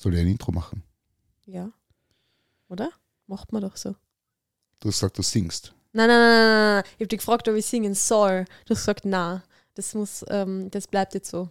Soll 0.00 0.14
ich 0.14 0.20
ein 0.20 0.28
Intro 0.28 0.50
machen? 0.50 0.82
Ja. 1.44 1.70
Oder? 2.68 2.90
Macht 3.26 3.52
man 3.52 3.60
doch 3.60 3.76
so. 3.76 3.90
Du 4.80 4.88
hast 4.88 4.94
gesagt, 5.00 5.18
du 5.18 5.22
singst. 5.22 5.74
Nein, 5.92 6.08
nein, 6.08 6.18
nein, 6.18 6.38
nein, 6.38 6.74
nein. 6.76 6.84
Ich 6.96 7.00
habe 7.00 7.08
dich 7.08 7.18
gefragt, 7.18 7.46
ob 7.48 7.54
ich 7.54 7.66
singen 7.66 7.94
soll. 7.94 8.46
Du 8.64 8.70
hast 8.74 8.80
gesagt, 8.80 9.04
na. 9.04 9.42
Das 9.74 9.92
muss, 9.94 10.24
ähm, 10.28 10.70
das 10.70 10.86
bleibt 10.86 11.12
jetzt 11.12 11.28
so. 11.28 11.50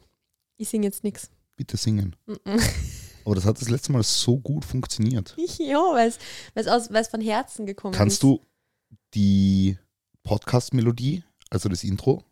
Ich 0.58 0.68
singe 0.68 0.88
jetzt 0.88 1.04
nichts. 1.04 1.30
Bitte 1.58 1.78
singen. 1.78 2.16
Aber 3.24 3.36
das 3.36 3.46
hat 3.46 3.62
das 3.62 3.70
letzte 3.70 3.92
Mal 3.92 4.02
so 4.02 4.40
gut 4.40 4.66
funktioniert. 4.66 5.36
Ja, 5.60 5.78
weil 5.94 6.08
es 6.56 7.08
von 7.10 7.22
Herzen 7.22 7.68
gekommen 7.68 7.94
Kannst 7.94 8.16
ist. 8.16 8.24
du 8.24 8.44
die 9.14 9.78
Podcast-Melodie, 10.24 11.24
also 11.52 11.70
das 11.70 11.84
Intro, 11.84 12.24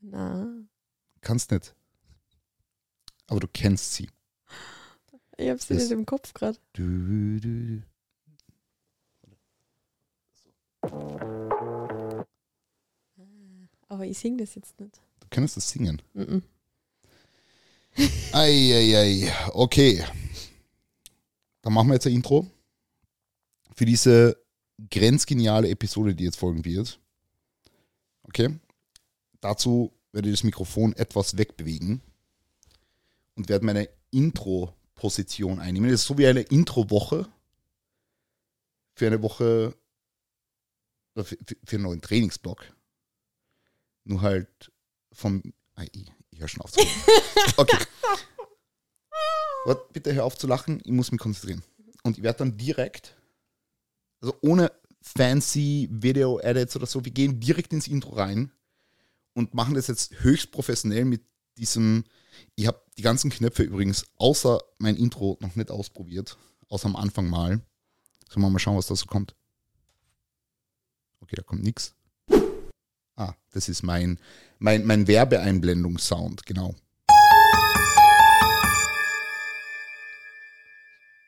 Na. 0.00 0.52
kannst 1.22 1.50
nicht. 1.50 1.74
Aber 3.26 3.40
du 3.40 3.48
kennst 3.48 3.94
sie. 3.94 4.08
Ich 5.36 5.48
habe 5.48 5.60
sie 5.60 5.74
Das- 5.74 5.82
nicht 5.84 5.92
im 5.92 6.06
Kopf 6.06 6.32
gerade. 6.34 6.58
Aber 13.88 14.04
ich 14.06 14.18
singe 14.18 14.38
das 14.38 14.54
jetzt 14.54 14.78
nicht. 14.80 15.00
Du 15.20 15.26
kennst 15.30 15.56
das 15.56 15.68
Singen. 15.70 16.02
Mhm. 16.14 16.42
Eieiei, 18.32 19.32
okay. 19.52 20.04
Dann 21.62 21.72
machen 21.72 21.88
wir 21.88 21.94
jetzt 21.94 22.06
ein 22.06 22.12
Intro 22.14 22.46
für 23.76 23.84
diese 23.84 24.36
grenzgeniale 24.90 25.68
Episode, 25.68 26.14
die 26.14 26.24
jetzt 26.24 26.36
folgen 26.36 26.64
wird. 26.64 26.98
Okay. 28.24 28.58
Dazu 29.40 29.92
werde 30.12 30.28
ich 30.28 30.34
das 30.34 30.44
Mikrofon 30.44 30.92
etwas 30.94 31.36
wegbewegen 31.36 32.00
und 33.34 33.48
werde 33.48 33.64
meine 33.64 33.88
Intro-Position 34.10 35.60
einnehmen. 35.60 35.90
Das 35.90 36.02
ist 36.02 36.06
so 36.06 36.18
wie 36.18 36.26
eine 36.26 36.42
Intro-Woche 36.42 37.28
für 38.94 39.06
eine 39.06 39.22
Woche, 39.22 39.74
oder 41.14 41.24
für, 41.24 41.36
für 41.64 41.76
einen 41.76 41.84
neuen 41.84 42.00
Trainingsblock. 42.00 42.64
Nur 44.04 44.20
halt 44.22 44.72
vom. 45.12 45.42
Ah, 45.74 45.84
ich, 45.92 46.12
ich 46.30 46.40
höre 46.40 46.48
schon 46.48 46.62
auf. 46.62 46.72
zu. 46.72 46.80
Okay. 47.56 47.78
Warte, 49.64 49.82
bitte 49.92 50.12
hör 50.12 50.24
auf 50.24 50.36
zu 50.36 50.46
lachen, 50.46 50.80
ich 50.84 50.92
muss 50.92 51.10
mich 51.10 51.20
konzentrieren. 51.20 51.62
Und 52.02 52.18
ich 52.18 52.22
werde 52.22 52.40
dann 52.40 52.56
direkt, 52.56 53.16
also 54.20 54.36
ohne 54.42 54.70
fancy 55.00 55.88
Video-Edits 55.90 56.76
oder 56.76 56.86
so, 56.86 57.04
wir 57.04 57.12
gehen 57.12 57.40
direkt 57.40 57.72
ins 57.72 57.88
Intro 57.88 58.14
rein 58.14 58.50
und 59.32 59.54
machen 59.54 59.74
das 59.74 59.86
jetzt 59.86 60.22
höchst 60.22 60.50
professionell 60.50 61.04
mit 61.04 61.22
diesem, 61.56 62.04
ich 62.54 62.66
habe 62.66 62.80
die 62.96 63.02
ganzen 63.02 63.30
Knöpfe 63.30 63.62
übrigens 63.62 64.06
außer 64.16 64.60
mein 64.78 64.96
Intro 64.96 65.38
noch 65.40 65.56
nicht 65.56 65.70
ausprobiert, 65.70 66.36
außer 66.68 66.86
am 66.86 66.96
Anfang 66.96 67.28
mal. 67.28 67.60
Sollen 68.28 68.42
wir 68.42 68.50
mal 68.50 68.58
schauen, 68.58 68.76
was 68.76 68.86
da 68.86 68.96
so 68.96 69.06
kommt. 69.06 69.34
Okay, 71.20 71.36
da 71.36 71.42
kommt 71.42 71.62
nichts. 71.62 71.94
Ah, 73.16 73.34
das 73.52 73.68
ist 73.68 73.82
mein, 73.82 74.18
mein, 74.58 74.84
mein 74.84 75.06
Werbeeinblendungssound, 75.06 76.44
genau. 76.46 76.74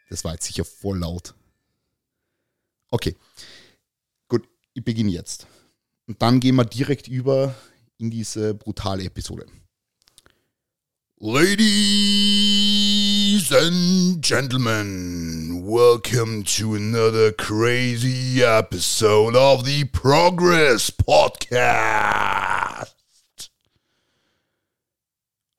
Das 0.09 0.25
war 0.25 0.34
jetzt 0.34 0.47
sicher 0.47 0.65
voll 0.65 0.99
laut. 0.99 1.34
Okay. 2.91 3.17
Gut, 4.29 4.49
ich 4.75 4.84
beginne 4.84 5.11
jetzt. 5.11 5.47
Und 6.07 6.23
dann 6.23 6.41
gehen 6.41 6.57
wir 6.57 6.65
direkt 6.65 7.09
über 7.09 7.55
in 7.99 8.11
diese 8.11 8.55
brutale 8.55 9.05
Episode. 9.05 9.47
Ladies 11.19 11.50
and 13.50 14.20
gentlemen, 14.20 15.62
welcome 15.64 16.42
to 16.42 16.75
another 16.75 17.33
crazy 17.33 18.42
episode 18.42 19.34
of 19.34 19.64
the 19.64 19.84
Progress 19.84 20.91
Podcast. 20.91 21.72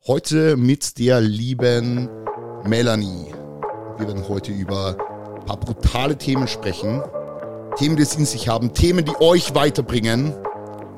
Heute 0.05 0.55
mit 0.57 0.99
der 0.99 1.21
lieben 1.21 2.07
Melanie. 2.63 3.33
Wir 3.97 4.07
werden 4.09 4.29
heute 4.29 4.51
über 4.51 4.95
ein 5.39 5.45
paar 5.47 5.57
brutale 5.57 6.15
Themen 6.19 6.47
sprechen. 6.47 7.01
Themen, 7.79 7.95
die 7.95 8.03
es 8.03 8.13
in 8.15 8.27
sich 8.27 8.47
haben. 8.47 8.75
Themen, 8.75 9.03
die 9.03 9.19
euch 9.19 9.55
weiterbringen. 9.55 10.35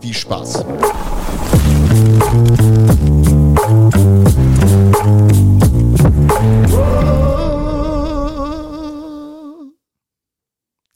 Viel 0.01 0.13
Spaß. 0.13 0.65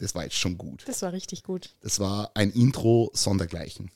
Das 0.03 0.16
war 0.16 0.25
jetzt 0.25 0.36
schon 0.36 0.58
gut. 0.58 0.84
Das 0.86 1.02
war 1.02 1.14
richtig 1.14 1.44
gut. 1.44 1.69
Das 1.80 1.97
war 2.02 2.31
ein 2.34 2.52
Intro 2.52 3.09
sondergleichen. 3.14 3.90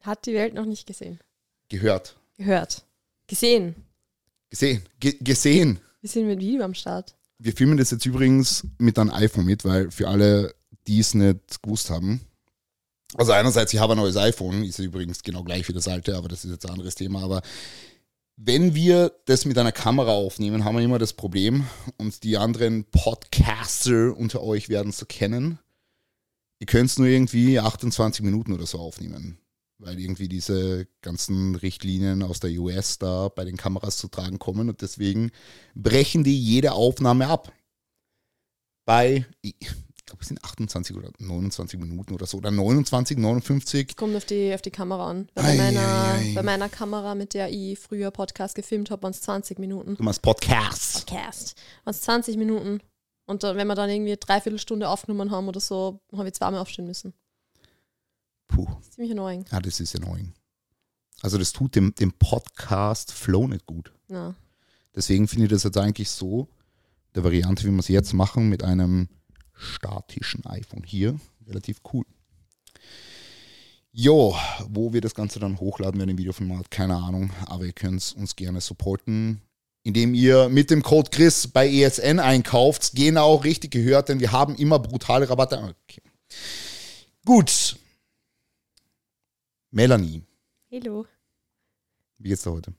Hat 0.00 0.26
die 0.26 0.34
Welt 0.34 0.54
noch 0.54 0.64
nicht 0.66 0.88
gesehen. 0.88 1.20
Gehört. 1.68 2.16
Gehört. 2.36 2.84
Gesehen. 3.28 3.76
Gesehen. 4.50 4.82
Ge 4.98 5.16
gesehen. 5.20 5.78
Wir 6.00 6.10
sind 6.10 6.26
mit 6.26 6.40
Video 6.40 6.64
am 6.64 6.74
Start. 6.74 7.14
Wir 7.38 7.52
filmen 7.52 7.76
das 7.76 7.92
jetzt 7.92 8.04
übrigens 8.06 8.66
mit 8.78 8.98
einem 8.98 9.10
iPhone 9.10 9.44
mit, 9.44 9.64
weil 9.64 9.92
für 9.92 10.08
alle, 10.08 10.52
die 10.88 10.98
es 10.98 11.14
nicht 11.14 11.62
gewusst 11.62 11.90
haben. 11.90 12.20
Also 13.14 13.30
einerseits, 13.30 13.72
ich 13.72 13.78
habe 13.78 13.92
ein 13.92 13.98
neues 13.98 14.16
iPhone, 14.16 14.64
ist 14.64 14.80
übrigens 14.80 15.22
genau 15.22 15.44
gleich 15.44 15.68
wie 15.68 15.72
das 15.72 15.86
alte, 15.86 16.16
aber 16.16 16.26
das 16.26 16.44
ist 16.44 16.50
jetzt 16.50 16.66
ein 16.66 16.72
anderes 16.72 16.96
Thema. 16.96 17.22
Aber 17.22 17.40
wenn 18.44 18.74
wir 18.74 19.12
das 19.26 19.44
mit 19.44 19.56
einer 19.56 19.72
Kamera 19.72 20.10
aufnehmen, 20.12 20.64
haben 20.64 20.76
wir 20.76 20.82
immer 20.82 20.98
das 20.98 21.12
Problem, 21.12 21.66
und 21.96 22.24
die 22.24 22.36
anderen 22.36 22.84
Podcaster 22.86 24.16
unter 24.16 24.42
euch 24.42 24.68
werden 24.68 24.88
es 24.88 24.98
so 24.98 25.06
kennen, 25.06 25.60
ihr 26.58 26.66
könnt 26.66 26.90
es 26.90 26.98
nur 26.98 27.06
irgendwie 27.06 27.60
28 27.60 28.24
Minuten 28.24 28.52
oder 28.52 28.66
so 28.66 28.78
aufnehmen. 28.78 29.38
Weil 29.78 29.98
irgendwie 29.98 30.28
diese 30.28 30.86
ganzen 31.02 31.54
Richtlinien 31.56 32.22
aus 32.22 32.40
der 32.40 32.50
US 32.52 32.98
da 32.98 33.28
bei 33.28 33.44
den 33.44 33.56
Kameras 33.56 33.96
zu 33.96 34.08
tragen 34.08 34.38
kommen 34.38 34.68
und 34.68 34.80
deswegen 34.80 35.30
brechen 35.74 36.24
die 36.24 36.38
jede 36.38 36.72
Aufnahme 36.72 37.28
ab. 37.28 37.52
Bei, 38.84 39.26
glaube, 40.12 40.22
es 40.22 40.28
sind 40.28 40.44
28 40.44 40.94
oder 40.96 41.10
29 41.18 41.80
Minuten 41.80 42.12
oder 42.14 42.26
so, 42.26 42.38
oder 42.38 42.50
29, 42.50 43.16
59. 43.18 43.96
Kommt 43.96 44.14
auf 44.14 44.24
die, 44.26 44.52
auf 44.54 44.60
die 44.62 44.70
Kamera 44.70 45.08
an. 45.10 45.28
Bei, 45.34 45.42
Ei, 45.42 45.56
meiner, 45.56 45.80
ei, 45.80 46.18
ei. 46.18 46.32
bei 46.34 46.42
meiner 46.42 46.68
Kamera, 46.68 47.14
mit 47.14 47.34
der 47.34 47.50
ich 47.50 47.78
früher 47.78 48.10
Podcast 48.10 48.54
gefilmt 48.54 48.90
habe, 48.90 49.02
waren 49.04 49.12
es 49.12 49.22
20 49.22 49.58
Minuten. 49.58 49.96
Du 49.96 50.02
machst 50.02 50.20
Podcasts. 50.22 51.00
Podcast. 51.04 51.56
Waren 51.84 51.92
es 51.94 52.02
20 52.02 52.36
Minuten. 52.36 52.80
Und 53.26 53.42
dann, 53.42 53.56
wenn 53.56 53.66
wir 53.66 53.74
dann 53.74 53.88
irgendwie 53.88 54.16
dreiviertel 54.18 54.58
Stunde 54.58 54.88
aufgenommen 54.88 55.30
haben 55.30 55.48
oder 55.48 55.60
so, 55.60 56.00
habe 56.12 56.28
ich 56.28 56.34
zweimal 56.34 56.60
aufstehen 56.60 56.86
müssen. 56.86 57.14
Puh, 58.48 58.66
Das 58.66 58.88
ist 58.88 58.92
ziemlich 58.94 59.12
annoying. 59.12 59.44
ja, 59.50 59.60
das 59.60 59.80
ist 59.80 59.96
annoying. 59.96 60.34
Also 61.22 61.38
das 61.38 61.52
tut 61.52 61.74
dem, 61.74 61.94
dem 61.94 62.12
Podcast-Flow 62.12 63.46
nicht 63.48 63.64
gut. 63.66 63.92
Ja. 64.08 64.34
Deswegen 64.94 65.26
finde 65.28 65.46
ich 65.46 65.50
das 65.52 65.62
jetzt 65.62 65.78
eigentlich 65.78 66.10
so, 66.10 66.48
der 67.14 67.24
Variante, 67.24 67.64
wie 67.64 67.70
wir 67.70 67.78
es 67.78 67.88
jetzt 67.88 68.12
machen, 68.12 68.48
mit 68.48 68.62
einem 68.62 69.08
statischen 69.62 70.44
iPhone 70.46 70.82
hier, 70.84 71.18
relativ 71.46 71.80
cool. 71.92 72.04
Jo, 73.94 74.34
wo 74.68 74.92
wir 74.92 75.00
das 75.02 75.14
Ganze 75.14 75.38
dann 75.38 75.60
hochladen 75.60 75.98
werden 75.98 76.10
im 76.10 76.18
Videoformat, 76.18 76.70
keine 76.70 76.96
Ahnung, 76.96 77.30
aber 77.46 77.64
ihr 77.64 77.72
könnt 77.74 78.14
uns 78.16 78.36
gerne 78.36 78.60
supporten, 78.62 79.42
indem 79.82 80.14
ihr 80.14 80.48
mit 80.48 80.70
dem 80.70 80.82
Code 80.82 81.10
Chris 81.10 81.46
bei 81.48 81.68
ESN 81.68 82.18
einkauft. 82.18 82.92
Genau 82.94 83.36
richtig 83.36 83.70
gehört, 83.72 84.08
denn 84.08 84.20
wir 84.20 84.32
haben 84.32 84.54
immer 84.56 84.78
brutale 84.78 85.28
Rabatte. 85.28 85.58
Okay. 85.88 86.02
Gut. 87.24 87.76
Melanie, 89.70 90.22
Hallo. 90.70 91.06
wie 92.18 92.28
geht's 92.28 92.42
dir 92.42 92.52
heute? 92.52 92.74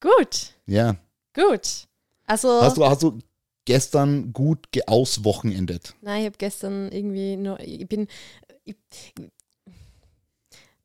Gut. 0.00 0.54
Ja. 0.66 0.96
Gut. 1.34 1.86
Also, 2.26 2.60
Hast 2.62 2.76
du, 2.76 2.84
hast 2.84 3.02
du 3.02 3.18
gestern 3.64 4.32
gut 4.32 4.72
geauswochenendet? 4.72 5.94
nein, 6.00 6.20
ich 6.20 6.26
habe 6.26 6.38
gestern 6.38 6.90
irgendwie 6.92 7.36
nur, 7.36 7.58
ich 7.60 7.86
bin, 7.88 8.08
ich, 8.64 8.76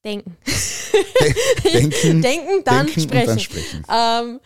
denken. 0.03 0.37
Denken, 1.63 2.21
denken, 2.21 2.63
dann 2.63 2.85
denken 2.85 3.01
sprechen. 3.01 3.27
dann 3.27 3.39
sprechen. 3.39 3.85
Ähm, 3.89 4.39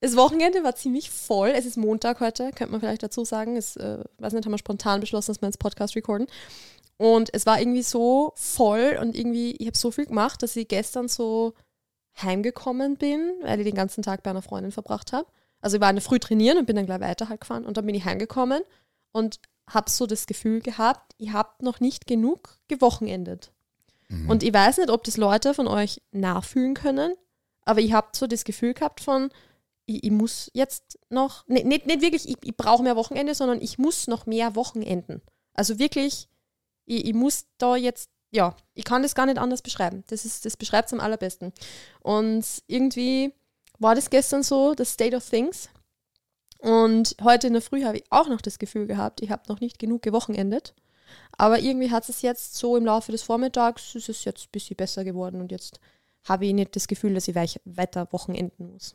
das 0.00 0.16
Wochenende 0.16 0.64
war 0.64 0.74
ziemlich 0.74 1.10
voll. 1.10 1.50
Es 1.50 1.66
ist 1.66 1.76
Montag 1.76 2.20
heute, 2.20 2.50
könnte 2.52 2.72
man 2.72 2.80
vielleicht 2.80 3.02
dazu 3.02 3.24
sagen. 3.24 3.56
Es, 3.56 3.76
äh, 3.76 3.98
weiß 4.18 4.32
nicht, 4.32 4.44
haben 4.44 4.52
wir 4.52 4.58
spontan 4.58 5.00
beschlossen, 5.00 5.30
dass 5.32 5.42
wir 5.42 5.48
jetzt 5.48 5.58
Podcast 5.58 5.94
recorden. 5.94 6.26
Und 6.96 7.30
es 7.32 7.46
war 7.46 7.60
irgendwie 7.60 7.82
so 7.82 8.32
voll 8.36 8.98
und 9.00 9.16
irgendwie, 9.16 9.52
ich 9.52 9.66
habe 9.66 9.76
so 9.76 9.90
viel 9.90 10.06
gemacht, 10.06 10.42
dass 10.42 10.56
ich 10.56 10.68
gestern 10.68 11.08
so 11.08 11.54
heimgekommen 12.20 12.96
bin, 12.96 13.32
weil 13.42 13.60
ich 13.60 13.66
den 13.66 13.74
ganzen 13.74 14.02
Tag 14.02 14.22
bei 14.22 14.30
einer 14.30 14.42
Freundin 14.42 14.72
verbracht 14.72 15.12
habe. 15.12 15.26
Also 15.60 15.76
ich 15.76 15.80
war 15.80 15.88
eine 15.88 16.00
früh 16.00 16.18
trainieren 16.18 16.58
und 16.58 16.66
bin 16.66 16.76
dann 16.76 16.86
gleich 16.86 17.00
weiter 17.00 17.28
halt 17.28 17.40
gefahren. 17.40 17.64
Und 17.64 17.76
dann 17.76 17.86
bin 17.86 17.94
ich 17.94 18.04
heimgekommen 18.04 18.62
und 19.12 19.40
habe 19.68 19.90
so 19.90 20.06
das 20.06 20.26
Gefühl 20.26 20.60
gehabt, 20.60 21.14
ihr 21.18 21.32
habt 21.32 21.62
noch 21.62 21.80
nicht 21.80 22.06
genug 22.06 22.58
gewochenendet. 22.68 23.52
Mhm. 24.08 24.28
Und 24.28 24.42
ich 24.42 24.52
weiß 24.52 24.78
nicht, 24.78 24.90
ob 24.90 25.04
das 25.04 25.16
Leute 25.16 25.54
von 25.54 25.68
euch 25.68 26.02
nachfühlen 26.12 26.74
können, 26.74 27.14
aber 27.64 27.80
ich 27.80 27.92
habe 27.92 28.08
so 28.12 28.26
das 28.26 28.44
Gefühl 28.44 28.74
gehabt 28.74 29.00
von, 29.00 29.30
ich, 29.86 30.04
ich 30.04 30.10
muss 30.10 30.50
jetzt 30.54 30.98
noch, 31.08 31.46
nicht, 31.46 31.66
nicht, 31.66 31.86
nicht 31.86 32.00
wirklich, 32.00 32.28
ich, 32.28 32.36
ich 32.42 32.56
brauche 32.56 32.82
mehr 32.82 32.96
Wochenende, 32.96 33.34
sondern 33.34 33.60
ich 33.60 33.78
muss 33.78 34.06
noch 34.06 34.26
mehr 34.26 34.56
Wochenenden. 34.56 35.20
Also 35.54 35.78
wirklich, 35.78 36.28
ich, 36.86 37.06
ich 37.06 37.14
muss 37.14 37.46
da 37.58 37.76
jetzt, 37.76 38.10
ja, 38.30 38.56
ich 38.74 38.84
kann 38.84 39.02
das 39.02 39.14
gar 39.14 39.26
nicht 39.26 39.38
anders 39.38 39.62
beschreiben. 39.62 40.04
Das, 40.08 40.24
ist, 40.24 40.44
das 40.44 40.56
beschreibt 40.56 40.86
es 40.86 40.92
am 40.92 41.00
allerbesten. 41.00 41.52
Und 42.00 42.44
irgendwie 42.66 43.32
war 43.80 43.94
das 43.94 44.10
gestern 44.10 44.44
so, 44.44 44.74
das 44.74 44.92
State 44.92 45.16
of 45.16 45.28
Things. 45.28 45.68
Und 46.58 47.16
heute 47.22 47.46
in 47.46 47.54
der 47.54 47.62
Früh 47.62 47.84
habe 47.84 47.96
ich 47.96 48.04
auch 48.10 48.28
noch 48.28 48.42
das 48.42 48.58
Gefühl 48.58 48.86
gehabt, 48.86 49.22
ich 49.22 49.30
habe 49.30 49.42
noch 49.48 49.60
nicht 49.60 49.78
genug 49.78 50.02
gewochenendet. 50.02 50.74
Aber 51.36 51.58
irgendwie 51.58 51.90
hat 51.90 52.08
es 52.08 52.22
jetzt 52.22 52.54
so 52.54 52.76
im 52.76 52.84
Laufe 52.84 53.10
des 53.10 53.22
Vormittags, 53.22 53.94
ist 53.94 54.08
es 54.08 54.24
jetzt 54.24 54.44
ein 54.44 54.52
bisschen 54.52 54.76
besser 54.76 55.02
geworden 55.02 55.40
und 55.40 55.50
jetzt 55.50 55.80
habe 56.24 56.46
ich 56.46 56.52
nicht 56.52 56.76
das 56.76 56.86
Gefühl, 56.86 57.14
dass 57.14 57.28
ich 57.28 57.34
weiter 57.34 58.06
Wochenenden 58.12 58.72
muss. 58.72 58.94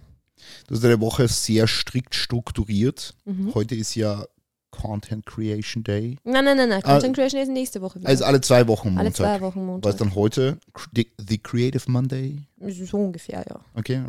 Du 0.67 0.75
hast 0.75 0.83
deine 0.83 1.01
Woche 1.01 1.27
sehr 1.27 1.65
strikt 1.65 2.13
strukturiert. 2.13 3.15
Mhm. 3.25 3.55
Heute 3.55 3.73
ist 3.73 3.95
ja 3.95 4.25
Content 4.69 5.25
Creation 5.25 5.83
Day. 5.83 6.17
Nein, 6.23 6.45
nein, 6.45 6.57
nein, 6.57 6.69
nein. 6.69 6.81
Content 6.83 7.17
ah, 7.17 7.21
Creation 7.21 7.41
ist 7.41 7.49
nächste 7.49 7.81
Woche 7.81 7.99
wieder. 7.99 8.09
Also 8.09 8.25
alle 8.25 8.41
zwei 8.41 8.67
Wochen 8.67 8.89
Montag. 8.89 9.05
Alle 9.05 9.13
zwei 9.13 9.41
Wochen 9.41 9.65
Montag. 9.65 9.93
Was 9.93 9.97
dann 9.97 10.13
heute? 10.13 10.59
The 10.93 11.37
Creative 11.39 11.89
Monday? 11.89 12.43
So 12.59 12.97
ungefähr, 12.97 13.43
ja. 13.49 13.59
Okay. 13.73 14.03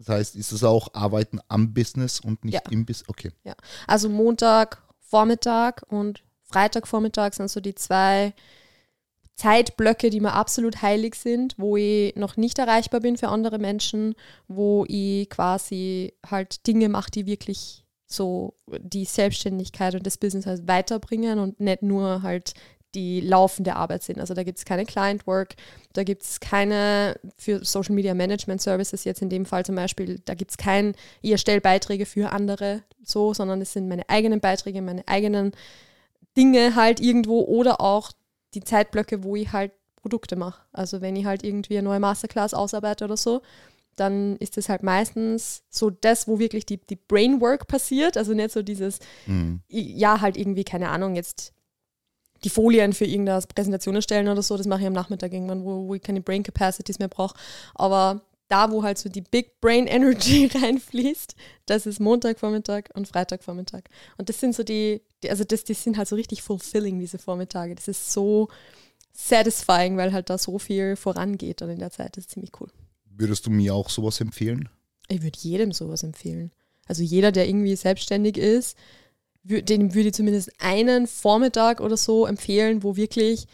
Das 0.00 0.08
heißt, 0.08 0.36
ist 0.36 0.50
es 0.50 0.64
auch 0.64 0.94
Arbeiten 0.94 1.40
am 1.48 1.74
Business 1.74 2.20
und 2.20 2.42
nicht 2.42 2.54
ja. 2.54 2.62
im 2.70 2.86
Business? 2.86 3.08
Okay. 3.08 3.32
Ja. 3.44 3.54
Also 3.86 4.08
Montag, 4.08 4.82
Vormittag 4.98 5.82
und 5.88 6.22
Freitagvormittag 6.44 7.34
sind 7.34 7.50
so 7.50 7.60
die 7.60 7.74
zwei 7.74 8.32
Zeitblöcke, 9.36 10.08
die 10.08 10.20
mir 10.20 10.32
absolut 10.32 10.80
heilig 10.80 11.16
sind, 11.16 11.54
wo 11.58 11.76
ich 11.76 12.16
noch 12.16 12.38
nicht 12.38 12.58
erreichbar 12.58 13.00
bin 13.00 13.18
für 13.18 13.28
andere 13.28 13.58
Menschen, 13.58 14.14
wo 14.48 14.86
ich 14.88 15.28
quasi 15.28 16.14
halt 16.26 16.66
Dinge 16.66 16.88
mache, 16.88 17.10
die 17.10 17.26
wirklich 17.26 17.84
so 18.06 18.54
die 18.66 19.04
Selbstständigkeit 19.04 19.94
und 19.94 20.06
das 20.06 20.16
Business 20.16 20.46
halt 20.46 20.66
weiterbringen 20.66 21.38
und 21.38 21.60
nicht 21.60 21.82
nur 21.82 22.22
halt 22.22 22.54
die 22.94 23.20
laufende 23.20 23.76
Arbeit 23.76 24.02
sind. 24.02 24.18
Also 24.18 24.34
da 24.34 24.42
gibt 24.42 24.58
es 24.58 24.64
keine 24.64 24.84
Client 24.84 25.26
Work, 25.26 25.54
da 25.92 26.02
gibt 26.02 26.22
es 26.22 26.40
keine 26.40 27.18
für 27.36 27.64
Social 27.64 27.94
Media 27.94 28.14
Management 28.14 28.60
Services 28.60 29.04
jetzt 29.04 29.22
in 29.22 29.28
dem 29.28 29.46
Fall 29.46 29.64
zum 29.64 29.76
Beispiel, 29.76 30.20
da 30.24 30.34
gibt 30.34 30.50
es 30.50 30.56
kein, 30.56 30.94
ich 31.22 31.30
erstelle 31.30 31.60
Beiträge 31.60 32.06
für 32.06 32.32
andere 32.32 32.82
so, 33.02 33.34
sondern 33.34 33.60
es 33.60 33.72
sind 33.72 33.88
meine 33.88 34.08
eigenen 34.08 34.40
Beiträge, 34.40 34.82
meine 34.82 35.06
eigenen 35.06 35.52
Dinge 36.36 36.74
halt 36.74 37.00
irgendwo 37.00 37.40
oder 37.42 37.80
auch 37.80 38.12
die 38.54 38.62
Zeitblöcke, 38.62 39.22
wo 39.22 39.36
ich 39.36 39.52
halt 39.52 39.72
Produkte 39.96 40.36
mache. 40.36 40.62
Also 40.72 41.00
wenn 41.00 41.16
ich 41.16 41.26
halt 41.26 41.44
irgendwie 41.44 41.78
eine 41.78 41.88
neue 41.88 42.00
Masterclass 42.00 42.54
ausarbeite 42.54 43.04
oder 43.04 43.16
so, 43.16 43.42
dann 43.96 44.36
ist 44.36 44.56
es 44.56 44.68
halt 44.68 44.82
meistens 44.82 45.62
so 45.68 45.90
das, 45.90 46.26
wo 46.26 46.38
wirklich 46.38 46.64
die, 46.64 46.78
die 46.78 46.96
Brainwork 46.96 47.66
passiert. 47.66 48.16
Also 48.16 48.32
nicht 48.32 48.50
so 48.50 48.62
dieses, 48.62 48.98
mhm. 49.26 49.60
ja, 49.68 50.20
halt 50.20 50.36
irgendwie, 50.36 50.64
keine 50.64 50.88
Ahnung, 50.88 51.16
jetzt 51.16 51.52
die 52.44 52.50
Folien 52.50 52.92
für 52.92 53.04
irgendeine 53.04 53.42
Präsentation 53.54 53.94
erstellen 53.94 54.28
oder 54.28 54.42
so, 54.42 54.56
das 54.56 54.66
mache 54.66 54.80
ich 54.80 54.86
am 54.86 54.92
Nachmittag 54.92 55.32
irgendwann, 55.32 55.64
wo, 55.64 55.86
wo 55.88 55.94
ich 55.94 56.02
keine 56.02 56.20
Brain 56.20 56.42
Capacities 56.42 56.98
mehr 56.98 57.08
brauche. 57.08 57.34
Aber 57.74 58.22
da, 58.48 58.70
wo 58.70 58.82
halt 58.82 58.98
so 58.98 59.08
die 59.08 59.20
Big 59.20 59.60
Brain 59.60 59.86
Energy 59.86 60.46
reinfließt, 60.54 61.34
das 61.66 61.86
ist 61.86 62.00
Montagvormittag 62.00 62.84
und 62.94 63.06
Freitagvormittag. 63.06 63.82
Und 64.18 64.28
das 64.28 64.40
sind 64.40 64.54
so 64.54 64.62
die, 64.62 65.02
die, 65.22 65.30
also 65.30 65.44
das, 65.44 65.64
die 65.64 65.74
sind 65.74 65.96
halt 65.96 66.08
so 66.08 66.16
richtig 66.16 66.42
fulfilling, 66.42 66.98
diese 66.98 67.18
Vormittage. 67.18 67.74
Das 67.74 67.88
ist 67.88 68.12
so 68.12 68.48
satisfying, 69.12 69.96
weil 69.96 70.12
halt 70.12 70.30
da 70.30 70.38
so 70.38 70.58
viel 70.58 70.96
vorangeht 70.96 71.60
dann 71.60 71.70
in 71.70 71.78
der 71.78 71.90
Zeit. 71.90 72.16
Das 72.16 72.24
ist 72.24 72.30
ziemlich 72.32 72.52
cool. 72.60 72.68
Würdest 73.04 73.46
du 73.46 73.50
mir 73.50 73.74
auch 73.74 73.90
sowas 73.90 74.20
empfehlen? 74.20 74.68
Ich 75.08 75.22
würde 75.22 75.38
jedem 75.40 75.72
sowas 75.72 76.02
empfehlen. 76.02 76.52
Also 76.86 77.02
jeder, 77.02 77.30
der 77.30 77.48
irgendwie 77.48 77.76
selbstständig 77.76 78.36
ist, 78.36 78.76
dem 79.42 79.94
würde 79.94 80.08
ich 80.08 80.14
zumindest 80.14 80.52
einen 80.58 81.06
Vormittag 81.06 81.80
oder 81.80 81.96
so 81.96 82.26
empfehlen, 82.26 82.82
wo 82.82 82.96
wirklich, 82.96 83.46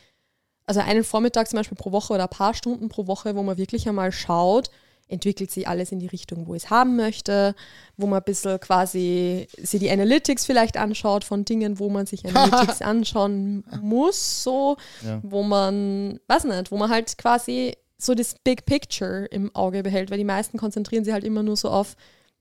also 0.66 0.80
einen 0.80 1.04
Vormittag 1.04 1.48
zum 1.48 1.58
Beispiel 1.58 1.76
pro 1.76 1.92
Woche 1.92 2.14
oder 2.14 2.24
ein 2.24 2.30
paar 2.30 2.54
Stunden 2.54 2.88
pro 2.88 3.06
Woche, 3.06 3.36
wo 3.36 3.42
man 3.42 3.56
wirklich 3.56 3.88
einmal 3.88 4.12
schaut, 4.12 4.70
entwickelt 5.08 5.50
sich 5.50 5.68
alles 5.68 5.92
in 5.92 6.00
die 6.00 6.08
Richtung, 6.08 6.46
wo 6.46 6.54
ich 6.54 6.64
es 6.64 6.70
haben 6.70 6.96
möchte, 6.96 7.54
wo 7.96 8.06
man 8.06 8.20
ein 8.20 8.24
bisschen 8.24 8.58
quasi 8.58 9.46
sich 9.56 9.78
die 9.78 9.90
Analytics 9.90 10.44
vielleicht 10.44 10.76
anschaut 10.76 11.22
von 11.22 11.44
Dingen, 11.44 11.78
wo 11.78 11.88
man 11.88 12.06
sich 12.06 12.26
Analytics 12.34 12.82
anschauen 12.82 13.64
muss, 13.80 14.42
so, 14.42 14.76
ja. 15.04 15.20
wo 15.22 15.42
man, 15.42 16.18
weiß 16.26 16.44
nicht, 16.44 16.72
wo 16.72 16.76
man 16.76 16.90
halt 16.90 17.16
quasi 17.18 17.76
so 17.98 18.14
das 18.14 18.34
Big 18.42 18.66
Picture 18.66 19.26
im 19.26 19.54
Auge 19.54 19.82
behält, 19.82 20.10
weil 20.10 20.18
die 20.18 20.24
meisten 20.24 20.58
konzentrieren 20.58 21.04
sich 21.04 21.14
halt 21.14 21.24
immer 21.24 21.42
nur 21.42 21.56
so 21.56 21.70
auf 21.70 21.96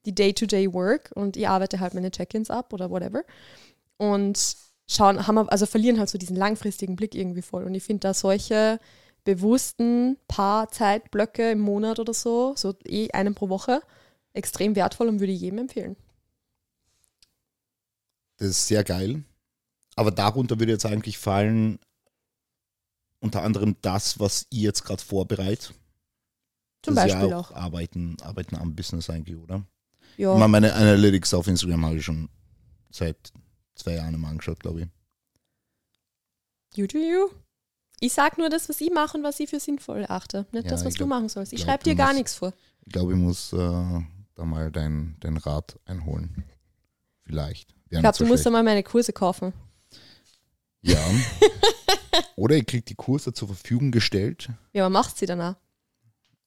die 0.06 0.16
Day-to-Day-Work 0.16 1.12
und 1.16 1.38
ich 1.38 1.48
arbeite 1.48 1.80
halt 1.80 1.94
meine 1.94 2.12
Check-ins 2.12 2.50
ab 2.50 2.74
oder 2.74 2.90
whatever. 2.90 3.24
Und 3.98 4.58
schauen, 4.88 5.26
haben 5.28 5.36
wir, 5.36 5.52
also 5.52 5.66
verlieren 5.66 6.00
halt 6.00 6.10
so 6.10 6.18
diesen 6.18 6.36
langfristigen 6.36 6.96
Blick 6.96 7.16
irgendwie 7.16 7.42
voll. 7.42 7.64
Und 7.64 7.76
ich 7.76 7.84
finde 7.84 8.02
da 8.02 8.14
solche 8.14 8.80
bewussten 9.24 10.18
paar 10.28 10.70
Zeitblöcke 10.70 11.52
im 11.52 11.60
Monat 11.60 12.00
oder 12.00 12.14
so, 12.14 12.54
so 12.56 12.74
eh 12.86 13.10
einen 13.12 13.36
pro 13.36 13.50
Woche, 13.50 13.82
extrem 14.34 14.76
wertvoll 14.76 15.08
und 15.08 15.20
würde 15.20 15.34
jedem 15.34 15.60
empfehlen. 15.60 15.96
Das 18.38 18.50
ist 18.50 18.68
sehr 18.68 18.84
geil. 18.84 19.24
Aber 19.96 20.12
darunter 20.12 20.60
würde 20.60 20.74
jetzt 20.74 20.86
eigentlich 20.86 21.18
fallen, 21.18 21.80
unter 23.20 23.42
anderem 23.44 23.78
das, 23.82 24.20
was 24.20 24.46
ihr 24.52 24.64
jetzt 24.64 24.84
gerade 24.84 25.02
vorbereitet. 25.02 25.74
Zum 26.84 26.96
das 26.96 27.06
Beispiel 27.06 27.30
ja 27.30 27.38
auch, 27.38 27.52
auch. 27.52 27.56
Arbeiten, 27.56 28.18
arbeiten 28.22 28.56
am 28.56 28.76
Business 28.76 29.10
eigentlich, 29.10 29.38
oder? 29.38 29.66
Ja. 30.18 30.34
Ich 30.34 30.40
meine, 30.40 30.52
meine 30.52 30.74
Analytics 30.74 31.34
auf 31.34 31.48
Instagram 31.48 31.86
habe 31.86 31.98
ich 31.98 32.06
schon 32.06 32.30
seit 32.90 33.34
zwei 33.76 33.96
Jahren 33.96 34.20
mal 34.20 34.30
angeschaut, 34.30 34.60
glaube 34.60 34.82
ich. 34.82 34.88
You 36.76 36.88
do 36.88 36.98
you. 36.98 37.30
Ich 38.00 38.14
sage 38.14 38.36
nur 38.40 38.50
das, 38.50 38.68
was 38.68 38.82
ich 38.82 38.92
mache 38.92 39.18
und 39.18 39.24
was 39.24 39.40
ich 39.40 39.50
für 39.50 39.60
sinnvoll 39.60 40.02
erachte. 40.02 40.46
Nicht 40.52 40.66
ja, 40.66 40.72
das, 40.72 40.86
was 40.86 40.96
glaub, 40.96 41.10
du 41.10 41.16
machen 41.16 41.30
sollst. 41.30 41.54
Ich 41.54 41.62
schreibe 41.62 41.84
dir 41.84 41.96
gar 41.96 42.14
nichts 42.14 42.36
vor. 42.36 42.54
Ich 42.86 42.92
glaube, 42.92 43.14
ich 43.14 43.18
muss 43.18 43.54
äh, 43.54 43.58
da 44.36 44.46
mal 44.46 44.72
dein, 44.72 45.16
dein 45.22 45.38
Rat 45.38 45.80
einholen. 45.86 46.44
Vielleicht. 47.24 47.74
Wäre 47.90 48.00
ich 48.00 48.04
glaube, 48.04 48.18
du 48.18 48.26
musst 48.26 48.46
da 48.46 48.50
mal 48.50 48.64
meine 48.64 48.84
Kurse 48.84 49.14
kaufen. 49.14 49.54
Ja. 50.82 51.00
Oder 52.36 52.58
ihr 52.58 52.66
kriegt 52.66 52.90
die 52.90 52.96
Kurse 52.96 53.34
zur 53.34 53.48
Verfügung 53.48 53.92
gestellt. 53.92 54.50
Ja, 54.74 54.84
man 54.84 54.92
macht 54.92 55.18
sie 55.18 55.26
dann 55.26 55.42
auch. 55.42 55.56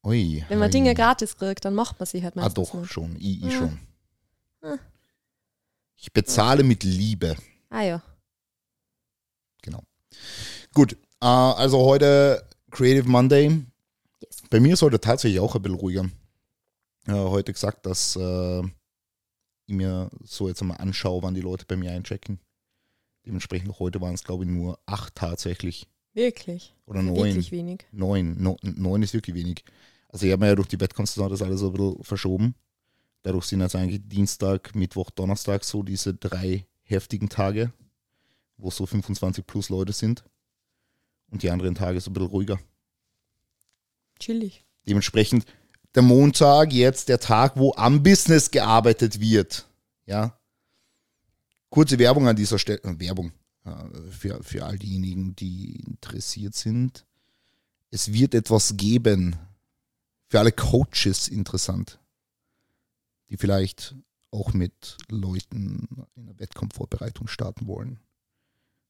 Ui, 0.05 0.45
Wenn 0.49 0.59
man 0.59 0.69
ui. 0.69 0.73
Dinge 0.73 0.95
gratis 0.95 1.37
kriegt, 1.37 1.65
dann 1.65 1.75
macht 1.75 1.99
man 1.99 2.07
sie 2.07 2.23
halt 2.23 2.37
meistens. 2.37 2.53
Ah, 2.53 2.73
doch, 2.73 2.81
nicht. 2.81 2.93
schon. 2.93 3.17
Ich, 3.17 3.43
ich 3.43 3.53
ja. 3.53 3.59
schon. 3.59 3.79
Ah. 4.63 4.79
Ich 5.97 6.13
bezahle 6.13 6.63
mit 6.63 6.85
Liebe. 6.85 7.37
Ah 7.71 7.83
ja. 7.83 8.03
Genau. 9.63 9.83
Gut, 10.73 10.93
äh, 11.21 11.27
also 11.27 11.85
heute 11.85 12.49
Creative 12.71 13.09
Monday. 13.09 13.65
Yes. 14.21 14.43
Bei 14.49 14.61
mir 14.61 14.75
ist 14.75 14.83
heute 14.83 15.01
tatsächlich 15.01 15.41
auch 15.41 15.57
ein 15.57 15.63
bisschen 15.63 15.79
ruhiger. 15.79 16.11
Habe 17.09 17.31
heute 17.31 17.53
gesagt, 17.53 17.87
dass 17.87 18.17
äh, 18.17 18.63
ich 19.67 19.75
mir 19.75 20.11
so 20.23 20.49
jetzt 20.49 20.63
einmal 20.63 20.79
anschaue, 20.79 21.23
wann 21.23 21.35
die 21.35 21.41
Leute 21.41 21.65
bei 21.67 21.77
mir 21.77 21.91
einchecken. 21.91 22.39
Dementsprechend 23.27 23.79
heute 23.79 24.01
waren 24.01 24.15
es, 24.15 24.25
glaube 24.25 24.45
ich, 24.45 24.51
nur 24.51 24.79
acht 24.87 25.15
tatsächlich. 25.15 25.87
Wirklich? 26.19 26.75
Oder 26.87 27.01
neun. 27.01 27.27
Wirklich 27.27 27.53
wenig. 27.53 27.87
Neun. 27.93 28.43
No, 28.43 28.57
neun 28.63 29.03
ist 29.05 29.15
wirklich 29.15 29.37
wenig. 29.37 29.63
Also 30.09 30.27
ich 30.27 30.33
habe 30.33 30.41
mir 30.41 30.49
ja 30.49 30.57
durch 30.57 30.67
die 30.67 30.81
Wettkonstellation 30.81 31.31
das 31.31 31.43
alles 31.43 31.61
so 31.61 31.69
ein 31.69 31.75
bisschen 31.75 32.03
verschoben. 32.03 32.55
Dadurch 33.23 33.45
sind 33.45 33.61
jetzt 33.61 33.77
eigentlich 33.77 34.01
Dienstag, 34.05 34.75
Mittwoch, 34.75 35.11
Donnerstag 35.11 35.63
so 35.63 35.85
diese 35.85 36.15
drei 36.15 36.67
heftigen 36.83 37.29
Tage, 37.29 37.73
wo 38.57 38.69
so 38.73 38.85
25 38.85 39.47
plus 39.47 39.69
Leute 39.69 39.93
sind 39.93 40.25
und 41.31 41.45
die 41.45 41.51
anderen 41.51 41.77
Tage 41.77 42.01
so 42.01 42.11
ein 42.11 42.15
bisschen 42.15 42.31
ruhiger. 42.31 42.59
Chillig. 44.19 44.65
Dementsprechend 44.89 45.47
der 45.95 46.03
Montag 46.03 46.73
jetzt 46.73 47.09
der 47.11 47.21
Tag, 47.21 47.57
wo 47.57 47.75
am 47.77 48.03
Business 48.03 48.51
gearbeitet 48.51 49.21
wird. 49.21 49.69
Ja. 50.05 50.37
Kurze 51.71 51.97
Werbung 52.01 52.27
an 52.27 52.35
dieser 52.35 52.59
Stelle. 52.59 52.83
Äh, 52.83 52.99
Werbung 52.99 53.31
für, 54.11 54.43
für 54.43 54.65
all 54.65 54.79
diejenigen, 54.79 55.35
die 55.37 55.77
interessiert 55.87 56.55
sind. 56.55 57.05
Es 57.91 58.13
wird 58.13 58.35
etwas 58.35 58.77
geben. 58.77 59.37
Für 60.31 60.41
alle 60.41 60.53
Coaches 60.53 61.29
interessant, 61.29 61.99
die 63.31 63.39
vielleicht 63.39 63.95
auch 64.31 64.53
mit 64.53 64.99
Leuten 65.09 66.07
in 66.17 66.27
der 66.27 66.39
Wettkampfvorbereitung 66.39 67.29
starten 67.29 67.67
wollen. 67.67 67.99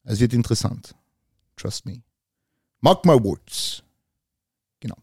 Es 0.02 0.18
wird 0.18 0.32
interessant. 0.32 0.96
Trust 1.56 1.86
me. 1.86 2.02
Mark 2.80 3.04
my 3.04 3.12
words. 3.12 3.84
Genau. 4.80 4.96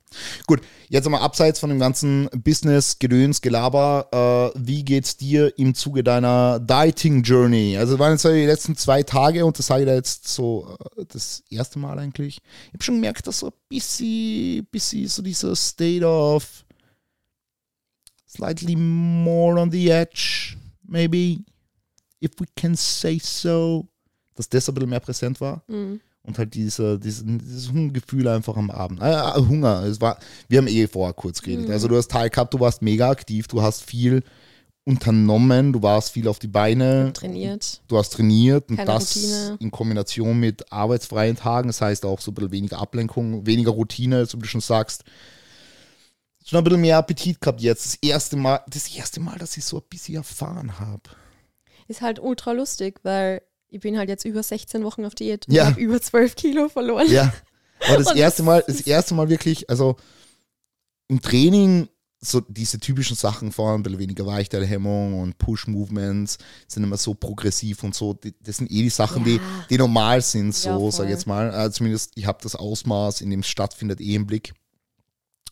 Gut, 0.48 0.62
jetzt 0.88 1.06
einmal 1.06 1.22
abseits 1.22 1.60
von 1.60 1.70
dem 1.70 1.80
ganzen 1.80 2.30
Business, 2.32 2.98
Gedöns, 2.98 3.42
Gelaber. 3.42 4.54
Äh, 4.56 4.60
wie 4.66 4.86
geht's 4.86 5.18
dir 5.18 5.58
im 5.60 5.76
Zuge 5.76 6.02
deiner 6.02 6.60
Dieting 6.62 7.24
Journey? 7.24 7.78
Also, 7.78 8.00
waren 8.00 8.14
jetzt 8.14 8.24
die 8.24 8.46
letzten 8.46 8.78
zwei 8.78 9.04
Tage 9.04 9.46
und 9.46 9.60
das 9.60 9.68
sage 9.68 9.84
ich 9.84 9.88
da 9.88 9.96
jetzt 9.96 10.30
so 10.30 10.78
äh, 10.96 11.06
das 11.10 11.44
erste 11.50 11.80
Mal 11.80 12.00
eigentlich. 12.00 12.38
Ich 12.68 12.74
habe 12.74 12.84
schon 12.84 12.96
gemerkt, 12.96 13.28
dass 13.28 13.40
so 13.40 13.48
ein 13.48 13.54
bisschen, 13.68 14.66
bisschen 14.72 15.08
so 15.10 15.22
dieser 15.22 15.54
State 15.56 16.06
of 16.06 16.66
slightly 18.28 18.76
more 18.78 19.60
on 19.60 19.72
the 19.72 19.90
edge, 19.90 20.56
maybe, 20.84 21.44
if 22.22 22.32
we 22.40 22.46
can 22.56 22.76
say 22.76 23.20
so, 23.22 23.88
dass 24.36 24.48
das 24.48 24.70
ein 24.70 24.76
bisschen 24.76 24.90
mehr 24.90 25.00
präsent 25.02 25.42
war. 25.42 25.64
Mhm. 25.68 26.00
Und 26.26 26.38
halt 26.40 26.54
dieser, 26.56 26.98
diesen, 26.98 27.38
dieses 27.40 27.72
Hungergefühl 27.72 28.28
einfach 28.28 28.58
am 28.58 28.72
Abend. 28.72 29.02
Ah, 29.02 29.36
Hunger, 29.36 29.84
es 29.84 30.02
war, 30.02 30.18
wir 30.48 30.58
haben 30.58 30.68
eh 30.68 30.88
vorher 30.88 31.14
kurz 31.14 31.42
geredet. 31.42 31.68
Mhm. 31.68 31.72
Also 31.72 31.88
du 31.88 31.96
hast 31.96 32.10
Teil 32.10 32.30
gehabt, 32.30 32.54
du 32.54 32.60
warst 32.60 32.82
mega 32.82 33.10
aktiv, 33.10 33.48
du 33.48 33.62
hast 33.62 33.84
viel 33.84 34.24
unternommen, 34.86 35.74
du 35.74 35.82
warst 35.82 36.12
viel 36.12 36.28
auf 36.28 36.38
die 36.40 36.48
Beine, 36.48 37.12
Trainiert. 37.14 37.82
du 37.88 37.98
hast 37.98 38.12
trainiert 38.14 38.70
und 38.70 38.78
Keine 38.78 38.88
das 38.92 39.16
Routine. 39.16 39.58
in 39.60 39.72
Kombination 39.72 40.40
mit 40.40 40.72
arbeitsfreien 40.72 41.36
Tagen, 41.36 41.68
das 41.70 41.82
heißt 41.82 42.06
auch 42.06 42.22
so 42.22 42.32
ein 42.32 42.36
bisschen 42.36 42.52
weniger 42.52 42.80
Ablenkung, 42.80 43.46
weniger 43.48 43.72
Routine, 43.72 44.26
so 44.28 44.38
wie 44.38 44.44
du 44.44 44.48
schon 44.48 44.62
sagst. 44.62 45.04
Schon 46.46 46.60
ein 46.60 46.64
bisschen 46.64 46.82
mehr 46.82 46.98
Appetit 46.98 47.42
gehabt 47.42 47.62
jetzt. 47.62 47.86
Das 47.86 47.96
erste 47.96 48.36
Mal, 48.38 48.62
das 48.68 48.88
erste 48.96 49.20
Mal, 49.20 49.38
dass 49.40 49.58
ich 49.58 49.66
so 49.66 49.78
ein 49.78 49.84
bisschen 49.90 50.16
erfahren 50.16 50.80
habe. 50.80 51.02
Ist 51.88 52.02
halt 52.02 52.20
ultra 52.20 52.52
lustig, 52.52 53.00
weil 53.02 53.42
ich 53.76 53.82
bin 53.82 53.98
halt 53.98 54.08
jetzt 54.08 54.24
über 54.24 54.42
16 54.42 54.84
Wochen 54.86 55.04
auf 55.04 55.16
Diät 55.16 55.46
Ja. 55.50 55.64
und 55.64 55.70
habe 55.72 55.82
über 55.82 56.02
12 56.02 56.36
Kilo 56.36 56.70
verloren. 56.70 57.12
Ja. 57.12 57.34
Aber 57.88 57.98
das 57.98 58.08
Und 58.12 58.18
erste 58.18 58.42
Mal, 58.42 58.64
das 58.66 58.82
erste 58.82 59.14
Mal 59.14 59.28
wirklich, 59.30 59.70
also 59.70 59.98
im 61.10 61.22
Training, 61.22 61.90
so 62.22 62.40
diese 62.40 62.80
typischen 62.80 63.16
Sachen 63.18 63.52
vor, 63.52 63.74
ein 63.74 63.84
bisschen 63.84 64.00
weniger 64.00 64.26
Weichteilhemmung 64.26 65.20
und 65.20 65.38
Push-Movements 65.38 66.38
sind 66.68 66.84
immer 66.84 66.96
so 66.98 67.14
progressiv 67.14 67.84
und 67.84 67.94
so. 67.94 68.14
Die, 68.14 68.34
das 68.42 68.58
sind 68.58 68.72
eh 68.72 68.82
die 68.82 68.90
Sachen, 68.90 69.24
die, 69.26 69.36
Ja. 69.36 69.42
die 69.70 69.78
normal 69.78 70.22
sind, 70.22 70.56
so, 70.56 70.70
Ja, 70.70 70.80
sag 70.92 70.96
voll. 70.96 71.06
ich 71.06 71.12
jetzt 71.12 71.28
mal. 71.28 71.54
Äh, 71.54 71.70
zumindest, 71.72 72.14
ich 72.16 72.26
habe 72.26 72.40
das 72.42 72.56
Ausmaß, 72.56 73.20
in 73.22 73.30
dem 73.30 73.42
es 73.42 73.48
stattfindet, 73.48 74.00
eh 74.00 74.16
im 74.16 74.26
Blick. 74.26 74.54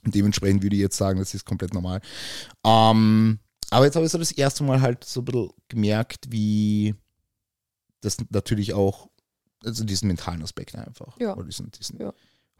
Und 0.06 0.16
dementsprechend 0.16 0.64
würde 0.64 0.76
ich 0.78 0.82
jetzt 0.82 0.98
sagen, 0.98 1.20
das 1.20 1.34
ist 1.34 1.46
komplett 1.46 1.74
normal. 1.74 2.02
Ähm, 2.66 3.40
aber 3.70 3.86
jetzt 3.86 3.96
habe 3.96 4.06
ich 4.06 4.12
so 4.12 4.18
das 4.18 4.32
erste 4.32 4.64
Mal 4.64 4.82
halt 4.82 5.04
so 5.04 5.22
ein 5.22 5.26
bisschen 5.26 5.50
gemerkt, 5.68 6.26
wie 6.30 6.96
das 8.04 8.18
natürlich 8.30 8.74
auch, 8.74 9.10
also 9.64 9.84
diesen 9.84 10.08
mentalen 10.08 10.42
Aspekt 10.44 10.76
einfach. 10.76 11.20
Ja. 11.20 11.36
Oder 11.36 11.46
diesen, 11.46 11.72
diesen 11.72 12.00
Ja. 12.00 12.14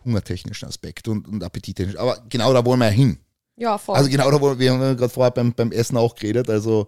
hungertechnischen 0.04 0.68
Aspekt 0.68 1.08
und, 1.08 1.28
und 1.28 1.44
appetittechnischen. 1.44 2.00
Aber 2.00 2.24
genau 2.30 2.54
da 2.54 2.66
wollen 2.66 2.80
wir 2.80 2.88
ja 2.88 2.92
hin. 2.92 3.20
Ja, 3.56 3.78
voll. 3.78 3.96
Also 3.96 4.10
genau 4.10 4.32
da 4.32 4.42
wollen 4.42 4.58
wir, 4.60 4.66
wir 4.66 4.88
haben 4.88 4.98
gerade 4.98 5.10
vorher 5.14 5.32
beim, 5.32 5.54
beim 5.54 5.72
Essen 5.72 5.98
auch 5.98 6.16
geredet. 6.16 6.50
Also 6.50 6.88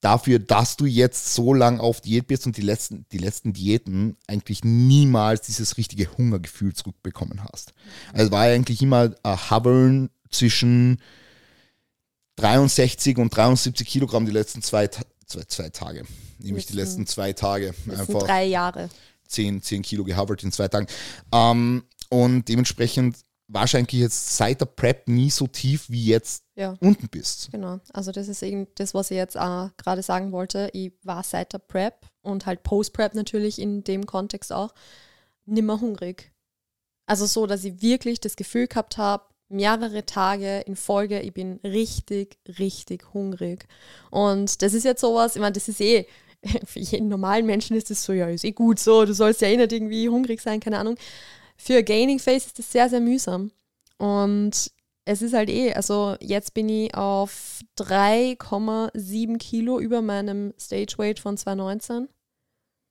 dafür, 0.00 0.38
dass 0.40 0.76
du 0.76 0.84
jetzt 0.84 1.34
so 1.34 1.54
lang 1.54 1.80
auf 1.80 2.00
Diät 2.00 2.26
bist 2.26 2.46
und 2.46 2.56
die 2.56 2.62
letzten, 2.62 3.06
die 3.12 3.18
letzten 3.18 3.52
Diäten 3.52 4.16
eigentlich 4.26 4.62
niemals 4.64 5.42
dieses 5.42 5.76
richtige 5.76 6.16
Hungergefühl 6.18 6.74
zurückbekommen 6.74 7.42
hast. 7.44 7.72
Also 8.12 8.30
war 8.30 8.48
ja 8.48 8.54
eigentlich 8.54 8.82
immer 8.82 9.14
ein 9.22 9.50
Hovern 9.50 10.10
zwischen 10.28 11.00
63 12.36 13.18
und 13.18 13.30
73 13.34 13.86
Kilogramm 13.86 14.26
die 14.26 14.32
letzten 14.32 14.62
zwei, 14.62 14.88
zwei, 15.26 15.42
zwei 15.44 15.68
Tage. 15.70 16.04
Nämlich 16.38 16.66
die 16.66 16.74
Letzten- 16.74 17.06
zwei 17.06 17.32
Tage. 17.32 17.74
Einfach 17.88 18.22
drei 18.24 18.44
Jahre. 18.44 18.88
10, 19.26 19.62
10 19.62 19.82
Kilo 19.82 20.04
gehovert 20.04 20.42
in 20.42 20.52
zwei 20.52 20.68
Tagen. 20.68 20.86
Ähm, 21.32 21.84
und 22.10 22.48
dementsprechend 22.48 23.16
wahrscheinlich 23.48 23.92
jetzt 23.92 24.36
seit 24.36 24.60
der 24.60 24.66
Prep 24.66 25.08
nie 25.08 25.30
so 25.30 25.46
tief 25.46 25.88
wie 25.88 26.04
jetzt 26.06 26.44
Ja. 26.54 26.74
unten 26.80 27.08
bist. 27.08 27.50
Genau, 27.52 27.80
also 27.92 28.12
das 28.12 28.28
ist 28.28 28.42
eben 28.42 28.66
das, 28.76 28.92
was 28.94 29.10
ich 29.10 29.16
jetzt 29.16 29.36
äh, 29.36 29.68
gerade 29.76 30.02
sagen 30.02 30.32
wollte. 30.32 30.68
Ich 30.74 30.92
war 31.02 31.22
seit 31.22 31.52
der 31.52 31.58
Prep 31.58 32.06
und 32.22 32.44
halt 32.46 32.62
Post-Prep 32.62 33.14
natürlich 33.14 33.58
in 33.58 33.84
dem 33.84 34.06
Kontext 34.06 34.52
auch 34.52 34.74
nimmer 35.46 35.80
hungrig. 35.80 36.32
Also 37.06 37.26
so, 37.26 37.46
dass 37.46 37.64
ich 37.64 37.82
wirklich 37.82 38.20
das 38.20 38.36
Gefühl 38.36 38.68
gehabt 38.68 38.96
habe, 38.96 39.24
mehrere 39.52 40.04
Tage 40.06 40.60
in 40.66 40.76
Folge, 40.76 41.20
ich 41.20 41.32
bin 41.32 41.60
richtig, 41.64 42.38
richtig 42.58 43.12
hungrig. 43.14 43.66
Und 44.10 44.62
das 44.62 44.74
ist 44.74 44.84
jetzt 44.84 45.00
sowas, 45.00 45.36
ich 45.36 45.40
meine, 45.40 45.52
das 45.52 45.68
ist 45.68 45.80
eh, 45.80 46.06
für 46.66 46.80
jeden 46.80 47.08
normalen 47.08 47.46
Menschen 47.46 47.76
ist 47.76 47.90
das 47.90 48.02
so, 48.02 48.12
ja, 48.12 48.28
ist 48.28 48.44
eh 48.44 48.52
gut 48.52 48.78
so, 48.78 49.04
du 49.04 49.14
sollst 49.14 49.40
ja 49.40 49.48
eh 49.48 49.56
nicht 49.56 49.72
irgendwie 49.72 50.08
hungrig 50.08 50.40
sein, 50.40 50.60
keine 50.60 50.78
Ahnung. 50.78 50.96
Für 51.56 51.82
Gaining 51.82 52.18
Face 52.18 52.46
ist 52.46 52.58
das 52.58 52.72
sehr, 52.72 52.88
sehr 52.88 53.00
mühsam. 53.00 53.52
Und 53.98 54.72
es 55.04 55.22
ist 55.22 55.34
halt 55.34 55.48
eh, 55.48 55.74
also 55.74 56.16
jetzt 56.20 56.54
bin 56.54 56.68
ich 56.68 56.94
auf 56.94 57.60
3,7 57.78 59.38
Kilo 59.38 59.80
über 59.80 60.02
meinem 60.02 60.54
Stage 60.58 60.94
Weight 60.98 61.18
von 61.18 61.36
2019. 61.36 62.08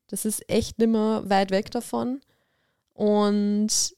Das 0.08 0.25
ist 0.25 0.50
echt 0.50 0.77
nimmer 0.77 1.30
weit 1.30 1.51
weg 1.51 1.72
davon. 1.72 2.22
Und 2.94 3.96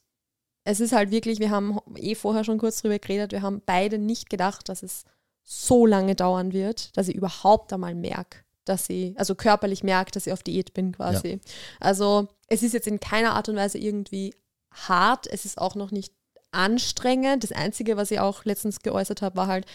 es 0.64 0.80
ist 0.80 0.92
halt 0.92 1.10
wirklich, 1.10 1.38
wir 1.38 1.50
haben 1.50 1.78
eh 1.96 2.14
vorher 2.14 2.44
schon 2.44 2.58
kurz 2.58 2.80
drüber 2.80 2.98
geredet, 2.98 3.32
wir 3.32 3.42
haben 3.42 3.62
beide 3.64 3.98
nicht 3.98 4.30
gedacht, 4.30 4.68
dass 4.68 4.82
es 4.82 5.04
so 5.42 5.84
lange 5.86 6.14
dauern 6.14 6.52
wird, 6.52 6.96
dass 6.96 7.08
ich 7.08 7.14
überhaupt 7.14 7.72
einmal 7.72 7.94
merke, 7.94 8.38
dass 8.64 8.88
ich, 8.88 9.18
also 9.18 9.34
körperlich 9.34 9.84
merke, 9.84 10.10
dass 10.10 10.26
ich 10.26 10.32
auf 10.32 10.42
Diät 10.42 10.72
bin 10.72 10.92
quasi. 10.92 11.38
Also 11.80 12.28
es 12.48 12.62
ist 12.62 12.72
jetzt 12.72 12.86
in 12.86 12.98
keiner 12.98 13.34
Art 13.34 13.48
und 13.50 13.56
Weise 13.56 13.78
irgendwie 13.78 14.34
hart, 14.70 15.26
es 15.26 15.44
ist 15.44 15.58
auch 15.58 15.74
noch 15.74 15.90
nicht 15.90 16.12
anstrengend. 16.50 17.44
Das 17.44 17.52
Einzige, 17.52 17.96
was 17.96 18.10
ich 18.10 18.20
auch 18.20 18.44
letztens 18.44 18.80
geäußert 18.80 19.20
habe, 19.20 19.36
war 19.36 19.48
halt, 19.48 19.66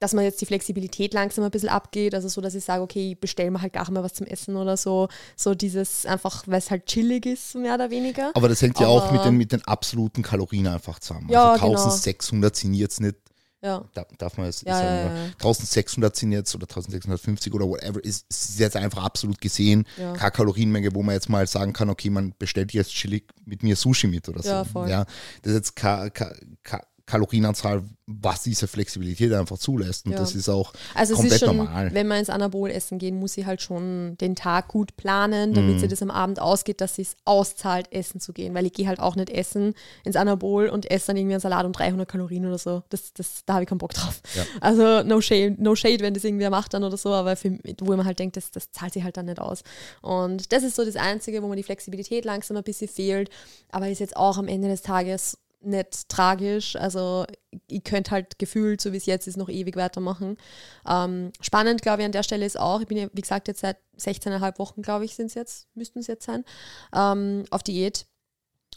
dass 0.00 0.12
man 0.14 0.24
jetzt 0.24 0.40
die 0.40 0.46
Flexibilität 0.46 1.12
langsam 1.12 1.44
ein 1.44 1.50
bisschen 1.50 1.68
abgeht. 1.70 2.14
Also 2.14 2.28
so, 2.28 2.40
dass 2.40 2.54
ich 2.54 2.64
sage, 2.64 2.82
okay, 2.82 3.12
ich 3.12 3.20
bestelle 3.20 3.50
mir 3.50 3.60
halt 3.60 3.72
gar 3.72 3.90
mal 3.90 4.02
was 4.02 4.14
zum 4.14 4.26
Essen 4.26 4.56
oder 4.56 4.76
so. 4.76 5.08
So 5.36 5.54
dieses 5.54 6.06
einfach, 6.06 6.44
weil 6.46 6.58
es 6.58 6.70
halt 6.70 6.86
chillig 6.86 7.26
ist, 7.26 7.54
mehr 7.56 7.74
oder 7.74 7.90
weniger. 7.90 8.30
Aber 8.34 8.48
das 8.48 8.62
hängt 8.62 8.78
ja 8.78 8.86
auch 8.86 9.04
Aber- 9.06 9.12
mit 9.12 9.24
den, 9.24 9.36
mit 9.36 9.52
den 9.52 9.64
absoluten 9.64 10.22
Kalorien 10.22 10.68
einfach 10.68 10.98
zusammen. 11.00 11.28
Ja, 11.30 11.52
also 11.52 11.66
genau. 11.66 11.78
1600 11.82 12.54
sind 12.54 12.74
jetzt 12.74 13.00
nicht, 13.00 13.16
Ja. 13.60 13.84
da, 13.94 14.06
darf 14.18 14.36
man 14.36 14.46
jetzt 14.46 14.64
Ja, 14.64 14.76
sagen, 14.76 14.86
ja, 14.86 15.04
aber 15.06 15.16
ja. 15.16 15.24
1600 15.40 16.14
sind 16.14 16.30
jetzt 16.30 16.54
oder 16.54 16.68
1650 16.68 17.52
oder 17.52 17.66
whatever, 17.68 18.04
ist, 18.04 18.24
ist 18.30 18.60
jetzt 18.60 18.76
einfach 18.76 19.02
absolut 19.02 19.40
gesehen. 19.40 19.84
Ja. 19.96 20.12
Keine 20.12 20.30
Kalorienmenge, 20.30 20.94
wo 20.94 21.02
man 21.02 21.14
jetzt 21.16 21.28
mal 21.28 21.44
sagen 21.48 21.72
kann, 21.72 21.90
okay, 21.90 22.08
man 22.10 22.34
bestellt 22.38 22.72
jetzt 22.72 22.92
chillig 22.92 23.24
mit 23.44 23.64
mir 23.64 23.74
Sushi 23.74 24.06
mit 24.06 24.28
oder 24.28 24.44
so. 24.44 24.48
Ja, 24.48 24.64
voll. 24.64 24.88
Ja, 24.88 25.06
das 25.42 25.50
ist 25.52 25.54
jetzt 25.54 25.76
keine, 25.76 26.12
keine 26.12 26.36
Kalorienanzahl, 27.08 27.82
was 28.06 28.42
diese 28.42 28.68
Flexibilität 28.68 29.32
einfach 29.32 29.58
zulässt. 29.58 30.04
Und 30.06 30.12
Ja. 30.12 30.18
das 30.18 30.34
ist 30.34 30.48
auch 30.48 30.72
Also 30.94 31.14
es 31.14 31.18
komplett 31.20 31.40
ist 31.42 31.46
schon, 31.46 31.56
normal. 31.56 31.92
wenn 31.94 32.06
man 32.06 32.18
ins 32.18 32.30
Anabol 32.30 32.70
essen 32.70 32.98
gehen, 32.98 33.18
muss 33.18 33.32
sie 33.32 33.46
halt 33.46 33.62
schon 33.62 34.16
den 34.18 34.36
Tag 34.36 34.68
gut 34.68 34.96
planen, 34.96 35.52
damit 35.54 35.76
Mhm. 35.76 35.78
sie 35.80 35.88
das 35.88 36.02
am 36.02 36.10
Abend 36.10 36.38
ausgeht, 36.40 36.80
dass 36.80 36.94
sie 36.96 37.02
es 37.02 37.16
auszahlt, 37.24 37.90
essen 37.92 38.20
zu 38.20 38.32
gehen. 38.32 38.54
Weil 38.54 38.66
ich 38.66 38.72
gehe 38.74 38.86
halt 38.88 39.00
auch 39.00 39.16
nicht 39.16 39.30
essen 39.30 39.74
ins 40.04 40.16
Anabol 40.16 40.68
und 40.68 40.90
esse 40.90 41.08
dann 41.08 41.16
irgendwie 41.16 41.34
einen 41.34 41.40
Salat 41.40 41.64
um 41.66 41.72
300 41.72 42.06
Kalorien 42.08 42.44
oder 42.46 42.58
so. 42.58 42.82
Das, 42.90 43.12
das, 43.14 43.42
da 43.46 43.54
habe 43.54 43.64
ich 43.64 43.68
keinen 43.68 43.78
Bock 43.78 43.94
drauf. 43.94 44.20
Ja. 44.34 44.44
Also 44.60 45.02
no 45.02 45.20
shade, 45.20 45.56
no 45.58 45.74
shade, 45.74 46.00
wenn 46.00 46.14
das 46.14 46.24
irgendwer 46.24 46.50
macht 46.50 46.74
dann 46.74 46.84
oder 46.84 46.96
so, 46.98 47.12
aber 47.14 47.36
für, 47.36 47.58
wo 47.80 47.96
man 47.96 48.04
halt 48.06 48.18
denkt, 48.18 48.36
das, 48.36 48.50
das 48.50 48.70
zahlt 48.70 48.92
sich 48.92 49.02
halt 49.04 49.16
dann 49.16 49.26
nicht 49.26 49.40
aus. 49.40 49.62
Und 50.02 50.52
das 50.52 50.62
ist 50.62 50.76
so 50.76 50.84
das 50.84 50.96
Einzige, 50.96 51.42
wo 51.42 51.48
mir 51.48 51.56
die 51.56 51.62
Flexibilität 51.62 52.24
langsam 52.24 52.56
ein 52.56 52.62
bisschen 52.64 52.88
fehlt, 52.88 53.30
aber 53.70 53.88
ist 53.88 53.98
jetzt 54.00 54.16
auch 54.16 54.38
am 54.38 54.48
Ende 54.48 54.68
des 54.68 54.82
Tages 54.82 55.38
nicht 55.60 56.08
tragisch. 56.08 56.76
Also 56.76 57.24
ich 57.66 57.82
könnte 57.84 58.10
halt 58.12 58.38
gefühlt, 58.38 58.80
so 58.80 58.92
wie 58.92 58.96
es 58.96 59.06
jetzt 59.06 59.26
ist, 59.26 59.36
noch 59.36 59.48
ewig 59.48 59.76
weitermachen. 59.76 60.36
Ähm, 60.88 61.32
spannend, 61.40 61.82
glaube 61.82 62.02
ich, 62.02 62.06
an 62.06 62.12
der 62.12 62.22
Stelle 62.22 62.46
ist 62.46 62.58
auch, 62.58 62.80
ich 62.80 62.86
bin 62.86 62.98
ja, 62.98 63.08
wie 63.12 63.20
gesagt, 63.20 63.48
jetzt 63.48 63.60
seit 63.60 63.76
16,5 63.98 64.58
Wochen, 64.58 64.82
glaube 64.82 65.04
ich, 65.04 65.14
sind 65.16 65.26
es 65.26 65.34
jetzt, 65.34 65.66
müssten 65.74 65.98
es 65.98 66.06
jetzt 66.06 66.24
sein, 66.26 66.44
ähm, 66.94 67.44
auf 67.50 67.62
Diät. 67.62 68.06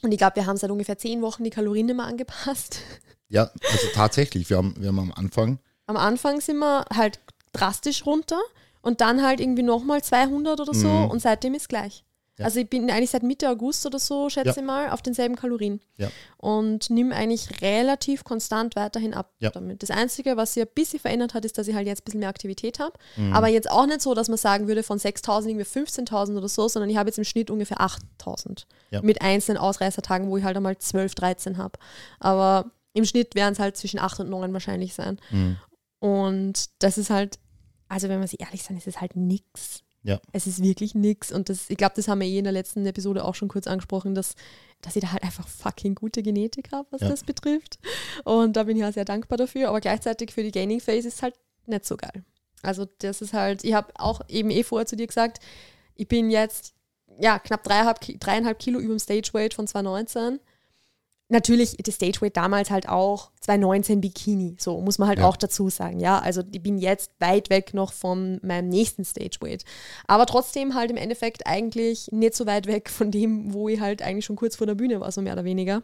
Und 0.01 0.11
ich 0.11 0.17
glaube, 0.17 0.37
wir 0.37 0.45
haben 0.47 0.57
seit 0.57 0.71
ungefähr 0.71 0.97
10 0.97 1.21
Wochen 1.21 1.43
die 1.43 1.49
Kalorien 1.51 1.85
mehr 1.87 2.05
angepasst. 2.05 2.79
Ja, 3.33 3.43
also 3.71 3.87
tatsächlich, 3.93 4.49
wir 4.49 4.57
haben, 4.57 4.75
wir 4.77 4.89
haben 4.89 4.99
am 4.99 5.13
Anfang, 5.13 5.59
Am 5.85 5.95
Anfang 5.95 6.41
sind 6.41 6.57
wir 6.57 6.83
halt 6.93 7.21
drastisch 7.53 8.05
runter 8.05 8.37
und 8.81 8.99
dann 8.99 9.23
halt 9.23 9.39
irgendwie 9.39 9.63
nochmal 9.63 10.03
200 10.03 10.59
oder 10.59 10.73
so 10.73 10.89
Mhm. 10.89 11.09
und 11.11 11.21
seitdem 11.21 11.53
ist 11.53 11.69
gleich. 11.69 12.03
Ja. 12.41 12.45
Also 12.45 12.59
ich 12.59 12.69
bin 12.69 12.89
eigentlich 12.91 13.09
seit 13.11 13.23
Mitte 13.23 13.49
August 13.49 13.85
oder 13.85 13.97
so, 13.99 14.29
schätze 14.29 14.49
Ja. 14.49 14.55
ich 14.57 14.63
mal, 14.63 14.89
auf 14.89 15.01
denselben 15.01 15.35
Kalorien. 15.35 15.79
Ja. 15.97 16.09
Und 16.37 16.89
nimm 16.89 17.11
eigentlich 17.11 17.61
relativ 17.61 18.23
konstant 18.23 18.75
weiterhin 18.75 19.13
ab 19.13 19.31
Ja. 19.39 19.49
damit. 19.49 19.81
Das 19.83 19.89
Einzige, 19.91 20.37
was 20.37 20.53
sich 20.53 20.63
ein 20.63 20.69
bisschen 20.75 20.99
verändert 20.99 21.33
hat, 21.33 21.45
ist, 21.45 21.57
dass 21.57 21.67
ich 21.67 21.75
halt 21.75 21.87
jetzt 21.87 22.01
ein 22.01 22.05
bisschen 22.05 22.19
mehr 22.19 22.29
Aktivität 22.29 22.79
habe. 22.79 22.93
Mhm. 23.15 23.33
Aber 23.33 23.47
jetzt 23.47 23.69
auch 23.71 23.85
nicht 23.85 24.01
so, 24.01 24.13
dass 24.13 24.27
man 24.27 24.37
sagen 24.37 24.67
würde, 24.67 24.83
von 24.83 24.99
6.000 24.99 25.49
irgendwie 25.49 25.65
15.000 25.65 26.37
oder 26.37 26.49
so, 26.49 26.67
sondern 26.67 26.89
ich 26.89 26.97
habe 26.97 27.09
jetzt 27.09 27.17
im 27.17 27.23
Schnitt 27.23 27.49
ungefähr 27.49 27.79
8.000. 27.79 28.65
Ja. 28.89 29.01
Mit 29.01 29.21
einzelnen 29.21 29.57
Ausreißertagen, 29.57 30.29
wo 30.29 30.37
ich 30.37 30.43
halt 30.43 30.57
einmal 30.57 30.77
12, 30.77 31.15
13 31.15 31.57
habe. 31.57 31.79
Aber 32.19 32.71
im 32.93 33.05
Schnitt 33.05 33.35
werden 33.35 33.53
es 33.53 33.59
halt 33.59 33.77
zwischen 33.77 33.99
8 33.99 34.19
und 34.19 34.29
9 34.29 34.51
wahrscheinlich 34.53 34.93
sein. 34.93 35.17
Mhm. 35.29 35.57
Und 35.99 36.65
das 36.79 36.97
ist 36.97 37.09
halt, 37.09 37.39
also 37.87 38.09
wenn 38.09 38.19
wir 38.19 38.27
sich 38.27 38.41
ehrlich 38.41 38.63
sein, 38.63 38.75
ist 38.77 38.87
es 38.87 38.99
halt 38.99 39.15
nix. 39.15 39.83
Ja. 40.03 40.19
Es 40.31 40.47
ist 40.47 40.63
wirklich 40.63 40.95
nix. 40.95 41.31
Und 41.31 41.49
das, 41.49 41.69
ich 41.69 41.77
glaube, 41.77 41.93
das 41.95 42.07
haben 42.07 42.21
wir 42.21 42.27
eh 42.27 42.37
in 42.39 42.43
der 42.43 42.53
letzten 42.53 42.85
Episode 42.85 43.23
auch 43.23 43.35
schon 43.35 43.49
kurz 43.49 43.67
angesprochen, 43.67 44.15
dass, 44.15 44.35
dass 44.81 44.95
ich 44.95 45.01
da 45.03 45.11
halt 45.11 45.23
einfach 45.23 45.47
fucking 45.47 45.93
gute 45.95 46.23
Genetik 46.23 46.71
habe, 46.71 46.87
was 46.91 47.01
Ja. 47.01 47.09
das 47.09 47.23
betrifft. 47.23 47.77
Und 48.23 48.55
da 48.55 48.63
bin 48.63 48.77
ich 48.77 48.83
auch 48.83 48.93
sehr 48.93 49.05
dankbar 49.05 49.37
dafür. 49.37 49.69
Aber 49.69 49.79
gleichzeitig 49.79 50.31
für 50.33 50.43
die 50.43 50.51
Gaining 50.51 50.79
Phase 50.79 51.07
ist 51.07 51.15
es 51.15 51.21
halt 51.21 51.35
nicht 51.67 51.85
so 51.85 51.97
geil. 51.97 52.23
Also 52.63 52.85
das 52.99 53.21
ist 53.21 53.33
halt, 53.33 53.63
ich 53.63 53.73
habe 53.73 53.91
auch 53.95 54.21
eben 54.27 54.49
eh 54.49 54.63
vorher 54.63 54.85
zu 54.85 54.95
dir 54.95 55.07
gesagt, 55.07 55.39
ich 55.95 56.07
bin 56.07 56.31
jetzt 56.31 56.73
ja 57.19 57.37
knapp 57.39 57.63
dreieinhalb, 57.63 57.99
dreieinhalb 58.19 58.57
Kilo 58.59 58.79
über 58.79 58.93
dem 58.95 58.99
Stage 58.99 59.29
Weight 59.33 59.53
von 59.53 59.67
2019. 59.67 60.39
natürlich 61.31 61.77
das 61.77 61.95
Stageweight 61.95 62.37
damals 62.37 62.69
halt 62.69 62.87
auch 62.87 63.31
2019 63.41 64.01
Bikini, 64.01 64.55
so 64.59 64.79
muss 64.81 64.97
man 64.99 65.07
halt 65.07 65.19
Ja. 65.19 65.27
auch 65.27 65.37
dazu 65.37 65.69
sagen, 65.69 65.99
ja. 65.99 66.19
Also 66.19 66.43
ich 66.51 66.61
bin 66.61 66.77
jetzt 66.77 67.11
weit 67.19 67.49
weg 67.49 67.73
noch 67.73 67.93
von 67.93 68.39
meinem 68.43 68.69
nächsten 68.69 69.03
Stageweight. 69.05 69.63
Aber 70.07 70.25
trotzdem 70.25 70.75
halt 70.75 70.91
im 70.91 70.97
Endeffekt 70.97 71.47
eigentlich 71.47 72.11
nicht 72.11 72.35
so 72.35 72.45
weit 72.45 72.67
weg 72.67 72.89
von 72.89 73.11
dem, 73.11 73.53
wo 73.53 73.69
ich 73.69 73.79
halt 73.79 74.01
eigentlich 74.01 74.25
schon 74.25 74.35
kurz 74.35 74.55
vor 74.55 74.67
der 74.67 74.75
Bühne 74.75 74.99
war, 74.99 75.11
so 75.11 75.21
mehr 75.21 75.33
oder 75.33 75.45
weniger. 75.45 75.83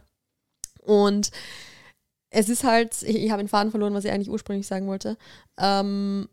Und 0.82 1.30
es 2.30 2.48
ist 2.48 2.64
halt, 2.64 3.02
ich, 3.02 3.16
ich 3.16 3.30
habe 3.30 3.42
den 3.42 3.48
Faden 3.48 3.70
verloren, 3.70 3.94
was 3.94 4.04
ich 4.04 4.10
eigentlich 4.10 4.30
ursprünglich 4.30 4.66
sagen 4.66 4.86
wollte. 4.86 5.16
Ähm, 5.58 6.28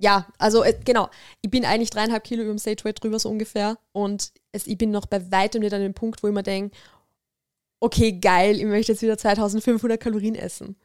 ja, 0.00 0.26
also 0.38 0.62
äh, 0.62 0.78
genau, 0.84 1.08
ich 1.42 1.50
bin 1.50 1.64
eigentlich 1.64 1.90
dreieinhalb 1.90 2.22
Kilo 2.24 2.42
über 2.42 2.52
dem 2.52 2.58
Stageweight 2.58 3.02
drüber, 3.02 3.18
so 3.18 3.28
ungefähr. 3.30 3.78
Und 3.92 4.32
es, 4.52 4.66
ich 4.66 4.78
bin 4.78 4.90
noch 4.90 5.06
bei 5.06 5.30
weitem 5.30 5.60
nicht 5.62 5.72
an 5.74 5.80
dem 5.80 5.94
Punkt, 5.94 6.22
wo 6.22 6.28
ich 6.28 6.34
mir 6.34 6.42
denke, 6.42 6.76
okay, 7.80 8.12
geil, 8.12 8.56
ich 8.56 8.64
möchte 8.64 8.92
jetzt 8.92 9.02
wieder 9.02 9.18
2500 9.18 10.00
Kalorien 10.00 10.34
essen. 10.34 10.76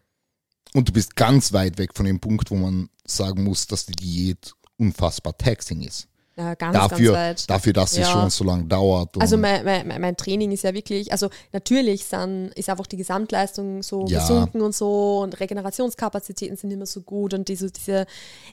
Und 0.74 0.90
du 0.90 0.94
bist 0.94 1.16
ganz 1.16 1.54
weit 1.54 1.78
weg 1.78 1.92
von 1.94 2.06
dem 2.06 2.20
Punkt, 2.20 2.50
wo 2.52 2.56
man 2.56 2.90
sagen 3.06 3.44
muss, 3.44 3.68
dass 3.68 3.86
die 3.86 3.94
Diät 3.94 4.54
unfassbar 4.78 5.38
taxing 5.38 5.82
ist. 5.82 6.08
Ja, 6.36 6.56
ganz, 6.56 6.74
Dafür, 6.76 7.14
ganz 7.14 7.46
dafür 7.46 7.74
dass 7.74 7.92
es 7.92 8.00
Ja. 8.00 8.06
schon 8.06 8.30
so 8.32 8.44
lange 8.44 8.64
dauert. 8.64 9.10
Also 9.22 9.38
mein, 9.38 9.64
mein, 9.64 9.88
mein- 10.02 10.18
Training 10.18 10.52
ist 10.52 10.64
ja 10.64 10.74
wirklich, 10.74 11.12
also 11.12 11.30
natürlich 11.52 12.06
sind, 12.06 12.48
ist 12.56 12.70
einfach 12.70 12.88
die 12.88 12.98
Gesamtleistung 12.98 13.84
so 13.84 14.06
Ja. 14.08 14.20
gesunken 14.20 14.62
und 14.62 14.74
so 14.74 15.20
und 15.20 15.40
Regenerationskapazitäten 15.40 16.58
sind 16.58 16.72
immer 16.72 16.88
so 16.88 17.02
gut 17.02 17.34
und 17.36 17.48
diese, 17.50 17.70
diese 17.72 18.06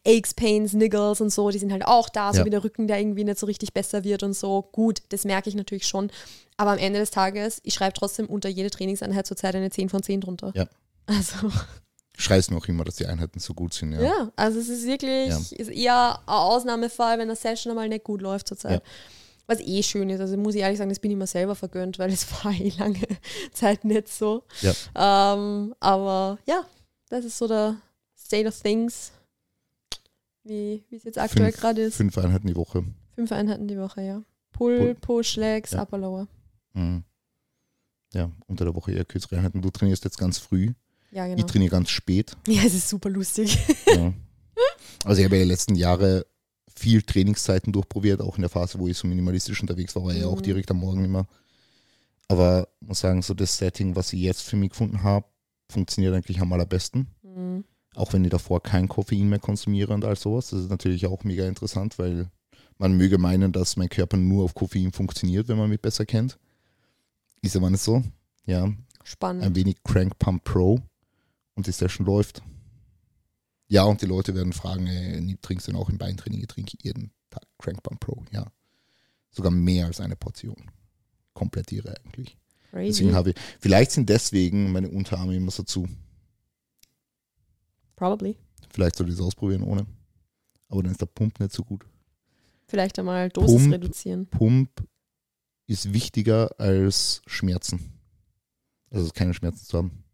Aches, 0.06 0.34
Pains, 0.34 0.75
Niggles 0.75 1.20
und 1.22 1.30
so, 1.30 1.49
die 1.50 1.58
sind 1.58 1.72
halt 1.72 1.87
auch 1.87 2.08
da, 2.10 2.34
so 2.34 2.44
wie 2.44 2.50
der 2.50 2.62
Rücken, 2.64 2.87
der 2.87 2.99
irgendwie 3.00 3.25
nicht 3.25 3.38
so 3.38 3.46
richtig 3.46 3.72
besser 3.72 4.04
wird 4.04 4.22
und 4.22 4.34
so. 4.34 4.68
Gut, 4.72 5.02
das 5.08 5.25
merke 5.25 5.49
ich 5.49 5.54
natürlich 5.54 5.87
schon. 5.87 6.10
Aber 6.58 6.72
am 6.72 6.78
Ende 6.78 6.99
des 6.99 7.10
Tages, 7.10 7.60
ich 7.64 7.72
schreibe 7.72 7.94
trotzdem 7.94 8.26
unter 8.26 8.50
jede 8.50 8.68
Trainingseinheit 8.70 9.26
zurzeit 9.26 9.54
eine 9.54 9.70
10 9.70 9.88
von 9.88 10.02
10 10.02 10.20
drunter. 10.20 10.52
Ja. 10.54 10.66
Also, 11.06 11.50
schreist 12.20 12.52
auch 12.52 12.66
immer, 12.66 12.84
dass 12.84 12.96
die 12.96 13.06
Einheiten 13.06 13.38
so 13.40 13.54
gut 13.54 13.74
sind. 13.74 13.92
Ja. 13.92 14.02
ja, 14.02 14.32
also 14.36 14.58
es 14.58 14.68
ist 14.68 14.86
wirklich, 14.86 15.28
Ja. 15.28 15.36
ist 15.38 15.70
eher 15.70 16.18
ein 16.20 16.24
Ausnahmefall, 16.26 17.14
wenn 17.18 17.28
eine 17.28 17.36
Session 17.36 17.70
einmal 17.70 17.88
nicht 17.88 18.04
gut 18.04 18.22
läuft 18.22 18.48
zurzeit. 18.48 18.82
Ja. 18.82 18.88
Was 19.46 19.58
eh 19.60 19.82
schön 19.82 20.10
ist. 20.10 20.20
Also 20.20 20.36
muss 20.36 20.54
ich 20.54 20.60
ehrlich 20.60 20.78
sagen, 20.78 20.90
das 20.90 21.00
bin 21.00 21.10
ich 21.10 21.16
mir 21.16 21.26
selber 21.26 21.54
vergönnt, 21.56 21.98
weil 21.98 22.10
es 22.12 22.26
war 22.44 22.52
eh 22.52 22.72
lange 22.78 23.00
Zeit 23.52 23.84
nicht 23.84 24.08
so. 24.08 24.44
Ja. 24.60 25.34
Ähm, 25.34 25.74
aber 25.80 26.38
ja, 26.46 26.64
das 27.08 27.24
ist 27.24 27.36
so 27.38 27.48
der 27.48 27.76
State 28.16 28.46
of 28.46 28.60
Things, 28.60 29.10
wie 30.44 30.84
es 30.90 31.04
jetzt 31.04 31.18
aktuell 31.18 31.52
gerade 31.52 31.82
ist. 31.82 31.96
Fünf 31.96 32.16
Einheiten 32.18 32.46
die 32.46 32.56
Woche. 32.56 32.84
Fünf 33.14 33.32
Einheiten 33.32 33.66
die 33.68 33.78
Woche, 33.78 34.02
ja. 34.02 34.22
Pull. 34.52 34.94
Push, 35.00 35.36
Legs. 35.36 35.74
Upper, 35.74 35.98
Lower. 35.98 36.28
Mhm. 36.74 37.02
Ja, 38.12 38.30
unter 38.46 38.64
der 38.64 38.74
Woche 38.74 38.92
eher 38.92 39.04
kürzere 39.04 39.36
Einheiten. 39.36 39.62
Du 39.62 39.70
trainierst 39.70 40.04
jetzt 40.04 40.18
ganz 40.18 40.38
früh. 40.38 40.72
Ja, 41.12 41.26
Ich 41.26 41.35
genau. 41.37 41.47
trainiere 41.47 41.71
ganz 41.71 41.90
spät. 41.90 42.37
Ja, 42.49 42.62
es 42.64 42.75
ist 42.75 42.88
super 42.88 43.11
lustig. 43.11 43.59
Ja. 43.87 44.12
Also 45.05 45.21
ich 45.21 45.25
habe 45.25 45.37
ja 45.38 45.45
die 45.45 45.49
letzten 45.49 45.76
Jahre 45.76 46.26
viel 46.76 47.00
Trainingszeiten 47.00 47.73
durchprobiert, 47.73 48.21
auch 48.21 48.37
in 48.37 48.43
der 48.43 48.50
Phase, 48.50 48.79
wo 48.79 48.87
ich 48.87 48.99
so 48.99 49.09
minimalistisch 49.09 49.59
unterwegs 49.62 49.97
war, 49.97 50.05
war 50.05 50.12
ich 50.12 50.21
ja 50.21 50.26
auch 50.26 50.37
Mhm. 50.38 50.43
direkt 50.43 50.71
am 50.71 50.76
Morgen 50.79 51.05
immer. 51.07 51.26
Aber 52.29 52.69
muss 52.81 53.00
sagen, 53.00 53.23
so 53.23 53.33
das 53.33 53.57
Setting, 53.57 53.97
was 53.97 54.12
ich 54.12 54.21
jetzt 54.21 54.43
für 54.43 54.57
mich 54.57 54.71
gefunden 54.71 55.02
habe, 55.02 55.25
funktioniert 55.71 56.14
eigentlich 56.14 56.40
am 56.40 56.52
allerbesten. 56.52 57.07
Mhm. 57.23 57.64
Auch 57.95 58.12
wenn 58.12 58.25
ich 58.25 58.31
davor 58.31 58.62
kein 58.62 58.88
Koffein 58.88 59.29
mehr 59.31 59.38
konsumiere 59.38 59.95
und 59.95 60.05
all 60.05 60.17
sowas. 60.17 60.50
Das 60.50 60.61
ist 60.61 60.71
natürlich 60.71 61.07
auch 61.07 61.25
mega 61.25 61.47
interessant, 61.49 61.99
weil 61.99 62.31
man 62.76 62.93
möge 62.95 63.17
meinen, 63.17 63.52
dass 63.52 63.76
mein 63.79 63.88
Körper 63.88 64.19
nur 64.19 64.45
auf 64.45 64.55
Koffein 64.55 64.93
funktioniert, 64.93 65.49
wenn 65.49 65.57
man 65.59 65.71
mich 65.71 65.81
besser 65.81 66.05
kennt. 66.05 66.38
Ist 67.40 67.57
aber 67.57 67.71
nicht 67.71 67.83
so. 67.83 68.02
Ja, 68.45 68.64
ein 68.64 68.85
Spannend. 69.02 69.57
wenig 69.57 69.76
Crank 69.83 70.19
Pump 70.19 70.45
Pro 70.45 70.79
und 71.54 71.66
die 71.66 71.73
Session 71.73 72.07
läuft. 72.07 72.42
Ja, 73.66 73.85
und 73.85 74.02
die 74.02 74.07
Leute 74.07 74.35
werden 74.35 74.52
fragen, 74.52 74.87
ey, 74.87 75.21
nie 75.21 75.37
trinkst 75.37 75.69
du 75.69 75.73
denn 75.73 75.80
auch 75.80 75.88
im 75.88 75.99
Beintraining? 75.99 76.40
Ich 76.40 76.49
trinke 76.49 76.76
jeden 76.83 77.12
Tag 77.30 77.45
Crank 77.59 77.83
Pump 77.83 78.00
Pro, 78.00 78.25
ja. 78.33 78.50
Sogar 79.30 79.52
mehr 79.52 79.87
als 79.87 80.01
eine 80.01 80.16
Portion. 80.16 80.70
Komplett 81.35 81.70
irre 81.70 81.94
eigentlich. 82.05 82.37
Crazy. 82.70 82.87
Deswegen 82.88 83.14
habe 83.14 83.31
ich, 83.31 83.37
vielleicht 83.61 83.92
sind 83.92 84.09
deswegen 84.09 84.72
meine 84.72 84.88
Unterarme 84.88 85.37
immer 85.37 85.51
so 85.51 85.62
zu. 85.62 85.88
Probably. 87.96 88.37
Vielleicht 88.70 88.96
soll 88.96 89.09
ich 89.09 89.14
es 89.14 89.20
ausprobieren 89.20 89.62
ohne. 89.62 89.87
Aber 90.68 90.83
dann 90.83 90.92
ist 90.92 91.01
der 91.01 91.07
Pump 91.07 91.38
nicht 91.38 91.53
so 91.53 91.64
gut. 91.64 91.85
Vielleicht 92.66 92.98
einmal 92.98 93.29
Dosis 93.29 93.62
Pump. 93.62 93.74
reduzieren. 93.74 94.27
Pump 94.27 94.70
ist 95.66 95.92
wichtiger 95.92 96.59
als 96.59 97.22
Schmerzen. 97.27 97.92
Also 98.90 99.11
keine 99.11 99.35
Schmerzen 99.35 99.64
zu 99.64 99.79
haben. 99.79 100.05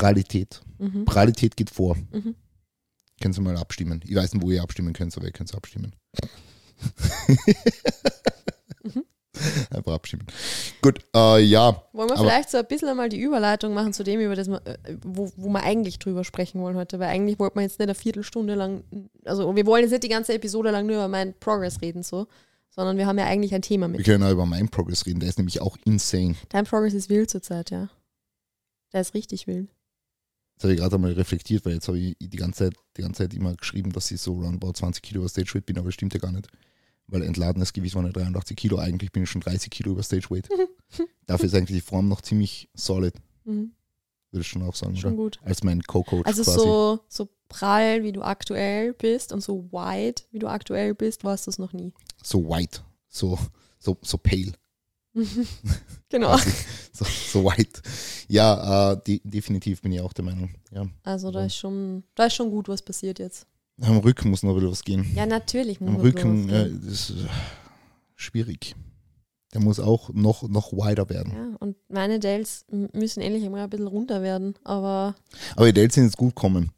Pralität. 0.00 0.60
Mhm. 0.78 1.04
Pralität 1.04 1.56
geht 1.56 1.70
vor. 1.70 1.96
Mhm. 2.12 2.34
Können 3.20 3.34
Sie 3.34 3.40
mal 3.40 3.56
abstimmen. 3.56 4.00
Ich 4.06 4.16
weiß 4.16 4.32
nicht, 4.34 4.42
wo 4.42 4.50
ihr 4.50 4.62
abstimmen 4.62 4.92
könnt, 4.94 5.14
aber 5.16 5.26
ihr 5.26 5.32
könnt 5.32 5.54
abstimmen. 5.54 5.94
Mhm. 8.82 9.04
Einfach 9.70 9.92
abstimmen. 9.92 10.26
Gut, 10.82 11.00
äh, 11.14 11.40
ja. 11.42 11.82
Wollen 11.92 12.10
wir 12.10 12.16
vielleicht 12.16 12.50
so 12.50 12.58
ein 12.58 12.66
bisschen 12.66 12.88
einmal 12.88 13.08
die 13.08 13.20
Überleitung 13.20 13.72
machen 13.74 13.92
zu 13.92 14.02
dem, 14.02 14.20
über 14.20 14.34
das 14.34 14.48
wir, 14.48 14.60
äh, 14.66 14.96
wo, 15.02 15.30
wo 15.36 15.48
wir 15.48 15.62
eigentlich 15.62 15.98
drüber 15.98 16.24
sprechen 16.24 16.60
wollen 16.60 16.76
heute, 16.76 16.98
weil 16.98 17.08
eigentlich 17.08 17.38
wollten 17.38 17.56
wir 17.58 17.62
jetzt 17.62 17.78
nicht 17.78 17.88
eine 17.88 17.94
Viertelstunde 17.94 18.54
lang, 18.54 18.84
also 19.24 19.54
wir 19.54 19.66
wollen 19.66 19.82
jetzt 19.82 19.92
nicht 19.92 20.02
die 20.02 20.08
ganze 20.08 20.34
Episode 20.34 20.70
lang 20.70 20.86
nur 20.86 20.96
über 20.96 21.08
meinen 21.08 21.34
Progress 21.38 21.80
reden, 21.80 22.02
so, 22.02 22.26
sondern 22.70 22.96
wir 22.98 23.06
haben 23.06 23.18
ja 23.18 23.26
eigentlich 23.26 23.54
ein 23.54 23.62
Thema 23.62 23.86
Wir 23.86 23.98
mit. 23.98 24.04
können 24.04 24.24
auch 24.24 24.30
über 24.32 24.46
meinen 24.46 24.68
Progress 24.68 25.06
reden. 25.06 25.20
Der 25.20 25.28
ist 25.28 25.38
nämlich 25.38 25.60
auch 25.60 25.76
insane. 25.84 26.34
Dein 26.50 26.64
Progress 26.64 26.94
ist 26.94 27.08
wild 27.08 27.30
zurzeit, 27.30 27.70
ja. 27.70 27.88
Der 28.92 29.00
ist 29.00 29.14
richtig 29.14 29.46
wild. 29.46 29.68
Das 30.60 30.64
habe 30.64 30.74
ich 30.74 30.80
gerade 30.80 30.94
einmal 30.96 31.12
reflektiert, 31.12 31.64
weil 31.64 31.72
jetzt 31.72 31.88
habe 31.88 31.98
ich 31.98 32.16
die 32.20 32.36
ganze 32.36 32.64
Zeit, 32.64 32.74
die 32.98 33.00
ganze 33.00 33.22
Zeit 33.22 33.32
immer 33.32 33.54
geschrieben, 33.54 33.92
dass 33.92 34.10
ich 34.10 34.20
so 34.20 34.34
roundabout 34.34 34.72
20 34.74 35.02
Kilo 35.02 35.20
über 35.20 35.28
Stage 35.30 35.54
Weight 35.54 35.64
bin, 35.64 35.78
aber 35.78 35.86
das 35.86 35.94
stimmt 35.94 36.12
ja 36.12 36.20
gar 36.20 36.32
nicht. 36.32 36.48
Weil 37.06 37.22
entladenes 37.22 37.72
Gewicht 37.72 37.94
waren 37.94 38.04
ja 38.04 38.12
83 38.12 38.58
Kilo, 38.58 38.76
eigentlich 38.76 39.10
bin 39.10 39.22
ich 39.22 39.30
schon 39.30 39.40
30 39.40 39.70
Kilo 39.70 39.92
über 39.92 40.02
Stage 40.02 40.28
Weight. 40.28 40.48
Dafür 41.26 41.46
ist 41.46 41.54
eigentlich 41.54 41.78
die 41.78 41.86
Form 41.88 42.08
noch 42.08 42.20
ziemlich 42.20 42.68
solid, 42.74 43.14
Mhm. 43.46 43.72
würde 44.32 44.42
ich 44.42 44.48
schon 44.48 44.62
auch 44.62 44.74
sagen, 44.74 44.96
Schon 44.96 45.14
oder? 45.14 45.22
gut. 45.22 45.40
Als 45.44 45.62
mein 45.62 45.80
Co-Coach 45.82 46.26
Also 46.26 46.42
quasi. 46.44 46.58
so, 46.58 47.00
so 47.08 47.28
prall, 47.48 48.02
wie 48.04 48.12
du 48.12 48.20
aktuell 48.20 48.92
bist 48.92 49.32
und 49.32 49.40
so 49.40 49.64
wide, 49.72 50.20
wie 50.30 50.40
du 50.40 50.46
aktuell 50.46 50.94
bist, 50.94 51.24
warst 51.24 51.46
du 51.46 51.50
es 51.52 51.58
noch 51.58 51.72
nie. 51.72 51.94
so 52.22 52.46
white, 52.46 52.82
so, 53.08 53.38
so, 53.78 53.96
so 54.02 54.18
pale, 54.18 54.52
Genau. 56.08 56.28
quasi. 56.28 56.50
so, 56.92 57.04
so 57.04 57.44
white. 57.44 57.80
Ja, 58.28 58.92
äh, 58.92 59.00
de 59.06 59.20
definitiv 59.24 59.80
bin 59.80 59.92
ich 59.92 60.00
auch 60.00 60.12
der 60.12 60.24
Meinung. 60.24 60.50
Ja. 60.72 60.86
Also 61.04 61.30
da 61.30 61.44
ist 61.44 61.56
schon, 61.56 62.02
da 62.14 62.26
ist 62.26 62.34
schon 62.34 62.50
gut 62.50 62.68
was 62.68 62.82
passiert 62.82 63.18
jetzt. 63.18 63.46
Am 63.80 63.98
Rücken 63.98 64.30
muss 64.30 64.42
noch 64.42 64.56
wieder 64.56 64.70
was 64.70 64.84
gehen. 64.84 65.06
Ja, 65.14 65.24
natürlich. 65.26 65.80
muss 65.80 65.90
Am 65.90 65.96
Rücken, 65.96 66.48
das 66.48 67.10
ist 67.10 67.10
äh, 67.10 67.28
schwierig. 68.16 68.74
Der 69.52 69.60
muss 69.60 69.80
auch 69.80 70.10
noch, 70.12 70.48
noch 70.48 70.72
wider 70.72 71.08
werden. 71.08 71.32
Ja, 71.34 71.56
und 71.58 71.76
meine 71.88 72.20
Dales 72.20 72.64
müssen 72.92 73.20
endlich 73.20 73.44
einmal 73.44 73.62
ein 73.62 73.70
bisschen 73.70 73.88
runter 73.88 74.22
werden. 74.22 74.54
Aber 74.62 75.16
Aber 75.56 75.66
die 75.66 75.72
Dells 75.72 75.94
sind 75.94 76.04
jetzt 76.04 76.16
gut 76.16 76.34
kommen. 76.34 76.70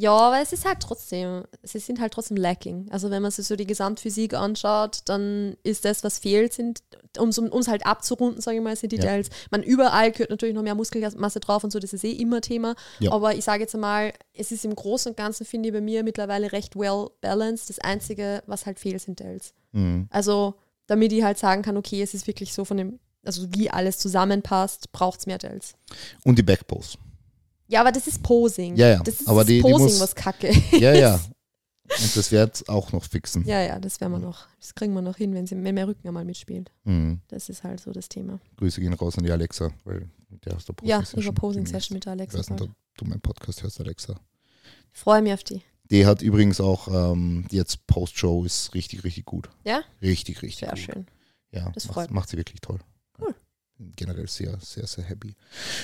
Ja, 0.00 0.16
aber 0.16 0.40
es 0.40 0.52
ist 0.52 0.64
halt 0.64 0.78
trotzdem, 0.78 1.42
sie 1.64 1.80
sind 1.80 2.00
halt 2.00 2.12
trotzdem 2.12 2.36
lacking. 2.36 2.86
Also 2.90 3.10
wenn 3.10 3.20
man 3.20 3.32
sich 3.32 3.48
so 3.48 3.56
die 3.56 3.66
Gesamtphysik 3.66 4.32
anschaut, 4.32 5.00
dann 5.06 5.56
ist 5.64 5.84
das, 5.84 6.04
was 6.04 6.20
fehlt, 6.20 6.52
sind, 6.52 6.82
um 7.18 7.30
es 7.30 7.66
halt 7.66 7.84
abzurunden, 7.84 8.40
sage 8.40 8.58
ich 8.58 8.62
mal, 8.62 8.76
sind 8.76 8.92
die 8.92 8.98
Ja. 8.98 9.20
Man 9.50 9.64
überall 9.64 10.12
gehört 10.12 10.30
natürlich 10.30 10.54
noch 10.54 10.62
mehr 10.62 10.76
Muskelmasse 10.76 11.40
drauf 11.40 11.64
und 11.64 11.72
so, 11.72 11.80
das 11.80 11.92
ist 11.92 12.04
eh 12.04 12.12
immer 12.12 12.40
Thema. 12.40 12.76
Ja. 13.00 13.10
Aber 13.10 13.34
ich 13.34 13.42
sage 13.42 13.64
jetzt 13.64 13.74
einmal, 13.74 14.12
es 14.34 14.52
ist 14.52 14.64
im 14.64 14.76
Großen 14.76 15.10
und 15.10 15.16
Ganzen, 15.16 15.44
finde 15.44 15.70
ich, 15.70 15.74
bei 15.74 15.80
mir 15.80 16.04
mittlerweile 16.04 16.52
recht 16.52 16.76
well 16.76 17.08
balanced. 17.20 17.68
Das 17.68 17.80
Einzige, 17.80 18.44
was 18.46 18.66
halt 18.66 18.78
fehlt, 18.78 19.02
sind 19.02 19.18
Dales. 19.18 19.52
Mhm. 19.72 20.06
Also, 20.10 20.54
damit 20.86 21.12
ich 21.12 21.24
halt 21.24 21.38
sagen 21.38 21.62
kann, 21.62 21.76
okay, 21.76 22.00
es 22.02 22.14
ist 22.14 22.28
wirklich 22.28 22.54
so 22.54 22.64
von 22.64 22.76
dem, 22.76 23.00
also 23.24 23.48
wie 23.50 23.68
alles 23.68 23.98
zusammenpasst, 23.98 24.92
braucht 24.92 25.18
es 25.18 25.26
mehr 25.26 25.38
Dells. 25.38 25.74
Und 26.22 26.38
die 26.38 26.44
Backpose. 26.44 26.98
Ja, 27.68 27.80
aber 27.82 27.92
das 27.92 28.06
ist 28.06 28.22
Posing. 28.22 28.76
Ja, 28.76 28.88
ja, 28.88 28.98
Das 29.02 29.20
ist 29.20 29.28
aber 29.28 29.40
das 29.40 29.46
die- 29.48 29.56
die 29.56 29.62
Posing, 29.62 29.78
muss- 29.86 30.00
was 30.00 30.14
kacke. 30.14 30.50
Ja, 30.72 30.92
ja. 30.94 31.14
Und 31.90 32.16
das 32.16 32.30
wird 32.32 32.68
auch 32.68 32.92
noch 32.92 33.02
fixen. 33.04 33.44
ja, 33.46 33.62
ja, 33.62 33.78
das 33.78 33.98
werden 34.00 34.12
wir 34.12 34.18
noch. 34.18 34.46
Das 34.60 34.74
kriegen 34.74 34.92
wir 34.92 35.00
noch 35.00 35.16
hin, 35.16 35.32
wenn, 35.34 35.46
sie, 35.46 35.54
wenn 35.62 35.74
mein 35.74 35.84
Rücken 35.84 36.06
einmal 36.06 36.24
mitspielt. 36.24 36.70
Mhm. 36.84 37.20
Das 37.28 37.48
ist 37.48 37.62
halt 37.64 37.80
so 37.80 37.92
das 37.92 38.08
Thema. 38.10 38.40
Grüße 38.58 38.80
gehen 38.80 38.92
raus 38.92 39.16
an 39.16 39.24
die 39.24 39.30
Alexa, 39.30 39.70
weil 39.84 40.08
mit 40.28 40.44
der 40.44 40.54
hast 40.56 40.68
du 40.68 40.74
Ja, 40.82 40.98
Posing-Session 40.98 41.22
über 41.24 41.32
Posing 41.32 41.64
demnächst. 41.64 41.72
Session 41.88 41.94
mit 41.94 42.04
der 42.04 42.12
Ich 42.14 42.20
Alexa. 42.20 42.38
weiß 42.38 42.50
nicht, 42.50 42.70
du 42.98 43.04
meinen 43.06 43.20
Podcast 43.22 43.62
hörst, 43.62 43.80
Alexa. 43.80 44.20
Freue 44.92 45.22
mich 45.22 45.32
auf 45.32 45.44
die. 45.44 45.62
Die 45.90 46.04
hat 46.04 46.20
übrigens 46.20 46.60
auch 46.60 46.88
ähm, 47.12 47.46
jetzt 47.50 47.86
Post-Show 47.86 48.44
ist 48.44 48.74
richtig, 48.74 49.04
richtig 49.04 49.24
gut. 49.24 49.48
Ja? 49.64 49.80
Richtig, 50.02 50.42
richtig 50.42 50.58
Sehr 50.60 50.68
gut. 50.70 50.78
schön. 50.80 51.06
Ja, 51.52 51.70
Das 51.70 51.86
macht, 51.86 51.94
freut 51.94 52.10
macht 52.10 52.28
sie 52.28 52.36
wirklich 52.36 52.60
toll. 52.60 52.78
Generell 53.78 54.26
sehr, 54.26 54.58
sehr, 54.60 54.86
sehr 54.86 55.04
happy. 55.04 55.36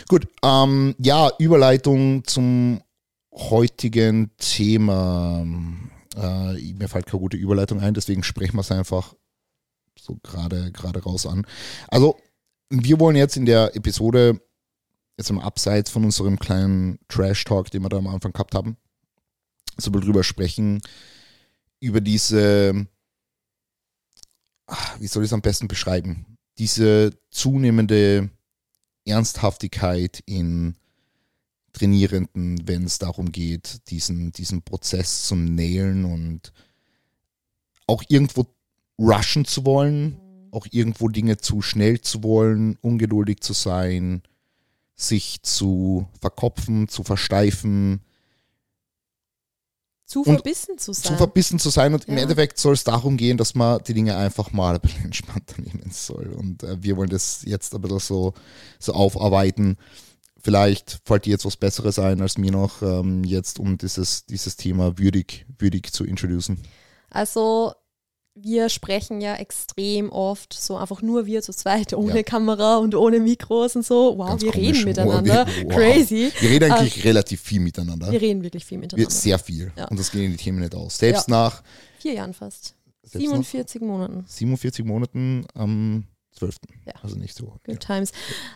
Gut, 0.08 0.26
ähm, 0.42 0.94
ja, 0.98 1.30
Überleitung 1.38 2.24
zum 2.24 2.82
heutigen 3.32 4.30
Thema. 4.36 5.44
Äh, 6.16 6.72
mir 6.74 6.88
fällt 6.88 7.06
keine 7.06 7.20
gute 7.20 7.36
Überleitung 7.36 7.80
ein, 7.80 7.94
deswegen 7.94 8.22
sprechen 8.22 8.56
wir 8.56 8.62
es 8.62 8.72
einfach 8.72 9.14
so 9.98 10.18
gerade 10.22 10.72
gerade 10.72 11.02
raus 11.02 11.26
an. 11.26 11.46
Also, 11.88 12.18
wir 12.70 12.98
wollen 12.98 13.16
jetzt 13.16 13.36
in 13.36 13.46
der 13.46 13.76
Episode, 13.76 14.40
jetzt 15.16 15.30
im 15.30 15.40
Abseits 15.40 15.90
von 15.90 16.04
unserem 16.04 16.38
kleinen 16.38 16.98
Trash-Talk, 17.08 17.70
den 17.70 17.82
wir 17.82 17.88
da 17.88 17.98
am 17.98 18.08
Anfang 18.08 18.32
gehabt 18.32 18.54
haben, 18.54 18.76
so 19.76 19.90
mal 19.90 20.00
drüber 20.00 20.24
sprechen, 20.24 20.82
über 21.80 22.00
diese, 22.00 22.86
ah, 24.66 24.94
wie 24.98 25.06
soll 25.06 25.22
ich 25.22 25.28
es 25.28 25.32
am 25.32 25.42
besten 25.42 25.68
beschreiben, 25.68 26.33
diese 26.58 27.12
zunehmende 27.30 28.30
Ernsthaftigkeit 29.06 30.22
in 30.26 30.76
Trainierenden, 31.72 32.66
wenn 32.66 32.84
es 32.84 32.98
darum 32.98 33.32
geht, 33.32 33.90
diesen, 33.90 34.32
diesen 34.32 34.62
Prozess 34.62 35.24
zu 35.26 35.34
nailen 35.34 36.04
und 36.04 36.52
auch 37.86 38.02
irgendwo 38.08 38.46
rushen 38.98 39.44
zu 39.44 39.64
wollen, 39.64 40.20
auch 40.52 40.66
irgendwo 40.70 41.08
Dinge 41.08 41.38
zu 41.38 41.62
schnell 41.62 42.00
zu 42.00 42.22
wollen, 42.22 42.76
ungeduldig 42.80 43.40
zu 43.40 43.52
sein, 43.52 44.22
sich 44.94 45.42
zu 45.42 46.06
verkopfen, 46.20 46.88
zu 46.88 47.02
versteifen, 47.02 48.00
Zu 50.06 50.22
verbissen 50.22 50.76
zu 50.78 50.92
sein. 50.92 51.12
zu 51.12 51.16
verbissen 51.16 51.58
zu 51.58 51.70
sein. 51.70 51.94
Und 51.94 52.04
im 52.06 52.16
Ja. 52.16 52.22
Endeffekt 52.22 52.58
soll 52.58 52.74
es 52.74 52.84
darum 52.84 53.16
gehen, 53.16 53.36
dass 53.38 53.54
man 53.54 53.82
die 53.84 53.94
Dinge 53.94 54.16
einfach 54.16 54.52
mal 54.52 54.74
ein 54.74 54.80
bisschen 54.80 55.04
entspannter 55.06 55.60
nehmen 55.62 55.90
soll. 55.90 56.28
Und 56.34 56.62
äh, 56.62 56.82
wir 56.82 56.96
wollen 56.96 57.08
das 57.10 57.42
jetzt 57.44 57.74
ein 57.74 57.80
bisschen 57.80 57.98
so, 58.00 58.34
so 58.78 58.92
aufarbeiten. 58.92 59.76
Vielleicht 60.42 61.00
fällt 61.06 61.24
dir 61.24 61.30
jetzt 61.30 61.46
was 61.46 61.56
Besseres 61.56 61.98
ein 61.98 62.20
als 62.20 62.36
mir 62.36 62.50
noch, 62.50 62.82
ähm, 62.82 63.24
jetzt 63.24 63.58
um 63.58 63.78
dieses, 63.78 64.26
dieses 64.26 64.56
Thema 64.56 64.98
würdig, 64.98 65.46
würdig 65.58 65.90
zu 65.92 66.04
introducen. 66.04 66.60
Also 67.08 67.72
wir 68.36 68.68
sprechen 68.68 69.20
ja 69.20 69.36
extrem 69.36 70.10
oft 70.10 70.52
so 70.52 70.76
einfach 70.76 71.02
nur 71.02 71.26
wir 71.26 71.40
zu 71.42 71.52
zweit, 71.52 71.92
ohne 71.94 72.16
Ja. 72.16 72.22
Kamera 72.24 72.78
und 72.78 72.94
ohne 72.94 73.20
Mikros 73.20 73.76
und 73.76 73.86
so. 73.86 74.18
Wow, 74.18 74.28
Ganz 74.30 74.42
wir 74.42 74.50
komisch. 74.52 74.68
reden 74.78 74.84
miteinander. 74.84 75.46
Wow. 75.64 75.74
Crazy. 75.74 76.32
Wir 76.40 76.50
reden 76.50 76.72
eigentlich 76.72 77.04
relativ 77.04 77.40
viel 77.40 77.60
miteinander. 77.60 78.10
Wir 78.10 78.20
reden 78.20 78.42
wirklich 78.42 78.64
viel 78.64 78.78
Wir, 78.78 78.82
miteinander. 78.86 79.10
sehr 79.10 79.38
viel. 79.38 79.72
Ja. 79.76 79.86
Und 79.88 79.98
das 80.00 80.10
gehen 80.10 80.30
die 80.32 80.36
Themen 80.36 80.58
nicht 80.60 80.74
aus. 80.74 80.98
Selbst 80.98 81.28
nach, 81.28 81.62
Vier 81.98 82.14
Jahren 82.14 82.34
fast. 82.34 82.74
selbst 83.02 83.14
nach 83.14 83.20
47 83.44 83.80
Monaten. 83.82 84.24
47 84.26 84.84
Monaten 84.84 85.46
am 85.54 86.04
12. 86.34 86.56
Ja. 86.84 86.92
Also 87.02 87.16
nicht 87.16 87.36
so. 87.36 87.54
Good 87.64 87.80
times. 87.80 88.12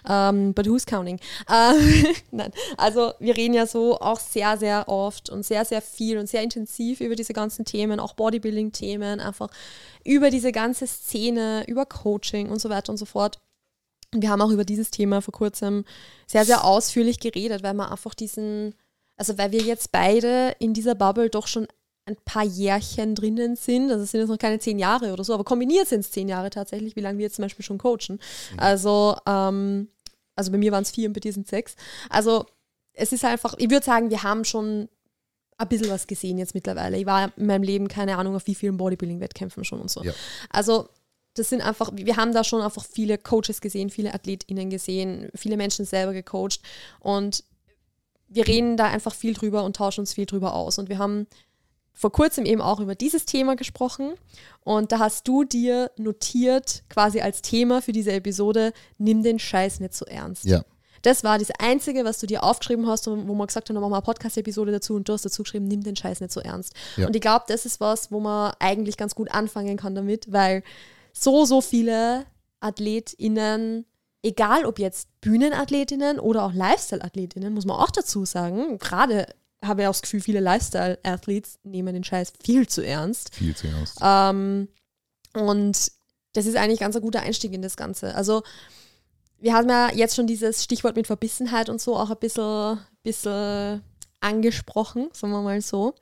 Um, 0.08 0.52
but 0.52 0.66
who's 0.66 0.84
counting? 0.84 1.20
Ähm, 1.48 2.06
Nein, 2.30 2.52
also 2.76 3.12
wir 3.20 3.36
reden 3.36 3.54
ja 3.54 3.66
so 3.66 3.98
auch 4.00 4.18
sehr, 4.18 4.56
sehr 4.58 4.88
oft 4.88 5.30
und 5.30 5.44
sehr, 5.44 5.64
sehr 5.64 5.80
viel 5.80 6.18
und 6.18 6.28
sehr 6.28 6.42
intensiv 6.42 7.00
über 7.00 7.14
diese 7.14 7.32
ganzen 7.32 7.64
Themen, 7.64 8.00
auch 8.00 8.14
Bodybuilding-Themen, 8.14 9.20
einfach 9.20 9.48
über 10.04 10.30
diese 10.30 10.52
ganze 10.52 10.86
Szene, 10.86 11.64
über 11.68 11.86
Coaching 11.86 12.48
und 12.48 12.60
so 12.60 12.68
weiter 12.68 12.90
und 12.90 12.98
so 12.98 13.06
fort. 13.06 13.38
Und 14.12 14.22
wir 14.22 14.30
haben 14.30 14.42
auch 14.42 14.50
über 14.50 14.64
dieses 14.64 14.90
Thema 14.90 15.20
vor 15.20 15.32
kurzem 15.32 15.84
sehr, 16.26 16.44
sehr 16.44 16.64
ausführlich 16.64 17.20
geredet, 17.20 17.62
weil 17.62 17.74
man 17.74 17.90
einfach 17.90 18.14
diesen, 18.14 18.74
also 19.16 19.36
weil 19.38 19.52
wir 19.52 19.60
jetzt 19.60 19.92
beide 19.92 20.56
in 20.58 20.72
dieser 20.72 20.94
Bubble 20.94 21.30
doch 21.30 21.46
schon 21.46 21.68
ein 22.08 22.16
paar 22.24 22.44
Jährchen 22.44 23.14
drinnen 23.14 23.56
sind. 23.56 23.90
Also 23.90 24.04
es 24.04 24.10
sind 24.10 24.20
jetzt 24.20 24.30
noch 24.30 24.38
keine 24.38 24.58
zehn 24.58 24.78
Jahre 24.78 25.12
oder 25.12 25.24
so, 25.24 25.34
aber 25.34 25.44
kombiniert 25.44 25.88
sind 25.88 26.00
es 26.00 26.10
zehn 26.10 26.28
Jahre 26.28 26.50
tatsächlich, 26.50 26.96
wie 26.96 27.00
lange 27.00 27.18
wir 27.18 27.24
jetzt 27.24 27.36
zum 27.36 27.44
Beispiel 27.44 27.64
schon 27.64 27.78
coachen. 27.78 28.18
Also, 28.56 29.16
ähm, 29.26 29.88
also 30.34 30.50
bei 30.50 30.58
mir 30.58 30.72
waren 30.72 30.82
es 30.82 30.90
vier 30.90 31.08
und 31.08 31.12
bei 31.12 31.20
dir 31.20 31.32
sind 31.32 31.46
sechs. 31.46 31.76
Also 32.08 32.46
es 32.92 33.12
ist 33.12 33.24
einfach, 33.24 33.54
ich 33.58 33.70
würde 33.70 33.84
sagen, 33.84 34.10
wir 34.10 34.22
haben 34.22 34.44
schon 34.44 34.88
ein 35.58 35.68
bisschen 35.68 35.90
was 35.90 36.06
gesehen 36.06 36.38
jetzt 36.38 36.54
mittlerweile. 36.54 36.96
Ich 36.96 37.06
war 37.06 37.32
in 37.36 37.46
meinem 37.46 37.62
Leben 37.62 37.88
keine 37.88 38.16
Ahnung 38.16 38.36
auf 38.36 38.46
wie 38.46 38.54
vielen 38.54 38.76
Bodybuilding-Wettkämpfen 38.76 39.64
schon 39.64 39.80
und 39.80 39.90
so. 39.90 40.02
Ja. 40.02 40.12
Also 40.50 40.88
das 41.34 41.48
sind 41.48 41.60
einfach, 41.60 41.90
wir 41.94 42.16
haben 42.16 42.32
da 42.32 42.42
schon 42.42 42.62
einfach 42.62 42.84
viele 42.84 43.18
Coaches 43.18 43.60
gesehen, 43.60 43.90
viele 43.90 44.14
AthletInnen 44.14 44.70
gesehen, 44.70 45.28
viele 45.34 45.56
Menschen 45.56 45.84
selber 45.84 46.12
gecoacht 46.12 46.60
und 47.00 47.44
wir 48.28 48.46
reden 48.46 48.76
da 48.76 48.86
einfach 48.86 49.14
viel 49.14 49.34
drüber 49.34 49.64
und 49.64 49.76
tauschen 49.76 50.00
uns 50.00 50.14
viel 50.14 50.26
drüber 50.26 50.54
aus. 50.54 50.78
Und 50.78 50.88
wir 50.88 50.98
haben 50.98 51.26
vor 51.98 52.12
kurzem 52.12 52.46
eben 52.46 52.60
auch 52.60 52.78
über 52.78 52.94
dieses 52.94 53.24
Thema 53.24 53.56
gesprochen 53.56 54.12
und 54.62 54.92
da 54.92 55.00
hast 55.00 55.26
du 55.26 55.42
dir 55.42 55.90
notiert, 55.96 56.84
quasi 56.88 57.20
als 57.20 57.42
Thema 57.42 57.82
für 57.82 57.90
diese 57.90 58.12
Episode, 58.12 58.72
nimm 58.98 59.24
den 59.24 59.40
Scheiß 59.40 59.80
nicht 59.80 59.94
so 59.94 60.04
ernst. 60.04 60.44
Ja. 60.44 60.62
Das 61.02 61.24
war 61.24 61.38
das 61.38 61.50
Einzige, 61.58 62.04
was 62.04 62.20
du 62.20 62.28
dir 62.28 62.44
aufgeschrieben 62.44 62.86
hast, 62.86 63.08
und 63.08 63.26
wo 63.26 63.34
wir 63.34 63.46
gesagt 63.46 63.68
dann 63.68 63.76
machen 63.76 63.90
wir 63.90 63.96
eine 63.96 64.02
Podcast-Episode 64.02 64.70
dazu 64.70 64.94
und 64.94 65.08
du 65.08 65.12
hast 65.12 65.24
dazu 65.24 65.42
geschrieben, 65.42 65.66
nimm 65.66 65.82
den 65.82 65.96
Scheiß 65.96 66.20
nicht 66.20 66.32
so 66.32 66.40
ernst. 66.40 66.72
Ja. 66.96 67.08
Und 67.08 67.16
ich 67.16 67.20
glaube, 67.20 67.46
das 67.48 67.66
ist 67.66 67.80
was, 67.80 68.12
wo 68.12 68.20
man 68.20 68.52
eigentlich 68.60 68.96
ganz 68.96 69.16
gut 69.16 69.32
anfangen 69.32 69.76
kann 69.76 69.96
damit, 69.96 70.32
weil 70.32 70.62
so, 71.12 71.44
so 71.46 71.60
viele 71.60 72.26
AthletInnen, 72.60 73.86
egal 74.22 74.66
ob 74.66 74.78
jetzt 74.78 75.08
BühnenAthletInnen 75.20 76.20
oder 76.20 76.44
auch 76.44 76.52
Lifestyle-AthletInnen, 76.52 77.52
muss 77.52 77.66
man 77.66 77.76
auch 77.76 77.90
dazu 77.90 78.24
sagen, 78.24 78.78
gerade 78.78 79.26
habe 79.64 79.82
ich 79.82 79.88
auch 79.88 79.92
das 79.92 80.02
Gefühl, 80.02 80.20
viele 80.20 80.40
Lifestyle-Athletes 80.40 81.58
nehmen 81.64 81.94
den 81.94 82.04
Scheiß 82.04 82.32
viel 82.44 82.68
zu 82.68 82.84
ernst. 82.84 83.34
Viel 83.34 83.56
zu 83.56 83.66
ernst. 83.66 83.98
Ähm, 84.00 84.68
und 85.34 85.92
das 86.32 86.46
ist 86.46 86.56
eigentlich 86.56 86.80
ganz 86.80 86.96
ein 86.96 87.02
guter 87.02 87.20
Einstieg 87.20 87.52
in 87.52 87.62
das 87.62 87.76
Ganze. 87.76 88.14
Also, 88.14 88.42
wir 89.38 89.54
haben 89.54 89.68
ja 89.68 89.92
jetzt 89.92 90.16
schon 90.16 90.26
dieses 90.26 90.64
Stichwort 90.64 90.96
mit 90.96 91.06
Verbissenheit 91.06 91.68
und 91.68 91.80
so 91.80 91.96
auch 91.96 92.10
ein 92.10 92.18
bisschen, 92.18 92.78
bisschen 93.02 93.82
angesprochen, 94.20 95.08
sagen 95.12 95.32
wir 95.32 95.42
mal 95.42 95.60
so. 95.60 95.94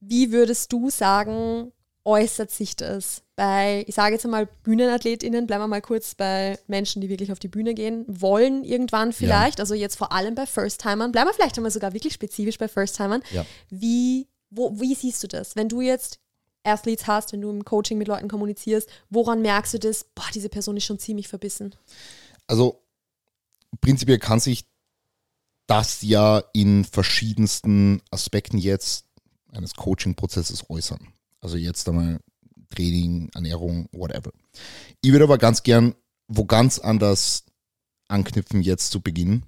Wie 0.00 0.32
würdest 0.32 0.72
du 0.72 0.90
sagen, 0.90 1.72
äußert 2.04 2.50
sich 2.50 2.76
das 2.76 3.22
bei, 3.38 3.84
ich 3.86 3.94
sage 3.94 4.16
jetzt 4.16 4.24
einmal 4.24 4.48
BühnenathletInnen, 4.64 5.46
bleiben 5.46 5.62
wir 5.62 5.68
mal 5.68 5.80
kurz 5.80 6.16
bei 6.16 6.58
Menschen, 6.66 7.00
die 7.00 7.08
wirklich 7.08 7.30
auf 7.30 7.38
die 7.38 7.46
Bühne 7.46 7.72
gehen 7.72 8.04
wollen, 8.08 8.64
irgendwann 8.64 9.12
vielleicht, 9.12 9.60
also 9.60 9.74
jetzt 9.74 9.94
vor 9.94 10.10
allem 10.10 10.34
bei 10.34 10.44
First-Timern, 10.44 11.12
bleiben 11.12 11.30
wir 11.30 11.34
vielleicht 11.34 11.56
einmal 11.56 11.70
sogar 11.70 11.92
wirklich 11.92 12.12
spezifisch 12.12 12.58
bei 12.58 12.66
First-Timern. 12.66 13.22
Ja. 13.30 13.46
Wie, 13.70 14.26
wo, 14.50 14.80
wie 14.80 14.92
siehst 14.92 15.22
du 15.22 15.28
das? 15.28 15.54
Wenn 15.54 15.68
du 15.68 15.80
jetzt 15.80 16.18
Athletes 16.64 17.06
hast, 17.06 17.32
wenn 17.32 17.40
du 17.40 17.48
im 17.50 17.64
Coaching 17.64 17.96
mit 17.96 18.08
Leuten 18.08 18.26
kommunizierst, 18.26 18.88
woran 19.08 19.40
merkst 19.40 19.74
du 19.74 19.78
das? 19.78 20.02
Boah, 20.16 20.26
diese 20.34 20.48
Person 20.48 20.76
ist 20.76 20.84
schon 20.84 20.98
ziemlich 20.98 21.28
verbissen. 21.28 21.76
Also 22.48 22.82
prinzipiell 23.80 24.18
kann 24.18 24.40
sich 24.40 24.64
das 25.68 26.02
ja 26.02 26.42
in 26.52 26.84
verschiedensten 26.84 28.02
Aspekten 28.10 28.58
jetzt 28.58 29.04
eines 29.52 29.74
Coaching-Prozesses 29.74 30.68
äußern. 30.68 31.06
Also 31.40 31.56
jetzt 31.56 31.88
einmal 31.88 32.18
Training, 32.74 33.30
Ernährung, 33.34 33.88
whatever. 33.92 34.30
Ich 35.02 35.12
würde 35.12 35.24
aber 35.24 35.38
ganz 35.38 35.62
gern 35.62 35.94
wo 36.28 36.44
ganz 36.44 36.78
anders 36.78 37.44
anknüpfen 38.08 38.62
jetzt 38.62 38.90
zu 38.90 39.00
Beginn, 39.00 39.42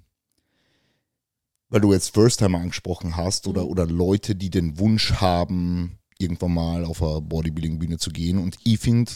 weil 1.69 1.81
du 1.81 1.93
jetzt 1.93 2.13
First-Timer 2.13 2.59
angesprochen 2.59 3.15
hast 3.15 3.47
oder, 3.47 3.67
oder 3.67 3.85
Leute, 3.85 4.35
die 4.35 4.49
den 4.49 4.77
Wunsch 4.79 5.13
haben, 5.13 5.99
irgendwann 6.17 6.53
mal 6.53 6.85
auf 6.85 7.01
eine 7.01 7.21
Bodybuilding-Bühne 7.21 7.97
zu 7.97 8.09
gehen. 8.11 8.37
Und 8.37 8.57
ich 8.63 8.79
finde, 8.79 9.11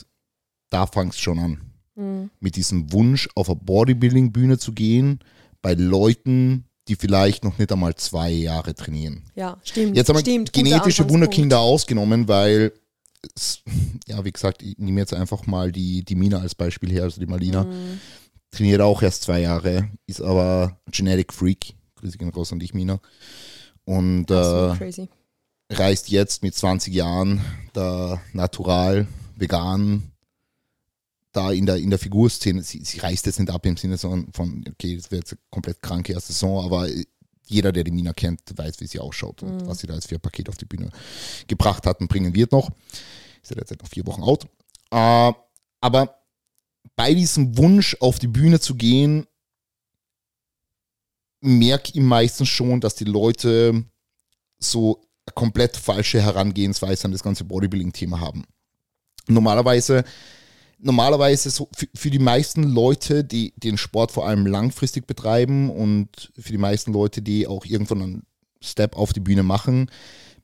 da 0.70 0.90
es 0.96 1.20
schon 1.20 1.40
an 1.40 1.72
Mhm. 1.98 2.30
mit 2.42 2.58
diesem 2.58 2.92
Wunsch, 2.92 3.30
auf 3.36 3.50
eine 3.50 3.58
Bodybuilding-Bühne 3.58 4.58
zu 4.58 4.74
gehen, 4.74 5.20
bei 5.62 5.76
Leuten, 5.76 6.66
die 6.90 6.98
vielleicht 6.98 7.46
noch 7.46 7.58
nicht 7.58 7.72
einmal 7.72 7.96
zwei 7.96 8.30
Jahre 8.32 8.76
trainieren. 8.76 9.24
Ja, 9.34 9.58
stimmt. 9.64 9.96
Jetzt 9.96 10.10
haben 10.10 10.18
wir 10.18 10.20
stimmt, 10.20 10.52
genetische. 10.52 11.10
Wunderkinder 11.10 11.60
ausgenommen, 11.60 12.28
weil, 12.28 12.74
es, 13.36 13.62
ja, 14.08 14.24
wie 14.24 14.32
gesagt, 14.32 14.62
ich 14.62 14.78
nehme 14.78 15.00
jetzt 15.00 15.14
einfach 15.14 15.46
mal 15.46 15.72
die, 15.72 16.04
die 16.04 16.16
Mina 16.16 16.40
als 16.40 16.56
Beispiel 16.56 16.92
her, 16.92 17.04
also 17.04 17.20
die 17.20 17.28
Malina. 17.28 17.64
Mhm. 17.64 18.00
Trainiert 18.52 18.82
auch 18.82 19.02
erst 19.02 19.24
zwei 19.24 19.42
Jahre, 19.42 19.90
ist 20.08 20.22
aber 20.22 20.80
Genetic 20.92 21.34
Freak. 21.34 21.76
Grüße 21.96 22.18
gehen 22.18 22.30
raus 22.30 22.54
an 22.54 22.60
dich, 22.60 22.74
Mina. 22.74 23.00
Und 23.84 24.32
äh, 24.32 24.76
crazy. 24.78 25.10
reist 25.72 26.10
jetzt 26.10 26.44
mit 26.44 26.56
20 26.56 26.94
Jahren 26.94 27.42
da 27.74 28.22
natural, 28.34 29.08
vegan, 29.36 30.12
da 31.36 31.52
in 31.52 31.66
der, 31.66 31.78
in 31.78 31.90
der 31.90 32.00
Figurszene, 32.00 32.64
sie, 32.64 32.84
sie 32.84 33.00
reißt 33.00 33.26
jetzt 33.26 33.40
nicht 33.40 33.52
ab 33.52 33.66
im 33.66 33.78
Sinne 33.78 33.98
von, 33.98 34.32
von 34.32 34.64
okay, 34.70 34.96
das 34.96 35.12
wäre 35.12 35.20
jetzt 35.20 35.34
eine 35.34 35.40
komplett 35.50 35.82
kranke 35.82 36.14
erste 36.14 36.34
Saison, 36.34 36.64
aber 36.64 36.88
jeder, 37.48 37.72
der 37.72 37.84
die 37.84 37.92
Mina 37.92 38.14
kennt, 38.14 38.42
weiß, 38.56 38.80
wie 38.80 38.88
sie 38.88 39.00
ausschaut 39.00 39.44
und 39.44 39.68
was 39.68 39.80
sie 39.80 39.88
da 39.88 39.94
als 39.94 40.08
vier 40.08 40.20
Paket 40.20 40.50
auf 40.50 40.58
die 40.58 40.66
Bühne 40.66 40.90
gebracht 41.48 41.86
hat 41.86 42.00
und 42.02 42.08
bringen 42.08 42.34
wird 42.34 42.52
noch. 42.52 42.70
Ist 43.42 43.52
ja 43.52 43.56
derzeit 43.56 43.82
noch 43.82 43.90
vier 43.90 44.06
Wochen 44.08 44.24
out. 44.24 44.46
Äh, 44.92 45.34
aber 45.82 46.22
bei 46.96 47.14
diesem 47.14 47.58
Wunsch, 47.58 47.98
auf 48.00 48.20
die 48.20 48.28
Bühne 48.28 48.60
zu 48.60 48.76
gehen, 48.76 49.28
merke 51.42 51.92
ich 51.94 52.02
meistens 52.02 52.50
schon, 52.50 52.82
dass 52.82 52.96
die 52.96 53.06
Leute 53.06 53.86
so 54.58 55.02
komplett 55.34 55.78
falsche 55.78 56.22
Herangehensweise 56.22 57.06
an 57.06 57.12
das 57.12 57.24
ganze 57.24 57.44
Bodybuilding-Thema 57.46 58.20
haben. 58.20 58.46
Normalerweise, 59.28 60.04
normalerweise 60.80 61.50
so 61.50 61.70
für, 61.76 61.88
für 61.94 62.10
die 62.10 62.20
meisten 62.20 62.64
Leute, 62.64 63.24
die 63.24 63.54
den 63.58 63.78
Sport 63.78 64.12
vor 64.12 64.28
allem 64.28 64.46
langfristig 64.46 65.08
betreiben 65.08 65.70
und 65.70 66.32
für 66.38 66.52
die 66.52 66.58
meisten 66.58 66.94
Leute, 66.94 67.22
die 67.22 67.48
auch 67.48 67.66
irgendwann 67.66 68.02
einen 68.02 68.24
Step 68.62 68.96
auf 68.96 69.14
die 69.14 69.20
Bühne 69.20 69.44
machen, 69.44 69.90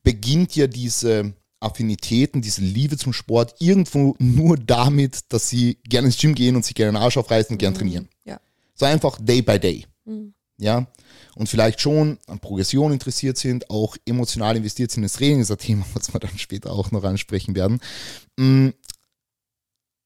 beginnt 0.03 0.55
ja 0.55 0.67
diese 0.67 1.33
Affinitäten, 1.59 2.41
diese 2.41 2.61
Liebe 2.61 2.97
zum 2.97 3.13
Sport 3.13 3.55
irgendwo 3.59 4.15
nur 4.19 4.57
damit, 4.57 5.31
dass 5.31 5.47
sie 5.47 5.77
gerne 5.83 6.07
ins 6.07 6.17
Gym 6.17 6.33
gehen 6.33 6.55
und 6.55 6.65
sich 6.65 6.75
gerne 6.75 6.93
den 6.93 7.03
Arsch 7.03 7.17
aufreißen 7.17 7.53
und 7.53 7.59
gerne 7.59 7.77
trainieren. 7.77 8.09
Ja. 8.25 8.39
So 8.73 8.85
einfach 8.85 9.19
day 9.21 9.41
by 9.41 9.59
day. 9.59 9.85
Mhm. 10.05 10.33
Ja. 10.57 10.87
Und 11.35 11.47
vielleicht 11.47 11.81
schon 11.81 12.19
an 12.27 12.39
Progression 12.39 12.91
interessiert 12.91 13.37
sind, 13.37 13.69
auch 13.69 13.95
emotional 14.05 14.55
investiert 14.57 14.91
sind 14.91 15.03
ins 15.03 15.13
Training, 15.13 15.39
das 15.39 15.49
ist 15.49 15.59
ein 15.59 15.65
Thema, 15.65 15.85
was 15.93 16.13
wir 16.13 16.19
dann 16.19 16.37
später 16.37 16.71
auch 16.71 16.91
noch 16.91 17.03
ansprechen 17.03 17.55
werden. 17.55 17.79
Mm, 18.37 18.69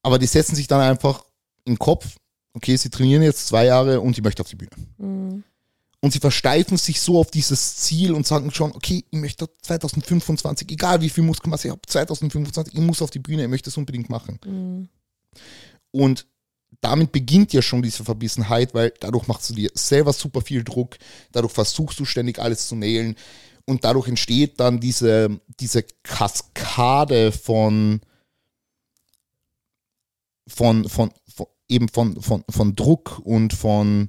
Aber 0.06 0.20
die 0.20 0.28
setzen 0.28 0.56
sich 0.56 0.68
dann 0.68 0.82
einfach 0.82 1.26
in 1.64 1.74
den 1.74 1.80
Kopf, 1.80 2.18
okay, 2.54 2.76
sie 2.76 2.92
trainieren 2.92 3.24
jetzt 3.24 3.48
zwei 3.48 3.66
Jahre 3.66 4.02
und 4.02 4.16
ich 4.16 4.24
möchte 4.24 4.44
auf 4.44 4.48
die 4.48 4.56
Bühne. 4.56 4.70
Mhm. 5.00 5.44
Und 6.00 6.12
sie 6.12 6.20
versteifen 6.20 6.78
sich 6.78 7.02
so 7.02 7.18
auf 7.18 7.32
dieses 7.32 7.78
Ziel 7.78 8.14
und 8.14 8.28
sagen 8.28 8.52
schon, 8.52 8.72
okay, 8.74 9.04
ich 9.10 9.20
möchte 9.20 9.50
2025, 9.64 10.70
egal 10.70 11.02
wie 11.02 11.10
viel 11.10 11.24
Muskelmasse 11.24 11.70
ich 11.70 11.72
habe, 11.72 11.82
2025, 11.88 12.76
ich 12.76 12.82
muss 12.82 13.02
auf 13.02 13.10
die 13.10 13.18
Bühne, 13.18 13.42
ich 13.42 13.50
möchte 13.50 13.72
es 13.72 13.78
unbedingt 13.78 14.12
machen. 14.12 14.40
Mhm. 14.46 14.90
Und 15.90 16.28
damit 16.82 17.12
beginnt 17.12 17.52
ja 17.52 17.64
schon 17.64 17.82
diese 17.82 18.04
Verbissenheit, 18.04 18.76
weil 18.76 18.94
dadurch 19.00 19.28
machst 19.28 19.50
du 19.50 19.56
dir 19.56 19.72
selber 19.74 20.14
super 20.14 20.42
viel 20.42 20.64
Druck, 20.64 20.98
dadurch 21.32 21.54
versuchst 21.54 22.00
du 22.00 22.06
ständig 22.06 22.38
alles 22.38 22.68
zu 22.68 22.76
nailen 22.76 23.16
und 23.66 23.84
dadurch 23.84 24.08
entsteht 24.08 24.60
dann 24.60 24.80
diese, 24.80 25.40
diese 25.60 25.84
Kaskade 26.04 27.32
von, 27.32 28.02
von, 30.48 30.88
von, 30.88 31.12
von 31.28 31.48
eben 31.68 31.90
von, 31.90 32.22
von, 32.22 32.44
von 32.50 32.76
Druck 32.76 33.20
und 33.24 33.54
von, 33.54 34.08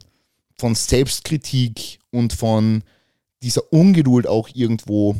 von 0.58 0.74
Selbstkritik 0.74 1.98
und 2.10 2.32
von 2.32 2.82
dieser 3.42 3.72
Ungeduld 3.72 4.26
auch 4.26 4.48
irgendwo, 4.52 5.16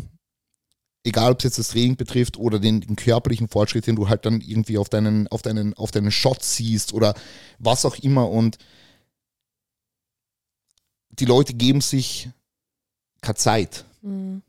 egal 1.05 1.33
ob 1.33 1.39
es 1.39 1.45
jetzt 1.45 1.59
das 1.59 1.69
Training 1.69 1.97
betrifft 1.97 2.37
oder 2.37 2.59
den, 2.59 2.81
den 2.81 2.97
körperlichen 2.97 3.49
Fortschritt, 3.49 3.87
den 3.87 3.97
du 3.97 4.09
halt 4.09 4.27
dann 4.27 4.41
irgendwie 4.41 4.79
auf 4.79 4.89
deinen, 4.89 5.29
auf 5.29 5.43
deinen, 5.43 5.75
auf 5.75 5.91
deinen 5.91 6.11
Shot 6.11 6.43
siehst 6.43 6.93
oder 6.93 7.15
was 7.59 7.85
auch 7.85 7.97
immer. 7.99 8.29
Und 8.31 8.59
die 11.11 11.25
Leute 11.25 11.55
geben 11.55 11.81
sich 11.81 12.29
keine 13.21 13.37
Zeit. 13.37 13.85
Mhm. 14.03 14.43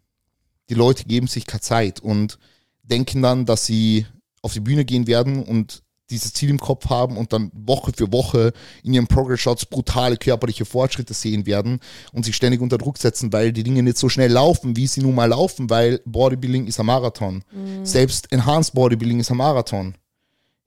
Die 0.70 0.74
Leute 0.74 1.06
geben 1.06 1.28
sich 1.28 1.46
keine 1.46 1.62
Zeit 1.62 2.02
und 2.02 2.38
denken 2.84 3.22
dann, 3.22 3.46
dass 3.46 3.66
sie 3.66 4.06
auf 4.42 4.54
die 4.54 4.60
Bühne 4.60 4.86
gehen 4.86 5.08
werden 5.08 5.44
und 5.44 5.84
dieses 6.10 6.34
Ziel 6.34 6.50
im 6.50 6.60
Kopf 6.60 6.90
haben 6.90 7.18
und 7.18 7.34
dann 7.34 7.52
Woche 7.54 7.92
für 7.96 8.12
Woche 8.12 8.54
in 8.84 8.94
ihren 8.94 9.08
Progress 9.08 9.42
Shots 9.42 9.66
brutale 9.66 10.18
körperliche 10.18 10.66
Fortschritte 10.66 11.14
sehen 11.14 11.46
werden 11.46 11.80
und 12.14 12.26
sich 12.26 12.36
ständig 12.36 12.62
unter 12.62 12.78
Druck 12.78 12.98
setzen, 12.98 13.34
weil 13.34 13.52
die 13.52 13.64
Dinge 13.64 13.84
nicht 13.84 13.98
so 13.98 14.10
schnell 14.10 14.32
laufen, 14.32 14.76
wie 14.76 14.88
sie 14.88 15.02
nun 15.02 15.16
mal 15.16 15.30
laufen, 15.30 15.70
weil 15.70 16.02
Bodybuilding 16.06 16.68
ist 16.68 16.80
ein 16.80 16.86
Marathon. 16.86 17.44
Selbst 17.84 18.32
Enhanced 18.32 18.74
Bodybuilding 18.74 19.20
ist 19.20 19.32
ein 19.32 19.38
Marathon. 19.38 19.96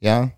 Ja. 0.00 0.31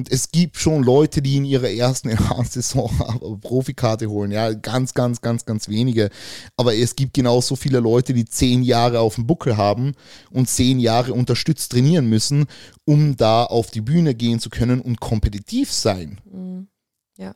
Und 0.00 0.10
es 0.10 0.30
gibt 0.32 0.56
schon 0.56 0.82
Leute, 0.82 1.20
die 1.20 1.36
in 1.36 1.44
ihrer 1.44 1.68
ersten 1.68 2.08
Enhanced-Saison 2.08 3.38
Profikarte 3.42 4.08
holen. 4.08 4.30
Ja, 4.30 4.50
ganz, 4.54 4.94
ganz, 4.94 5.20
ganz, 5.20 5.44
ganz 5.44 5.68
wenige. 5.68 6.08
Aber 6.56 6.74
es 6.74 6.96
gibt 6.96 7.12
genauso 7.12 7.54
viele 7.54 7.80
Leute, 7.80 8.14
die 8.14 8.24
zehn 8.24 8.62
Jahre 8.62 9.00
auf 9.00 9.16
dem 9.16 9.26
Buckel 9.26 9.58
haben 9.58 9.92
und 10.30 10.48
zehn 10.48 10.80
Jahre 10.80 11.12
unterstützt 11.12 11.72
trainieren 11.72 12.06
müssen, 12.08 12.46
um 12.86 13.14
da 13.18 13.44
auf 13.44 13.70
die 13.70 13.82
Bühne 13.82 14.14
gehen 14.14 14.40
zu 14.40 14.48
können 14.48 14.80
und 14.80 15.00
kompetitiv 15.00 15.70
sein. 15.70 16.18
Ja. 17.18 17.28
Und 17.28 17.34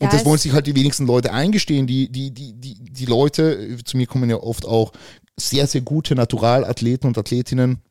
Ja, 0.00 0.08
das 0.08 0.20
es- 0.22 0.24
wollen 0.24 0.38
sich 0.38 0.52
halt 0.54 0.66
die 0.66 0.74
wenigsten 0.74 1.06
Leute 1.06 1.30
eingestehen. 1.34 1.86
Die, 1.86 2.10
die, 2.10 2.30
die, 2.32 2.54
die, 2.54 2.74
die 2.90 3.04
Leute, 3.04 3.52
äh, 3.52 3.84
zu 3.84 3.98
mir 3.98 4.06
kommen 4.06 4.30
ja 4.30 4.36
oft 4.36 4.64
auch 4.64 4.92
sehr, 5.38 5.66
sehr 5.66 5.82
gute 5.82 6.14
Naturalathleten 6.14 7.06
und 7.06 7.18
Athletinnen, 7.18 7.82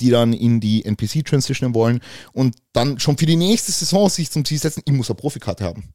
die 0.00 0.10
dann 0.10 0.32
in 0.32 0.60
die 0.60 0.84
NPC 0.84 1.24
transitionen 1.24 1.74
wollen 1.74 2.00
und 2.32 2.56
dann 2.72 2.98
schon 2.98 3.16
für 3.16 3.26
die 3.26 3.36
nächste 3.36 3.72
Saison 3.72 4.08
sich 4.08 4.30
zum 4.30 4.44
Ziel 4.44 4.58
setzen, 4.58 4.82
ich 4.84 4.92
muss 4.92 5.10
eine 5.10 5.16
Profikarte 5.16 5.64
haben. 5.64 5.92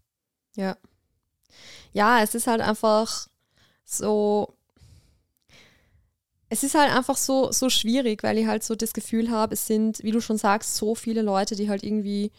Ja. 0.56 0.77
Ja, 1.93 2.21
es 2.21 2.34
ist 2.34 2.47
halt 2.47 2.62
einfach 2.62 3.27
so. 3.86 4.56
Es 6.49 6.63
ist 6.63 6.75
halt 6.75 6.95
einfach 6.95 7.17
so, 7.17 7.51
so 7.51 7.69
schwierig, 7.69 8.21
weil 8.23 8.38
ich 8.38 8.45
halt 8.45 8.63
so 8.63 8.75
das 8.75 8.93
Gefühl 8.93 9.32
habe, 9.32 9.53
es 9.53 9.65
sind, 9.65 10.03
wie 10.03 10.12
du 10.12 10.21
schon 10.21 10.38
sagst, 10.38 10.75
so 10.75 10.93
viele 10.93 11.23
Leute, 11.23 11.56
die 11.56 11.67
halt 11.67 11.84
irgendwie 11.84 12.32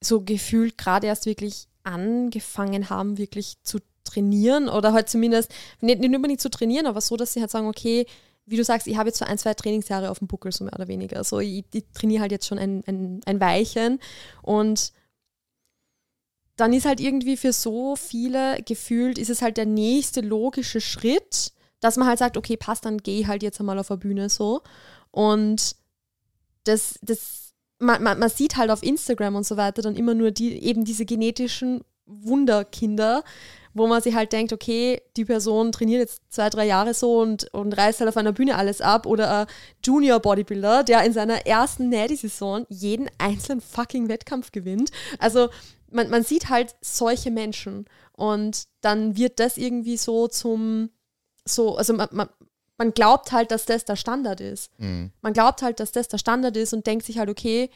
so 0.00 0.20
gefühlt 0.20 0.78
gerade 0.78 1.08
erst 1.08 1.26
wirklich 1.26 1.66
angefangen 1.82 2.90
haben, 2.90 3.18
wirklich 3.18 3.56
zu 3.64 3.80
trainieren 4.04 4.68
oder 4.68 4.92
halt 4.92 5.08
zumindest, 5.08 5.52
nicht, 5.80 6.00
nicht 6.00 6.14
unbedingt 6.14 6.40
zu 6.40 6.50
trainieren, 6.50 6.86
aber 6.86 7.00
so, 7.00 7.16
dass 7.16 7.32
sie 7.32 7.40
halt 7.40 7.50
sagen, 7.50 7.66
okay, 7.66 8.06
wie 8.50 8.56
du 8.56 8.64
sagst, 8.64 8.86
ich 8.88 8.96
habe 8.96 9.08
jetzt 9.08 9.18
so 9.18 9.24
ein, 9.24 9.38
zwei 9.38 9.54
Trainingsjahre 9.54 10.10
auf 10.10 10.18
dem 10.18 10.28
Buckel, 10.28 10.50
so 10.50 10.64
mehr 10.64 10.74
oder 10.74 10.88
weniger. 10.88 11.18
Also 11.18 11.38
ich, 11.38 11.64
ich 11.72 11.84
trainiere 11.94 12.22
halt 12.22 12.32
jetzt 12.32 12.46
schon 12.46 12.58
ein, 12.58 12.82
ein, 12.86 13.20
ein 13.24 13.40
Weilchen 13.40 14.00
und 14.42 14.92
dann 16.56 16.72
ist 16.72 16.84
halt 16.84 17.00
irgendwie 17.00 17.36
für 17.36 17.52
so 17.52 17.96
viele 17.96 18.62
gefühlt, 18.64 19.18
ist 19.18 19.30
es 19.30 19.40
halt 19.40 19.56
der 19.56 19.66
nächste 19.66 20.20
logische 20.20 20.80
Schritt, 20.80 21.52
dass 21.78 21.96
man 21.96 22.08
halt 22.08 22.18
sagt, 22.18 22.36
okay, 22.36 22.56
passt, 22.56 22.84
dann 22.84 22.98
geh 22.98 23.26
halt 23.26 23.42
jetzt 23.42 23.60
einmal 23.60 23.78
auf 23.78 23.88
der 23.88 23.96
Bühne 23.96 24.28
so. 24.28 24.62
Und 25.10 25.76
das, 26.64 26.98
das, 27.02 27.52
man, 27.78 28.02
man, 28.02 28.18
man 28.18 28.28
sieht 28.28 28.56
halt 28.56 28.70
auf 28.70 28.82
Instagram 28.82 29.36
und 29.36 29.46
so 29.46 29.56
weiter 29.56 29.80
dann 29.80 29.96
immer 29.96 30.14
nur 30.14 30.32
die, 30.32 30.62
eben 30.62 30.84
diese 30.84 31.06
genetischen 31.06 31.82
Wunderkinder, 32.04 33.24
wo 33.80 33.86
man 33.86 34.02
sich 34.02 34.14
halt 34.14 34.32
denkt, 34.32 34.52
okay, 34.52 35.00
die 35.16 35.24
Person 35.24 35.72
trainiert 35.72 36.00
jetzt 36.00 36.22
zwei, 36.28 36.50
drei 36.50 36.66
Jahre 36.66 36.94
so 36.94 37.20
und, 37.20 37.52
und 37.54 37.72
reißt 37.72 38.00
halt 38.00 38.08
auf 38.08 38.16
einer 38.16 38.32
Bühne 38.32 38.56
alles 38.56 38.80
ab. 38.80 39.06
Oder 39.06 39.40
ein 39.40 39.46
Junior 39.84 40.20
Bodybuilder, 40.20 40.84
der 40.84 41.02
in 41.04 41.12
seiner 41.12 41.46
ersten 41.46 41.88
Natty-Saison 41.88 42.66
jeden 42.68 43.08
einzelnen 43.18 43.60
fucking 43.60 44.08
Wettkampf 44.08 44.52
gewinnt. 44.52 44.90
Also 45.18 45.48
man, 45.90 46.10
man 46.10 46.22
sieht 46.22 46.50
halt 46.50 46.76
solche 46.80 47.30
Menschen 47.30 47.86
und 48.12 48.66
dann 48.82 49.16
wird 49.16 49.40
das 49.40 49.56
irgendwie 49.56 49.96
so 49.96 50.28
zum, 50.28 50.90
so, 51.44 51.76
also 51.76 51.94
man, 51.94 52.08
man, 52.12 52.28
man 52.76 52.92
glaubt 52.92 53.32
halt, 53.32 53.50
dass 53.50 53.64
das 53.64 53.84
der 53.84 53.96
Standard 53.96 54.40
ist. 54.40 54.70
Man 55.22 55.32
glaubt 55.32 55.62
halt, 55.62 55.80
dass 55.80 55.90
das 55.90 56.08
der 56.08 56.18
Standard 56.18 56.56
ist 56.56 56.72
und 56.72 56.86
denkt 56.86 57.06
sich 57.06 57.18
halt, 57.18 57.28
okay, 57.30 57.70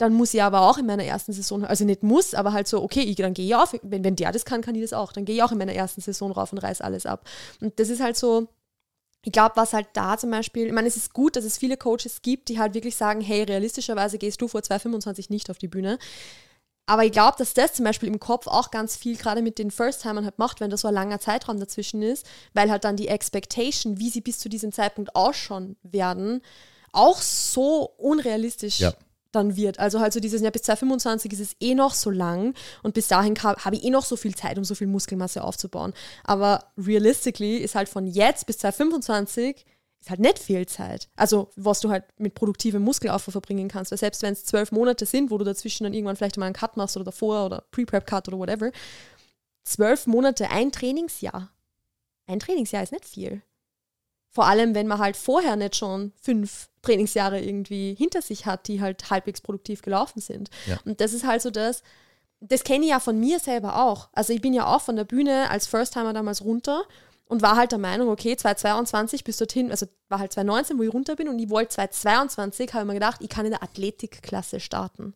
dann 0.00 0.14
muss 0.14 0.32
ich 0.32 0.42
aber 0.42 0.62
auch 0.62 0.78
in 0.78 0.86
meiner 0.86 1.04
ersten 1.04 1.32
Saison, 1.32 1.64
also 1.64 1.84
nicht 1.84 2.02
muss, 2.02 2.32
aber 2.32 2.54
halt 2.54 2.66
so, 2.66 2.82
okay, 2.82 3.02
ich, 3.02 3.16
dann 3.16 3.34
gehe 3.34 3.44
ich 3.44 3.54
auf, 3.54 3.74
wenn, 3.82 4.02
wenn 4.02 4.16
der 4.16 4.32
das 4.32 4.46
kann, 4.46 4.62
kann 4.62 4.74
ich 4.74 4.80
das 4.80 4.94
auch. 4.94 5.12
Dann 5.12 5.26
gehe 5.26 5.36
ich 5.36 5.42
auch 5.42 5.52
in 5.52 5.58
meiner 5.58 5.74
ersten 5.74 6.00
Saison 6.00 6.32
rauf 6.32 6.52
und 6.52 6.58
reiß 6.58 6.80
alles 6.80 7.04
ab. 7.04 7.28
Und 7.60 7.78
das 7.78 7.90
ist 7.90 8.00
halt 8.00 8.16
so, 8.16 8.48
ich 9.22 9.32
glaube, 9.32 9.56
was 9.56 9.74
halt 9.74 9.88
da 9.92 10.16
zum 10.16 10.30
Beispiel, 10.30 10.68
ich 10.68 10.72
meine, 10.72 10.88
es 10.88 10.96
ist 10.96 11.12
gut, 11.12 11.36
dass 11.36 11.44
es 11.44 11.58
viele 11.58 11.76
Coaches 11.76 12.22
gibt, 12.22 12.48
die 12.48 12.58
halt 12.58 12.72
wirklich 12.72 12.96
sagen, 12.96 13.20
hey, 13.20 13.42
realistischerweise 13.42 14.16
gehst 14.16 14.40
du 14.40 14.48
vor 14.48 14.62
2025 14.62 15.28
nicht 15.28 15.50
auf 15.50 15.58
die 15.58 15.68
Bühne. 15.68 15.98
Aber 16.86 17.04
ich 17.04 17.12
glaube, 17.12 17.36
dass 17.36 17.52
das 17.52 17.74
zum 17.74 17.84
Beispiel 17.84 18.08
im 18.08 18.18
Kopf 18.18 18.46
auch 18.46 18.70
ganz 18.70 18.96
viel 18.96 19.16
gerade 19.16 19.42
mit 19.42 19.58
den 19.58 19.70
First-Timern 19.70 20.24
halt 20.24 20.38
macht, 20.38 20.60
wenn 20.60 20.70
da 20.70 20.78
so 20.78 20.88
ein 20.88 20.94
langer 20.94 21.20
Zeitraum 21.20 21.60
dazwischen 21.60 22.00
ist, 22.00 22.26
weil 22.54 22.70
halt 22.70 22.84
dann 22.84 22.96
die 22.96 23.08
Expectation, 23.08 23.98
wie 23.98 24.08
sie 24.08 24.22
bis 24.22 24.38
zu 24.38 24.48
diesem 24.48 24.72
Zeitpunkt 24.72 25.14
ausschauen 25.14 25.76
werden, 25.82 26.40
auch 26.92 27.20
so 27.20 27.82
unrealistisch 27.98 28.80
Ja. 28.80 28.94
Dann 29.32 29.56
wird. 29.56 29.78
Also 29.78 30.00
halt 30.00 30.12
so 30.12 30.20
dieses, 30.20 30.42
ja, 30.42 30.50
bis 30.50 30.62
2025 30.62 31.32
ist 31.32 31.40
es 31.40 31.56
eh 31.60 31.74
noch 31.74 31.94
so 31.94 32.10
lang 32.10 32.54
und 32.82 32.94
bis 32.94 33.08
dahin 33.08 33.34
habe 33.42 33.76
ich 33.76 33.84
eh 33.84 33.90
noch 33.90 34.04
so 34.04 34.16
viel 34.16 34.34
Zeit, 34.34 34.58
um 34.58 34.64
so 34.64 34.74
viel 34.74 34.86
Muskelmasse 34.86 35.42
aufzubauen. 35.42 35.92
Aber 36.24 36.64
realistically 36.76 37.58
ist 37.58 37.74
halt 37.74 37.88
von 37.88 38.06
jetzt 38.06 38.46
bis 38.46 38.58
2025 38.58 39.64
ist 40.00 40.10
halt 40.10 40.20
nicht 40.20 40.38
viel 40.38 40.66
Zeit. 40.66 41.08
Also, 41.14 41.50
was 41.56 41.80
du 41.80 41.90
halt 41.90 42.04
mit 42.18 42.34
produktivem 42.34 42.82
Muskelaufbau 42.82 43.32
verbringen 43.32 43.68
kannst. 43.68 43.90
Weil 43.90 43.98
selbst 43.98 44.22
wenn 44.22 44.32
es 44.32 44.46
zwölf 44.46 44.72
Monate 44.72 45.04
sind, 45.04 45.30
wo 45.30 45.36
du 45.36 45.44
dazwischen 45.44 45.84
dann 45.84 45.92
irgendwann 45.92 46.16
vielleicht 46.16 46.38
mal 46.38 46.46
einen 46.46 46.54
Cut 46.54 46.76
machst 46.76 46.96
oder 46.96 47.04
davor 47.04 47.44
oder 47.46 47.64
Pre-Prep-Cut 47.70 48.28
oder 48.28 48.38
whatever, 48.38 48.70
zwölf 49.64 50.06
Monate, 50.06 50.50
ein 50.50 50.72
Trainingsjahr. 50.72 51.50
Ein 52.26 52.40
Trainingsjahr 52.40 52.82
ist 52.82 52.92
nicht 52.92 53.04
viel. 53.04 53.42
Vor 54.30 54.46
allem, 54.46 54.74
wenn 54.74 54.86
man 54.86 54.98
halt 54.98 55.16
vorher 55.16 55.56
nicht 55.56 55.76
schon 55.76 56.12
fünf 56.20 56.68
Trainingsjahre 56.82 57.40
irgendwie 57.40 57.94
hinter 57.94 58.22
sich 58.22 58.46
hat, 58.46 58.68
die 58.68 58.80
halt 58.80 59.10
halbwegs 59.10 59.40
produktiv 59.40 59.82
gelaufen 59.82 60.20
sind. 60.20 60.50
Ja. 60.66 60.78
Und 60.84 61.00
das 61.00 61.12
ist 61.12 61.26
halt 61.26 61.42
so 61.42 61.50
das, 61.50 61.82
das 62.40 62.64
kenne 62.64 62.84
ich 62.84 62.90
ja 62.90 63.00
von 63.00 63.18
mir 63.18 63.38
selber 63.38 63.84
auch. 63.84 64.08
Also 64.12 64.32
ich 64.32 64.40
bin 64.40 64.54
ja 64.54 64.66
auch 64.66 64.80
von 64.80 64.96
der 64.96 65.04
Bühne 65.04 65.50
als 65.50 65.66
First-Timer 65.66 66.12
damals 66.12 66.44
runter 66.44 66.84
und 67.26 67.42
war 67.42 67.56
halt 67.56 67.72
der 67.72 67.78
Meinung, 67.78 68.08
okay, 68.08 68.36
2022 68.36 69.24
bis 69.24 69.36
dorthin, 69.36 69.70
also 69.70 69.86
war 70.08 70.18
halt 70.18 70.32
2019, 70.32 70.78
wo 70.78 70.82
ich 70.82 70.92
runter 70.92 71.16
bin 71.16 71.28
und 71.28 71.38
ich 71.38 71.50
wollte 71.50 71.70
2022, 71.70 72.72
habe 72.72 72.82
ich 72.82 72.86
mir 72.88 72.94
gedacht, 72.94 73.20
ich 73.20 73.28
kann 73.28 73.44
in 73.44 73.52
der 73.52 73.62
Athletikklasse 73.62 74.58
starten. 74.58 75.14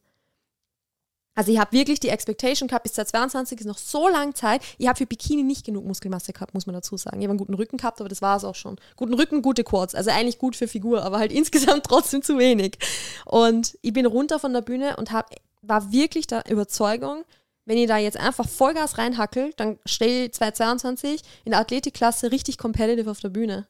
Also 1.35 1.51
ich 1.51 1.59
habe 1.59 1.73
wirklich 1.73 1.99
die 1.99 2.11
Expectation 2.11 2.69
gehabt, 2.69 2.85
bis 2.85 2.93
2022 2.93 3.61
ist 3.61 3.67
noch 3.67 3.79
so 3.79 4.09
lang 4.09 4.35
Zeit. 4.35 4.63
Ich 4.79 4.87
habe 4.87 4.97
für 4.97 5.07
Bikini 5.07 5.43
nicht 5.43 5.67
genug 5.67 5.85
Muskelmasse 5.85 6.33
gehabt, 6.33 6.55
muss 6.55 6.67
man 6.67 6.75
dazu 6.75 6.97
sagen. 6.97 7.19
Ich 7.21 7.25
habe 7.25 7.33
einen 7.33 7.39
guten 7.39 7.55
Rücken 7.55 7.77
gehabt, 7.77 8.01
aber 8.01 8.09
das 8.09 8.23
war 8.23 8.37
es 8.37 8.45
auch 8.45 8.55
schon. 8.55 8.77
Guten 8.97 9.15
Rücken, 9.15 9.43
gute 9.43 9.65
Quads. 9.65 9.95
Also 9.95 10.11
eigentlich 10.11 10.39
gut 10.39 10.55
für 10.55 10.69
Figur, 10.69 11.03
aber 11.03 11.19
halt 11.19 11.33
insgesamt 11.33 11.85
trotzdem 11.85 12.23
zu 12.23 12.39
wenig. 12.39 12.79
Und 13.25 13.77
ich 13.83 13.93
bin 13.93 14.07
runter 14.07 14.39
von 14.39 14.53
der 14.53 14.63
Bühne 14.63 14.97
und 14.97 15.11
hab, 15.11 15.31
war 15.63 15.91
wirklich 15.91 16.27
der 16.27 16.49
Überzeugung, 16.49 17.25
wenn 17.65 17.79
ich 17.79 17.89
da 17.89 17.97
jetzt 17.97 18.19
einfach 18.19 18.49
Vollgas 18.49 18.99
reinhackel, 18.99 19.53
dann 19.57 19.79
ich 19.85 20.33
2022 20.33 21.23
in 21.45 21.53
der 21.53 21.61
Athletikklasse 21.61 22.31
richtig 22.31 22.59
competitive 22.59 23.11
auf 23.11 23.21
der 23.21 23.31
Bühne. 23.31 23.67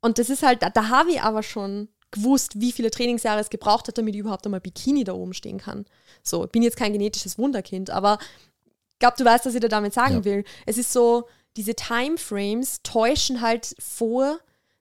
Und 0.00 0.18
das 0.18 0.30
ist 0.30 0.42
halt, 0.42 0.62
da, 0.62 0.70
da 0.70 0.88
habe 0.88 1.10
ich 1.10 1.22
aber 1.22 1.42
schon 1.42 1.88
gewusst, 2.10 2.60
wie 2.60 2.72
viele 2.72 2.90
Trainingsjahre 2.90 3.40
es 3.40 3.50
gebraucht 3.50 3.88
hat, 3.88 3.98
damit 3.98 4.14
ich 4.14 4.20
überhaupt 4.20 4.46
einmal 4.46 4.60
Bikini 4.60 5.04
da 5.04 5.12
oben 5.12 5.34
stehen 5.34 5.58
kann. 5.58 5.86
So, 6.22 6.44
ich 6.44 6.50
bin 6.50 6.62
jetzt 6.62 6.76
kein 6.76 6.92
genetisches 6.92 7.38
Wunderkind, 7.38 7.90
aber 7.90 8.18
ich 8.94 8.98
glaube, 8.98 9.16
du 9.18 9.24
weißt, 9.24 9.46
was 9.46 9.54
ich 9.54 9.60
da 9.60 9.68
damit 9.68 9.94
sagen 9.94 10.16
Ja. 10.16 10.24
will. 10.24 10.44
Es 10.66 10.78
ist 10.78 10.92
so, 10.92 11.28
diese 11.56 11.74
Timeframes 11.74 12.82
täuschen 12.82 13.40
halt 13.40 13.74
vor, 13.78 14.38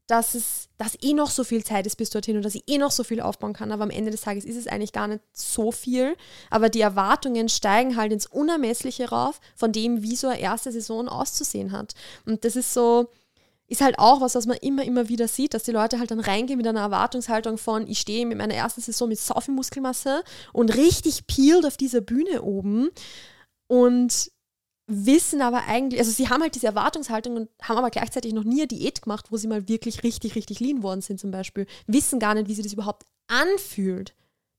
dass 0.08 0.36
es, 0.36 0.70
dass 0.78 0.96
eh 1.02 1.13
noch 1.13 1.30
so 1.30 1.44
viel 1.44 1.66
Zeit 1.66 1.86
ist 1.86 1.98
bis 1.98 2.10
dorthin 2.10 2.38
und 2.38 2.44
dass 2.44 2.56
ich 2.56 2.63
eh 2.68 2.78
noch 2.78 2.92
so 2.92 3.04
viel 3.04 3.20
aufbauen 3.20 3.52
kann. 3.52 3.74
Aber 3.74 3.84
am 3.84 3.90
Ende 3.90 4.10
des 4.10 4.22
Tages 4.22 4.46
ist 4.46 4.56
es 4.56 4.66
eigentlich 4.68 4.94
gar 4.94 5.08
nicht 5.08 5.22
so 5.34 5.74
viel. 5.74 6.16
Aber 6.50 6.70
die 6.70 6.80
Erwartungen 6.80 7.50
steigen 7.50 7.98
halt 7.98 8.13
ins 8.13 8.26
Unermessliche 8.26 9.10
rauf, 9.10 9.42
von 9.56 9.74
dem, 9.74 10.04
wie 10.04 10.16
so 10.16 10.28
eine 10.28 10.40
erste 10.40 10.72
Saison 10.72 11.10
auszusehen 11.10 11.74
hat. 11.74 11.94
Und 12.26 12.46
das 12.46 12.56
ist 12.56 12.74
so, 12.74 13.10
ist 13.68 13.82
halt 13.82 14.00
auch 14.00 14.22
was, 14.22 14.36
was 14.36 14.46
man 14.46 14.58
immer, 14.58 14.84
immer 14.86 15.10
wieder 15.10 15.28
sieht, 15.28 15.54
dass 15.54 15.64
die 15.64 15.72
Leute 15.72 16.00
halt 16.00 16.12
dann 16.12 16.20
reingehen 16.20 16.58
mit 16.58 16.68
einer 16.68 16.82
Erwartungshaltung 16.82 17.58
von, 17.58 17.88
ich 17.88 18.00
stehe 18.00 18.26
mit 18.26 18.38
meiner 18.38 18.54
ersten 18.54 18.82
Saison 18.82 19.10
mit 19.10 19.20
so 19.20 19.40
viel 19.42 19.54
Muskelmasse 19.54 20.24
und 20.54 20.76
richtig 20.76 21.28
peeled 21.28 21.66
auf 21.66 21.78
dieser 21.78 22.02
Bühne 22.02 22.42
oben 22.42 22.90
und 23.68 24.32
wissen 24.90 25.42
aber 25.42 25.66
eigentlich, 25.66 26.00
also 26.00 26.12
sie 26.12 26.30
haben 26.30 26.42
halt 26.42 26.56
diese 26.56 26.68
Erwartungshaltung 26.68 27.36
und 27.36 27.50
haben 27.62 27.78
aber 27.78 27.90
gleichzeitig 27.90 28.34
noch 28.34 28.46
nie 28.46 28.62
eine 28.62 28.68
Diät 28.68 29.02
gemacht, 29.02 29.32
wo 29.32 29.38
sie 29.38 29.48
mal 29.48 29.68
wirklich 29.68 30.04
richtig, 30.04 30.36
richtig 30.36 30.62
lean 30.62 30.82
worden 30.82 31.02
sind 31.02 31.20
zum 31.20 31.32
Beispiel. 31.32 31.68
Wissen 31.88 32.20
gar 32.20 32.34
nicht, 32.34 32.48
wie 32.48 32.54
sich 32.54 32.64
das 32.64 32.74
überhaupt 32.74 33.06
anfühlt, 33.28 34.16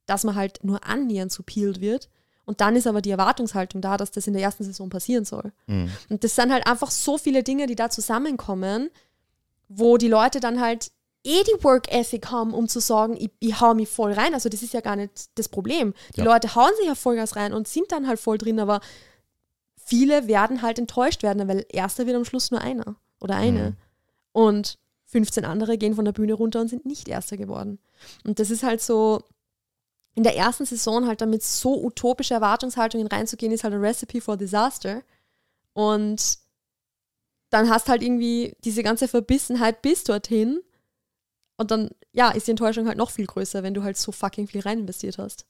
dass 0.07 0.25
man 0.25 0.35
halt 0.35 0.63
nur 0.63 0.85
annähernd 0.85 1.33
so 1.33 1.43
peeled 1.43 1.81
wird. 1.81 2.11
Und 2.49 2.63
dann 2.63 2.77
ist 2.77 2.87
aber 2.87 3.03
die 3.03 3.11
Erwartungshaltung 3.11 3.83
da, 3.83 3.99
dass 3.99 4.11
das 4.11 4.27
in 4.27 4.33
der 4.33 4.41
ersten 4.41 4.65
Saison 4.65 4.89
passieren 4.89 5.27
soll. 5.27 5.53
Mhm. 5.67 5.91
Und 6.09 6.25
das 6.25 6.35
sind 6.35 6.51
halt 6.51 6.67
einfach 6.67 6.91
so 6.91 7.19
viele 7.19 7.43
Dinge, 7.43 7.67
die 7.67 7.75
da 7.75 7.91
zusammenkommen, 7.91 8.89
wo 9.69 9.99
die 9.99 10.09
Leute 10.09 10.41
dann 10.41 10.59
halt 10.59 10.91
eh 11.25 11.43
die 11.43 11.63
Work 11.63 11.93
Ethic 11.93 12.31
haben, 12.31 12.55
um 12.55 12.67
zu 12.67 12.81
sagen, 12.81 13.19
ich, 13.19 13.31
ich 13.39 13.61
hau 13.61 13.75
mich 13.75 13.91
voll 13.91 14.15
rein. 14.15 14.33
Also 14.33 14.49
das 14.49 14.63
ist 14.63 14.73
ja 14.73 14.81
gar 14.81 14.97
nicht 14.97 15.29
das 15.35 15.51
Problem. 15.51 15.93
Die 16.17 16.21
Ja. 16.21 16.25
Leute 16.25 16.55
hauen 16.55 16.71
sich 16.79 16.87
ja 16.87 16.95
Vollgas 16.95 17.37
rein 17.37 17.53
und 17.53 17.69
sind 17.69 17.93
dann 17.93 18.09
halt 18.09 18.19
voll 18.19 18.39
drin, 18.39 18.61
aber 18.61 18.81
viele 19.77 20.27
werden 20.27 20.63
halt 20.63 20.79
enttäuscht 20.79 21.23
werden, 21.23 21.47
weil 21.49 21.67
erster 21.69 22.07
wird 22.07 22.17
am 22.17 22.25
Schluss 22.25 22.51
nur 22.51 22.63
einer 22.63 22.97
oder 23.21 23.37
eine. 23.37 23.71
Mhm. 23.71 23.77
Und 24.33 24.79
15 25.05 25.45
andere 25.45 25.77
gehen 25.77 25.95
von 25.97 26.07
der 26.07 26.13
Bühne 26.13 26.33
runter 26.33 26.63
und 26.63 26.69
sind 26.69 26.87
nicht 26.87 27.09
erster 27.09 27.37
geworden. 27.37 27.79
Und 28.25 28.39
das 28.39 28.51
ist 28.51 28.63
halt 28.63 28.81
so, 28.81 29.23
in 30.19 30.25
der 30.25 30.37
ersten 30.37 30.67
Saison 30.67 31.07
halt 31.07 31.21
damit 31.21 31.45
so 31.45 31.81
utopische 31.81 32.35
Erwartungshaltungen 32.35 33.07
reinzugehen, 33.07 33.53
ist 33.53 33.63
halt 33.63 33.73
ein 33.73 33.81
Recipe 33.81 34.21
for 34.21 34.37
Disaster. 34.37 35.05
Und 35.75 36.41
dann 37.51 37.71
hast 37.71 37.89
halt 37.89 38.03
irgendwie 38.03 38.57
diese 38.65 38.83
ganze 38.83 39.07
Verbissenheit 39.07 39.81
bis 39.81 40.03
dorthin. 40.03 40.61
Und 41.57 41.71
dann, 41.71 41.91
ja, 42.11 42.33
ist 42.33 42.49
die 42.49 42.51
Enttäuschung 42.51 42.89
halt 42.89 42.99
noch 42.99 43.13
viel 43.13 43.27
größer, 43.27 43.63
wenn 43.63 43.75
du 43.75 43.85
halt 43.85 43.97
so 43.97 44.11
fucking 44.11 44.49
viel 44.49 44.63
rein 44.63 44.81
investiert 44.81 45.19
hast. 45.19 45.47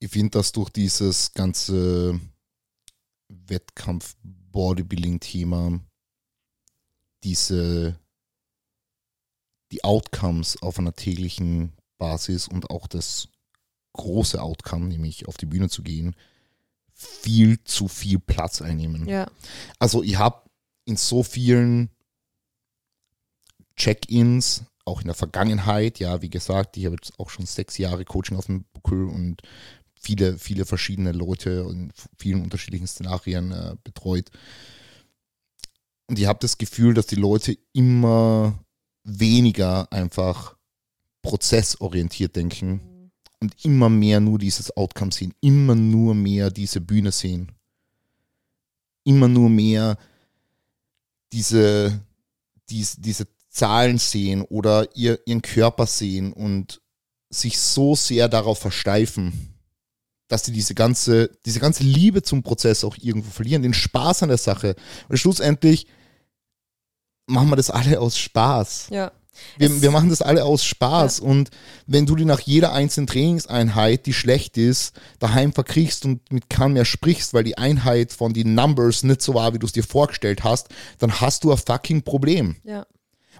Ich 0.00 0.10
finde, 0.10 0.32
dass 0.32 0.52
durch 0.52 0.68
dieses 0.68 1.32
ganze 1.32 2.20
Wettkampf-Bodybuilding-Thema 3.28 5.80
diese 7.22 7.98
die 9.72 9.84
Outcomes 9.84 10.60
auf 10.62 10.78
einer 10.78 10.94
täglichen 10.94 11.72
Basis 11.98 12.48
und 12.48 12.70
auch 12.70 12.86
das 12.86 13.28
große 13.94 14.40
Outcome, 14.40 14.86
nämlich 14.86 15.26
auf 15.28 15.36
die 15.36 15.46
Bühne 15.46 15.68
zu 15.68 15.82
gehen, 15.82 16.14
viel 16.92 17.62
zu 17.64 17.88
viel 17.88 18.18
Platz 18.18 18.62
einnehmen. 18.62 19.08
Ja. 19.08 19.30
Also 19.78 20.02
ich 20.02 20.16
habe 20.16 20.48
in 20.84 20.96
so 20.96 21.22
vielen 21.22 21.90
Check-ins, 23.76 24.64
auch 24.84 25.00
in 25.00 25.06
der 25.06 25.14
Vergangenheit, 25.14 25.98
ja, 25.98 26.22
wie 26.22 26.30
gesagt, 26.30 26.76
ich 26.76 26.84
habe 26.84 26.96
jetzt 26.96 27.18
auch 27.18 27.30
schon 27.30 27.46
sechs 27.46 27.78
Jahre 27.78 28.04
Coaching 28.04 28.36
auf 28.36 28.46
dem 28.46 28.64
Buckel 28.72 29.04
und 29.08 29.42
viele, 29.94 30.38
viele 30.38 30.66
verschiedene 30.66 31.12
Leute 31.12 31.66
in 31.70 31.90
vielen 32.18 32.42
unterschiedlichen 32.42 32.86
Szenarien 32.86 33.52
äh, 33.52 33.76
betreut. 33.82 34.30
Und 36.06 36.18
ich 36.18 36.26
habe 36.26 36.38
das 36.40 36.58
Gefühl, 36.58 36.92
dass 36.92 37.06
die 37.06 37.14
Leute 37.14 37.56
immer 37.72 38.58
weniger 39.04 39.90
einfach 39.92 40.56
prozessorientiert 41.22 42.34
denken 42.36 43.10
und 43.40 43.54
immer 43.64 43.88
mehr 43.88 44.20
nur 44.20 44.38
dieses 44.38 44.76
Outcome 44.76 45.12
sehen, 45.12 45.34
immer 45.40 45.74
nur 45.74 46.14
mehr 46.14 46.50
diese 46.50 46.80
Bühne 46.80 47.12
sehen, 47.12 47.52
immer 49.04 49.28
nur 49.28 49.50
mehr 49.50 49.98
diese, 51.32 52.00
dies, 52.68 52.96
diese 52.98 53.26
Zahlen 53.50 53.98
sehen 53.98 54.42
oder 54.42 54.88
ihr, 54.96 55.20
ihren 55.26 55.42
Körper 55.42 55.86
sehen 55.86 56.32
und 56.32 56.80
sich 57.30 57.58
so 57.58 57.94
sehr 57.94 58.28
darauf 58.28 58.58
versteifen, 58.58 59.54
dass 60.28 60.44
sie 60.44 60.52
diese 60.52 60.74
ganze, 60.74 61.30
diese 61.44 61.60
ganze 61.60 61.84
Liebe 61.84 62.22
zum 62.22 62.42
Prozess 62.42 62.84
auch 62.84 62.96
irgendwo 63.00 63.30
verlieren, 63.30 63.62
den 63.62 63.74
Spaß 63.74 64.22
an 64.22 64.30
der 64.30 64.38
Sache. 64.38 64.74
Und 65.08 65.18
schlussendlich 65.18 65.86
machen 67.26 67.48
wir 67.48 67.56
das 67.56 67.70
alle 67.70 68.00
aus 68.00 68.18
Spaß. 68.18 68.88
Ja. 68.90 69.12
Wir, 69.56 69.82
wir 69.82 69.90
machen 69.90 70.10
das 70.10 70.22
alle 70.22 70.44
aus 70.44 70.64
Spaß. 70.64 71.20
Und 71.20 71.50
wenn 71.86 72.06
du 72.06 72.16
dir 72.16 72.26
nach 72.26 72.40
jeder 72.40 72.72
einzelnen 72.72 73.06
Trainingseinheit, 73.06 74.06
die 74.06 74.12
schlecht 74.12 74.56
ist, 74.56 74.94
daheim 75.18 75.52
verkriechst 75.52 76.04
und 76.04 76.30
mit 76.32 76.48
keinem 76.48 76.74
mehr 76.74 76.84
sprichst, 76.84 77.34
weil 77.34 77.44
die 77.44 77.58
Einheit 77.58 78.12
von 78.12 78.32
den 78.32 78.54
Numbers 78.54 79.02
nicht 79.02 79.22
so 79.22 79.34
war, 79.34 79.54
wie 79.54 79.58
du 79.58 79.66
es 79.66 79.72
dir 79.72 79.84
vorgestellt 79.84 80.44
hast, 80.44 80.68
dann 80.98 81.20
hast 81.20 81.44
du 81.44 81.52
ein 81.52 81.58
fucking 81.58 82.02
Problem. 82.02 82.56
Ja. 82.64 82.86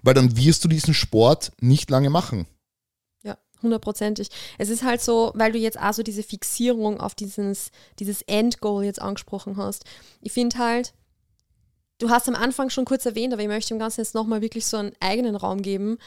Weil 0.03 0.15
dann 0.15 0.37
wirst 0.37 0.65
du 0.65 0.69
diesen 0.69 0.95
Sport 0.95 1.53
nicht 1.61 1.91
lange 1.91 2.11
machen. 2.11 2.47
Ja, 3.23 3.39
hundertprozentig. 3.63 4.29
Es 4.59 4.69
ist 4.69 4.83
halt 4.83 5.01
so, 5.01 5.33
weil 5.35 5.53
du 5.53 5.59
jetzt 5.59 5.79
also 5.79 6.03
diese 6.03 6.23
Fixierung 6.23 7.01
auf 7.01 7.15
dieses, 7.15 7.71
dieses 7.99 8.23
Endgoal 8.23 8.85
jetzt 8.85 9.01
angesprochen 9.01 9.57
hast. 9.57 9.85
Ich 10.21 10.33
finde 10.33 10.59
halt, 10.59 10.93
du 11.99 12.11
hast 12.11 12.29
am 12.29 12.35
Anfang 12.35 12.71
schon 12.71 12.85
kurz 12.85 13.07
erwähnt, 13.07 13.33
aber 13.33 13.43
ich 13.43 13.49
möchte 13.49 13.75
dem 13.75 13.79
Ganzen 13.79 14.01
jetzt 14.01 14.15
nochmal 14.15 14.43
wirklich 14.43 14.67
so 14.67 14.77
einen 14.77 14.93
eigenen 15.01 15.37
Raum 15.37 15.63
geben. 15.63 15.99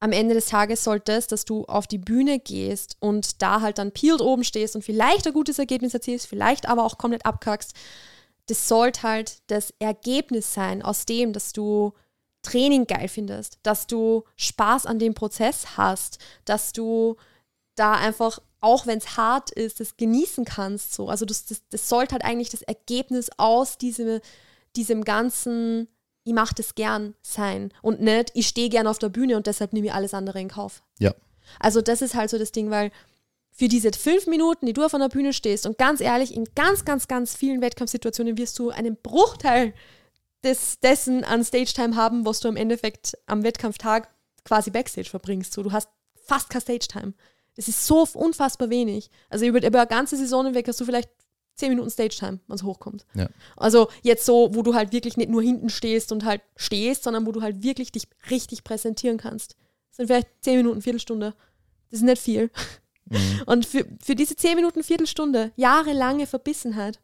Am 0.00 0.12
Ende 0.12 0.34
des 0.34 0.46
Tages 0.46 0.84
sollte 0.84 1.12
es, 1.12 1.26
dass 1.26 1.44
du 1.44 1.64
auf 1.64 1.86
die 1.86 1.98
Bühne 1.98 2.38
gehst 2.38 2.96
und 3.00 3.42
da 3.42 3.60
halt 3.60 3.78
dann 3.78 3.92
peeled 3.92 4.20
oben 4.20 4.44
stehst 4.44 4.76
und 4.76 4.82
vielleicht 4.82 5.26
ein 5.26 5.32
gutes 5.32 5.58
Ergebnis 5.58 5.94
erzielst, 5.94 6.26
vielleicht 6.26 6.68
aber 6.68 6.84
auch 6.84 6.98
komplett 6.98 7.26
abkackst. 7.26 7.74
Das 8.46 8.68
sollte 8.68 9.02
halt 9.02 9.38
das 9.48 9.74
Ergebnis 9.78 10.54
sein 10.54 10.82
aus 10.82 11.04
dem, 11.04 11.32
dass 11.32 11.52
du 11.52 11.92
Training 12.42 12.86
geil 12.86 13.08
findest, 13.08 13.58
dass 13.62 13.86
du 13.86 14.24
Spaß 14.36 14.86
an 14.86 14.98
dem 14.98 15.14
Prozess 15.14 15.76
hast, 15.76 16.18
dass 16.44 16.72
du 16.72 17.16
da 17.74 17.92
einfach, 17.92 18.38
auch 18.60 18.86
wenn 18.86 18.98
es 18.98 19.16
hart 19.16 19.50
ist, 19.50 19.80
das 19.80 19.96
genießen 19.96 20.44
kannst. 20.44 20.94
So. 20.94 21.08
Also 21.08 21.24
das, 21.24 21.44
das, 21.46 21.62
das 21.68 21.88
sollte 21.88 22.12
halt 22.12 22.24
eigentlich 22.24 22.50
das 22.50 22.62
Ergebnis 22.62 23.30
aus 23.36 23.78
diesem, 23.78 24.20
diesem 24.78 25.04
ganzen, 25.04 25.88
ich 26.24 26.32
mache 26.32 26.54
das 26.54 26.74
gern 26.74 27.14
sein 27.20 27.72
und 27.82 28.00
nicht, 28.00 28.30
ich 28.34 28.46
stehe 28.46 28.68
gern 28.68 28.86
auf 28.86 28.98
der 28.98 29.08
Bühne 29.08 29.36
und 29.36 29.46
deshalb 29.46 29.72
nehme 29.72 29.88
ich 29.88 29.92
alles 29.92 30.14
andere 30.14 30.40
in 30.40 30.48
Kauf. 30.48 30.82
Ja. 30.98 31.14
Also 31.58 31.80
das 31.80 32.00
ist 32.00 32.14
halt 32.14 32.30
so 32.30 32.38
das 32.38 32.52
Ding, 32.52 32.70
weil 32.70 32.90
für 33.50 33.66
diese 33.66 33.90
fünf 33.92 34.28
Minuten, 34.28 34.66
die 34.66 34.72
du 34.72 34.84
auf 34.84 34.94
einer 34.94 35.08
Bühne 35.08 35.32
stehst 35.32 35.66
und 35.66 35.78
ganz 35.78 36.00
ehrlich, 36.00 36.34
in 36.34 36.44
ganz, 36.54 36.84
ganz, 36.84 37.08
ganz 37.08 37.34
vielen 37.34 37.60
Wettkampfsituationen 37.60 38.38
wirst 38.38 38.56
du 38.58 38.70
einen 38.70 38.96
Bruchteil 38.96 39.74
des, 40.44 40.78
dessen 40.78 41.24
an 41.24 41.42
Stage-Time 41.44 41.96
haben, 41.96 42.24
was 42.24 42.38
du 42.38 42.46
im 42.46 42.56
Endeffekt 42.56 43.18
am 43.26 43.42
Wettkampftag 43.42 44.08
quasi 44.44 44.70
Backstage 44.70 45.10
verbringst. 45.10 45.52
So, 45.52 45.64
du 45.64 45.72
hast 45.72 45.88
fast 46.14 46.50
kein 46.50 46.60
Stage-Time. 46.60 47.14
Das 47.56 47.66
ist 47.66 47.84
so 47.84 48.06
unfassbar 48.14 48.70
wenig. 48.70 49.10
Also 49.28 49.44
über, 49.44 49.66
über 49.66 49.80
eine 49.80 49.88
ganze 49.88 50.16
Saison 50.16 50.46
hinweg 50.46 50.68
hast 50.68 50.80
du 50.80 50.84
vielleicht 50.84 51.10
10 51.58 51.70
Minuten 51.70 51.90
Stage-Time, 51.90 52.40
wenn 52.46 52.54
es 52.54 52.62
hochkommt. 52.62 53.04
Ja. 53.14 53.28
Also 53.56 53.88
jetzt 54.02 54.24
so, 54.24 54.54
wo 54.54 54.62
du 54.62 54.74
halt 54.74 54.92
wirklich 54.92 55.16
nicht 55.16 55.30
nur 55.30 55.42
hinten 55.42 55.68
stehst 55.70 56.12
und 56.12 56.24
halt 56.24 56.40
stehst, 56.56 57.04
sondern 57.04 57.26
wo 57.26 57.32
du 57.32 57.42
halt 57.42 57.62
wirklich 57.62 57.92
dich 57.92 58.08
richtig 58.30 58.64
präsentieren 58.64 59.18
kannst. 59.18 59.56
Das 59.90 59.96
sind 59.98 60.06
vielleicht 60.06 60.28
10 60.40 60.56
Minuten, 60.58 60.82
Viertelstunde. 60.82 61.34
Das 61.90 62.00
ist 62.00 62.04
nicht 62.04 62.22
viel. 62.22 62.50
Mhm. 63.06 63.42
Und 63.46 63.66
für, 63.66 63.86
für 64.02 64.14
diese 64.14 64.36
10 64.36 64.56
Minuten, 64.56 64.82
Viertelstunde, 64.82 65.52
jahrelange 65.56 66.26
Verbissenheit. 66.26 67.00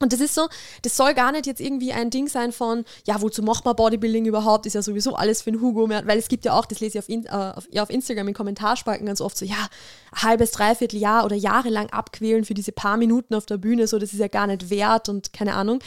Und 0.00 0.12
das 0.12 0.20
ist 0.20 0.34
so, 0.34 0.48
das 0.82 0.96
soll 0.96 1.12
gar 1.14 1.32
nicht 1.32 1.46
jetzt 1.46 1.60
irgendwie 1.60 1.92
ein 1.92 2.10
Ding 2.10 2.28
sein 2.28 2.52
von, 2.52 2.84
ja, 3.04 3.20
wozu 3.20 3.42
macht 3.42 3.64
man 3.64 3.74
Bodybuilding 3.74 4.26
überhaupt? 4.26 4.64
Ist 4.66 4.74
ja 4.74 4.82
sowieso 4.82 5.16
alles 5.16 5.42
für 5.42 5.50
den 5.50 5.60
Hugo. 5.60 5.86
mehr- 5.88 6.06
Weil 6.06 6.18
es 6.18 6.28
gibt 6.28 6.44
ja 6.44 6.52
auch, 6.52 6.66
das 6.66 6.78
lese 6.80 6.98
ich 6.98 7.04
auf, 7.04 7.08
in, 7.08 7.26
äh, 7.26 7.30
auf, 7.30 7.66
ja, 7.72 7.82
auf 7.82 7.90
Instagram 7.90 8.28
in 8.28 8.34
Kommentarspalten 8.34 9.06
ganz 9.06 9.20
oft 9.20 9.36
so, 9.36 9.44
ja, 9.44 9.68
halbes, 10.14 10.52
dreiviertel 10.52 11.00
Jahr 11.00 11.24
oder 11.24 11.34
jahrelang 11.34 11.90
abquälen 11.90 12.44
für 12.44 12.54
diese 12.54 12.70
paar 12.72 12.96
Minuten 12.96 13.34
auf 13.34 13.46
der 13.46 13.56
Bühne, 13.58 13.86
so, 13.88 13.98
das 13.98 14.12
ist 14.12 14.20
ja 14.20 14.28
gar 14.28 14.46
nicht 14.46 14.70
wert 14.70 15.08
und 15.08 15.32
keine 15.32 15.54
Ahnung. 15.54 15.80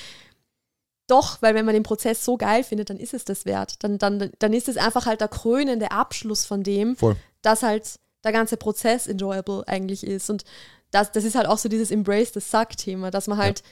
Doch, 1.07 1.41
weil 1.41 1.55
wenn 1.55 1.66
man 1.66 1.74
den 1.74 1.84
Prozess 1.84 2.24
so 2.24 2.38
geil 2.38 2.64
findet, 2.64 2.89
dann 2.89 2.97
ist 2.97 3.14
es 3.14 3.26
das 3.26 3.45
wert. 3.45 3.76
Dann, 3.84 3.97
dann, 3.97 4.32
dann 4.39 4.53
ist 4.53 4.70
es 4.70 4.78
einfach 4.78 5.05
halt 5.05 5.20
der 5.20 5.28
krönende 5.28 5.91
Abschluss 5.91 6.45
von 6.45 6.64
dem, 6.64 6.95
Voll. 6.95 7.18
dass 7.41 7.64
halt 7.64 7.99
der 8.24 8.32
ganze 8.32 8.55
Prozess 8.55 9.07
enjoyable 9.07 9.64
eigentlich 9.68 10.05
ist. 10.05 10.30
Und 10.30 10.45
das, 10.91 11.12
das 11.12 11.24
ist 11.26 11.36
halt 11.36 11.47
auch 11.47 11.57
so 11.57 11.68
dieses 11.70 11.91
Embrace 11.91 12.32
the 12.34 12.39
Suck-Thema, 12.39 13.12
dass 13.12 13.28
man 13.28 13.38
halt 13.38 13.64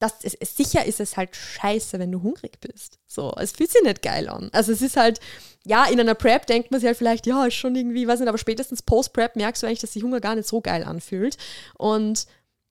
das 0.00 0.24
ist, 0.24 0.56
sicher 0.56 0.86
ist 0.86 0.98
es 0.98 1.16
halt 1.18 1.36
scheiße, 1.36 1.98
wenn 1.98 2.10
du 2.10 2.22
hungrig 2.22 2.58
bist. 2.60 2.98
So, 3.06 3.34
es 3.38 3.52
fühlt 3.52 3.70
sich 3.70 3.82
nicht 3.82 4.00
geil 4.00 4.28
an. 4.28 4.48
Also 4.52 4.72
es 4.72 4.80
ist 4.80 4.96
halt, 4.96 5.20
ja, 5.66 5.84
in 5.84 6.00
einer 6.00 6.14
Prep 6.14 6.46
denkt 6.46 6.70
man 6.70 6.80
sich 6.80 6.86
halt 6.86 6.96
vielleicht, 6.96 7.26
ja, 7.26 7.44
ist 7.44 7.54
schon 7.54 7.76
irgendwie, 7.76 8.08
weiß 8.08 8.18
nicht, 8.18 8.28
aber 8.28 8.38
spätestens 8.38 8.80
Post-Prep 8.80 9.36
merkst 9.36 9.62
du 9.62 9.66
eigentlich, 9.66 9.80
dass 9.80 9.92
sich 9.92 10.02
Hunger 10.02 10.20
gar 10.20 10.34
nicht 10.34 10.48
so 10.48 10.62
geil 10.62 10.84
anfühlt. 10.84 11.36
Und 11.76 12.26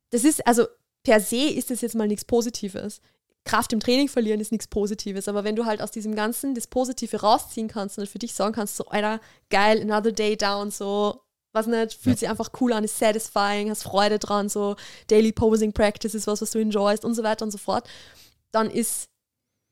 das 0.09 0.23
ist, 0.23 0.45
also 0.47 0.65
per 1.03 1.19
se 1.19 1.49
ist 1.49 1.69
das 1.69 1.81
jetzt 1.81 1.95
mal 1.95 2.07
nichts 2.07 2.25
Positives. 2.25 2.99
Kraft 3.45 3.73
im 3.73 3.79
Training 3.79 4.09
verlieren 4.09 4.41
ist 4.41 4.51
nichts 4.51 4.67
Positives, 4.67 5.27
aber 5.27 5.43
wenn 5.43 5.55
du 5.55 5.65
halt 5.65 5.83
aus 5.83 5.91
diesem 5.91 6.15
Ganzen 6.15 6.55
das 6.55 6.65
Positive 6.65 7.21
rausziehen 7.21 7.67
kannst 7.67 7.99
und 7.99 8.09
für 8.09 8.19
dich 8.19 8.33
sagen 8.33 8.53
kannst, 8.53 8.75
so, 8.75 8.85
Alter, 8.87 9.21
geil, 9.51 9.81
another 9.81 10.11
day 10.11 10.35
down, 10.35 10.71
so, 10.71 11.21
was 11.51 11.67
nicht, 11.67 11.93
fühlt 11.93 12.17
ja. 12.17 12.19
sich 12.19 12.29
einfach 12.29 12.49
cool 12.61 12.73
an, 12.73 12.83
ist 12.83 12.99
satisfying, 12.99 13.69
hast 13.69 13.83
Freude 13.83 14.19
dran, 14.19 14.49
so 14.49 14.75
Daily 15.07 15.31
Posing 15.31 15.73
Practice 15.73 16.13
ist 16.13 16.27
was, 16.27 16.41
was 16.41 16.51
du 16.51 16.59
enjoyst 16.59 17.05
und 17.05 17.15
so 17.15 17.23
weiter 17.23 17.45
und 17.45 17.51
so 17.51 17.57
fort, 17.57 17.87
dann 18.51 18.69
ist 18.69 19.09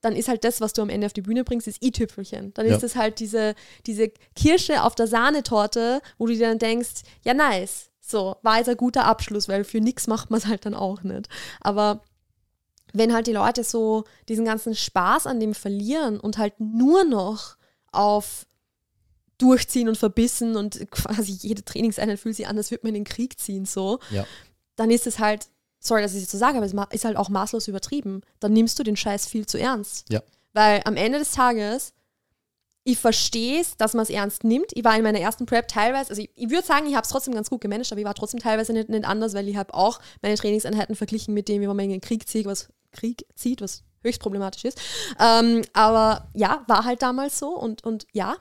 dann 0.02 0.16
ist 0.16 0.28
halt 0.28 0.44
das, 0.44 0.62
was 0.62 0.74
du 0.74 0.84
am 0.84 0.90
Ende 0.90 1.08
auf 1.08 1.14
die 1.14 1.24
Bühne 1.24 1.44
bringst, 1.44 1.66
das 1.66 1.82
i-Tüpfelchen. 1.82 2.54
Dann 2.54 2.68
ja. 2.68 2.76
ist 2.76 2.84
es 2.84 2.96
halt 2.96 3.20
diese, 3.20 3.56
diese 3.88 4.10
Kirsche 4.36 4.84
auf 4.84 4.94
der 4.94 5.08
Sahnetorte, 5.08 6.02
wo 6.20 6.28
du 6.28 6.34
dir 6.34 6.48
dann 6.48 6.60
denkst, 6.60 7.02
ja 7.24 7.34
nice, 7.34 7.90
so, 8.00 8.38
war 8.42 8.58
jetzt 8.58 8.70
ein 8.70 8.78
guter 8.78 9.06
Abschluss, 9.06 9.50
weil 9.50 9.64
für 9.64 9.82
nichts 9.82 10.08
macht 10.08 10.30
man 10.30 10.38
es 10.38 10.46
halt 10.46 10.66
dann 10.66 10.76
auch 10.76 11.04
nicht. 11.04 11.28
Aber 11.62 12.04
wenn 12.94 13.14
halt 13.14 13.28
die 13.28 13.34
Leute 13.34 13.64
so 13.64 14.06
diesen 14.30 14.46
ganzen 14.46 14.76
Spaß 14.76 15.28
an 15.28 15.40
dem 15.40 15.54
verlieren 15.54 16.20
und 16.20 16.38
halt 16.38 16.60
nur 16.60 17.04
noch 17.04 17.58
auf 17.92 18.47
durchziehen 19.38 19.88
und 19.88 19.98
verbissen 19.98 20.56
und 20.56 20.90
quasi 20.92 21.32
jede 21.32 21.64
Trainingseinheit 21.64 22.20
fühlt 22.20 22.36
sich 22.36 22.48
an, 22.48 22.58
als 22.58 22.72
würde 22.72 22.86
man 22.86 22.96
in 22.96 23.04
den 23.04 23.12
Krieg 23.12 23.40
ziehen, 23.40 23.66
so, 23.66 24.00
ja. 24.10 24.26
dann 24.76 24.90
ist 24.90 25.08
es 25.08 25.20
halt, 25.20 25.48
sorry, 25.80 26.02
dass 26.02 26.16
ich 26.16 26.24
es 26.24 26.32
so 26.32 26.38
sage, 26.38 26.58
aber 26.58 26.66
es 26.66 26.74
ist 26.92 27.06
halt 27.06 27.18
auch 27.18 27.30
maßlos 27.30 27.68
übertrieben. 27.68 28.22
Dann 28.40 28.54
nimmst 28.54 28.78
du 28.80 28.84
den 28.84 28.98
Scheiß 28.98 29.28
viel 29.28 29.46
zu 29.46 29.60
ernst. 29.60 30.06
Ja. 30.10 30.22
Weil 30.54 30.82
am 30.86 30.96
Ende 30.96 31.20
des 31.20 31.32
Tages, 31.32 31.94
ich 32.84 32.98
verstehe 32.98 33.62
es, 33.62 33.78
dass 33.78 33.94
man 33.94 34.04
es 34.04 34.10
ernst 34.10 34.44
nimmt. 34.44 34.68
Ich 34.74 34.84
war 34.84 34.96
in 34.96 35.04
meiner 35.04 35.20
ersten 35.20 35.46
Prep 35.46 35.68
teilweise, 35.68 36.10
also 36.10 36.22
ich, 36.22 36.32
ich 36.36 36.50
würde 36.50 36.66
sagen, 36.66 36.88
ich 36.88 36.96
habe 36.96 37.04
es 37.04 37.10
trotzdem 37.10 37.34
ganz 37.34 37.50
gut 37.50 37.62
gemanagt, 37.62 37.92
aber 37.92 38.00
ich 38.00 38.08
war 38.08 38.16
trotzdem 38.16 38.40
teilweise 38.40 38.74
nicht, 38.74 38.90
nicht 38.90 39.06
anders, 39.06 39.34
weil 39.34 39.48
ich 39.48 39.58
habe 39.58 39.74
auch 39.74 40.00
meine 40.22 40.36
Trainingseinheiten 40.36 40.96
verglichen 40.96 41.34
mit 41.34 41.48
dem, 41.48 41.62
wie 41.62 41.68
man 41.68 41.80
in 41.80 41.90
den 41.90 42.02
Krieg 42.02 42.28
zieht, 42.28 42.46
was 42.46 42.70
Krieg 42.92 43.26
zieht, 43.36 43.62
was 43.62 43.84
höchst 44.04 44.22
problematisch 44.22 44.66
ist. 44.66 44.80
Ähm, 45.20 45.64
aber 45.74 46.30
ja, 46.34 46.64
war 46.68 46.86
halt 46.86 47.02
damals 47.02 47.38
so 47.40 47.50
und, 47.50 47.84
und 47.84 48.08
ja, 48.14 48.38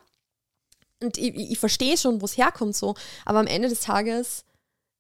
und 1.02 1.18
ich, 1.18 1.34
ich 1.34 1.58
verstehe 1.58 1.96
schon, 1.96 2.20
wo 2.20 2.24
es 2.24 2.36
herkommt 2.36 2.76
so, 2.76 2.94
aber 3.24 3.40
am 3.40 3.46
Ende 3.46 3.68
des 3.68 3.80
Tages 3.80 4.44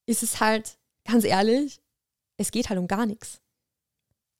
ist 0.06 0.22
es 0.22 0.40
halt, 0.40 0.78
ganz 1.06 1.24
ehrlich, 1.24 1.80
es 2.36 2.50
geht 2.50 2.68
halt 2.68 2.78
um 2.78 2.86
gar 2.86 3.06
nichts. 3.06 3.40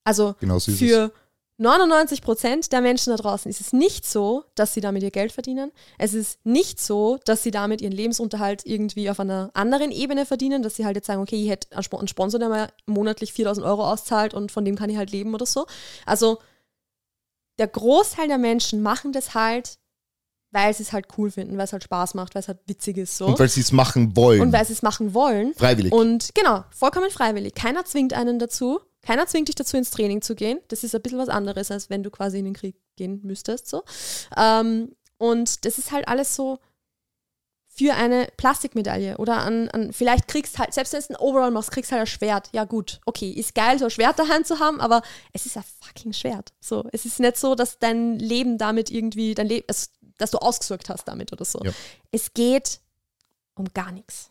Also 0.03 0.35
genau 0.39 0.59
so 0.59 0.71
für 0.71 1.11
99 1.59 2.21
Prozent 2.21 2.71
der 2.71 2.81
Menschen 2.81 3.09
da 3.09 3.17
draußen 3.17 3.49
ist 3.49 3.61
es 3.61 3.73
nicht 3.73 4.05
so, 4.05 4.45
dass 4.53 4.73
sie 4.73 4.81
damit 4.81 5.01
ihr 5.01 5.09
Geld 5.09 5.31
verdienen. 5.31 5.71
Es 5.97 6.13
ist 6.13 6.39
nicht 6.45 6.79
so, 6.79 7.17
dass 7.25 7.41
sie 7.41 7.49
damit 7.49 7.81
ihren 7.81 7.91
Lebensunterhalt 7.91 8.63
irgendwie 8.65 9.09
auf 9.09 9.19
einer 9.19 9.49
anderen 9.53 9.91
Ebene 9.91 10.27
verdienen, 10.27 10.61
dass 10.61 10.75
sie 10.75 10.85
halt 10.85 10.95
jetzt 10.95 11.07
sagen, 11.07 11.21
okay, 11.21 11.43
ich 11.43 11.49
hätte 11.49 11.75
einen 11.75 12.07
Sponsor, 12.07 12.39
der 12.39 12.49
mir 12.49 12.67
monatlich 12.85 13.33
4000 13.33 13.65
Euro 13.65 13.91
auszahlt 13.91 14.35
und 14.35 14.51
von 14.51 14.65
dem 14.65 14.75
kann 14.75 14.91
ich 14.91 14.97
halt 14.97 15.11
leben 15.11 15.33
oder 15.33 15.47
so. 15.47 15.65
Also 16.05 16.37
der 17.57 17.67
Großteil 17.67 18.27
der 18.27 18.37
Menschen 18.37 18.83
machen 18.83 19.11
das 19.11 19.33
halt, 19.33 19.79
weil 20.57 20.73
sie 20.73 20.81
es 20.81 20.91
halt 20.91 21.05
cool 21.17 21.29
finden, 21.29 21.55
weil 21.57 21.65
es 21.65 21.71
halt 21.73 21.83
Spaß 21.83 22.15
macht, 22.15 22.33
weil 22.33 22.39
es 22.39 22.47
halt 22.47 22.57
witzig 22.65 22.97
ist. 22.97 23.15
So. 23.15 23.27
Und 23.27 23.37
weil 23.37 23.47
sie 23.47 23.61
es 23.61 23.71
machen 23.71 24.15
wollen. 24.15 24.41
Und 24.41 24.51
weil 24.53 24.65
sie 24.65 24.73
es 24.73 24.81
machen 24.81 25.13
wollen. 25.13 25.53
Freiwillig. 25.53 25.91
Und 25.91 26.33
genau, 26.33 26.63
vollkommen 26.71 27.11
freiwillig. 27.11 27.53
Keiner 27.53 27.85
zwingt 27.85 28.13
einen 28.13 28.39
dazu. 28.39 28.79
Keiner 29.03 29.27
zwingt 29.27 29.49
dich 29.49 29.55
dazu, 29.55 29.77
ins 29.77 29.91
Training 29.91 30.23
zu 30.23 30.33
gehen. 30.33 30.59
Das 30.69 30.83
ist 30.83 30.95
ein 30.95 31.01
bisschen 31.03 31.19
was 31.19 31.29
anderes, 31.29 31.69
als 31.69 31.91
wenn 31.91 32.01
du 32.01 32.09
quasi 32.09 32.39
in 32.39 32.45
den 32.45 32.55
Krieg 32.55 32.75
gehen 32.95 33.21
müsstest. 33.23 33.67
So. 33.67 33.83
Ähm, 34.35 34.95
und 35.19 35.63
das 35.63 35.77
ist 35.77 35.91
halt 35.91 36.07
alles 36.07 36.35
so 36.35 36.57
für 37.77 37.93
eine 37.93 38.27
Plastikmedaille 38.37 39.17
oder 39.17 39.37
an, 39.37 39.69
an 39.69 39.93
vielleicht 39.93 40.27
kriegst 40.27 40.57
halt, 40.57 40.73
selbst 40.73 40.93
wenn 40.93 41.01
du 41.01 41.13
ein 41.13 41.19
Overall 41.19 41.51
machst, 41.51 41.71
kriegst 41.71 41.91
halt 41.91 42.01
ein 42.01 42.07
Schwert. 42.07 42.49
Ja 42.51 42.65
gut, 42.65 42.99
okay, 43.05 43.29
ist 43.29 43.53
geil, 43.53 43.77
so 43.77 43.85
ein 43.85 43.91
Schwert 43.91 44.17
daheim 44.17 44.43
zu 44.43 44.59
haben, 44.59 44.81
aber 44.81 45.03
es 45.31 45.45
ist 45.45 45.57
ein 45.57 45.63
fucking 45.81 46.13
Schwert. 46.13 46.53
So, 46.59 46.85
es 46.91 47.05
ist 47.05 47.19
nicht 47.19 47.37
so, 47.37 47.53
dass 47.53 47.77
dein 47.77 48.17
Leben 48.17 48.57
damit 48.57 48.89
irgendwie, 48.89 49.35
dein 49.35 49.47
Leben, 49.47 49.67
dass 50.17 50.31
du 50.31 50.37
ausgesorgt 50.39 50.89
hast 50.89 51.07
damit 51.07 51.31
oder 51.31 51.45
so. 51.45 51.59
Ja. 51.63 51.71
Es 52.11 52.33
geht 52.33 52.79
um 53.55 53.65
gar 53.73 53.91
nichts. 53.91 54.29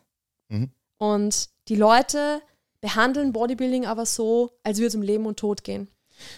Mhm. 0.49 0.71
Und 0.99 1.49
die 1.69 1.77
Leute 1.77 2.41
behandeln 2.81 3.33
Bodybuilding 3.33 3.87
aber 3.87 4.07
so, 4.07 4.53
als 4.63 4.79
würde 4.79 4.89
es 4.89 4.95
um 4.95 5.03
Leben 5.03 5.27
und 5.27 5.39
Tod 5.39 5.65
gehen. 5.65 5.89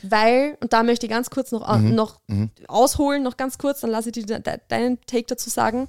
Weil, 0.03 0.57
und 0.61 0.73
da 0.73 0.83
möchte 0.83 1.07
ich 1.07 1.11
ganz 1.11 1.31
kurz 1.31 1.53
noch, 1.53 1.77
Mhm. 1.79 1.95
noch 1.95 2.21
Mhm. 2.27 2.51
ausholen, 2.67 3.23
noch 3.23 3.37
ganz 3.37 3.59
kurz, 3.59 3.81
dann 3.81 3.91
lasse 3.91 4.09
ich 4.09 4.15
dir 4.15 4.27
de 4.27 4.41
de 4.41 4.59
deinen 4.69 5.01
Take 5.03 5.27
dazu 5.27 5.51
sagen, 5.51 5.87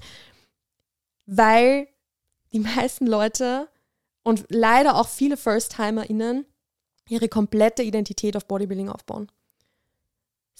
weil 1.26 1.88
die 2.53 2.60
meisten 2.60 3.07
Leute 3.07 3.68
und 4.24 4.45
leider 4.49 4.95
auch 4.95 5.07
viele 5.07 5.38
First-TimerInnen 5.38 6.45
ihre 7.07 7.30
komplette 7.30 7.82
Identität 7.84 8.36
auf 8.38 8.45
Bodybuilding 8.45 8.89
aufbauen. 8.89 9.32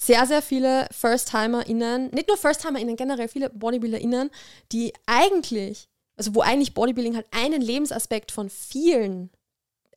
Sehr, 0.02 0.26
sehr 0.26 0.40
viele 0.40 0.86
First-TimerInnen, 0.92 2.10
nicht 2.10 2.28
nur 2.28 2.36
First-TimerInnen, 2.36 2.96
generell 2.96 3.28
viele 3.28 3.50
BodybuilderInnen, 3.50 4.30
die 4.72 4.94
eigentlich, 5.06 5.88
also 6.16 6.34
wo 6.34 6.40
eigentlich 6.40 6.72
Bodybuilding 6.72 7.16
halt 7.16 7.26
einen 7.32 7.60
Lebensaspekt 7.60 8.32
von 8.32 8.48
vielen 8.48 9.30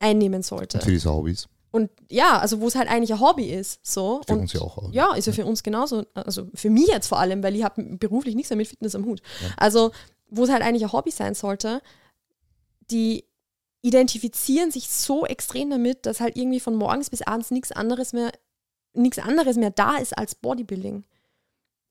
einnehmen 0.00 0.42
sollte. 0.42 0.80
Für 0.80 0.90
diese 0.90 1.10
Hobbys. 1.10 1.48
Und 1.70 1.90
ja, 2.08 2.38
also 2.38 2.60
wo 2.60 2.68
es 2.68 2.76
halt 2.76 2.88
eigentlich 2.88 3.12
ein 3.12 3.20
Hobby 3.20 3.46
ist. 3.46 3.80
So. 3.82 4.20
Für 4.26 4.34
und 4.34 4.40
uns 4.42 4.52
ja 4.52 4.60
auch. 4.60 4.92
ja, 4.92 5.14
ist 5.14 5.26
ja 5.26 5.32
für 5.32 5.46
uns 5.46 5.62
genauso. 5.62 6.04
Also 6.14 6.48
für 6.54 6.70
mich 6.70 6.86
jetzt 6.86 7.08
vor 7.08 7.18
allem, 7.18 7.42
weil 7.42 7.56
ich 7.56 7.64
habe 7.64 7.82
beruflich 7.96 8.36
nichts 8.36 8.50
mehr 8.50 8.58
mit 8.58 8.68
Fitness 8.68 8.94
am 8.94 9.06
Hut. 9.06 9.22
Ja. 9.42 9.48
Also 9.56 9.90
wo 10.28 10.44
es 10.44 10.50
halt 10.50 10.62
eigentlich 10.62 10.84
ein 10.84 10.92
Hobby 10.92 11.10
sein 11.10 11.34
sollte, 11.34 11.80
die 12.90 13.24
identifizieren 13.82 14.70
sich 14.70 14.88
so 14.88 15.26
extrem 15.26 15.70
damit, 15.70 16.06
dass 16.06 16.20
halt 16.20 16.36
irgendwie 16.36 16.60
von 16.60 16.74
morgens 16.74 17.10
bis 17.10 17.22
abends 17.22 17.50
nichts 17.50 17.72
anderes 17.72 18.12
mehr, 18.12 18.32
nichts 18.94 19.18
anderes 19.18 19.56
mehr 19.56 19.70
da 19.70 19.96
ist 19.96 20.16
als 20.16 20.34
Bodybuilding. 20.34 21.04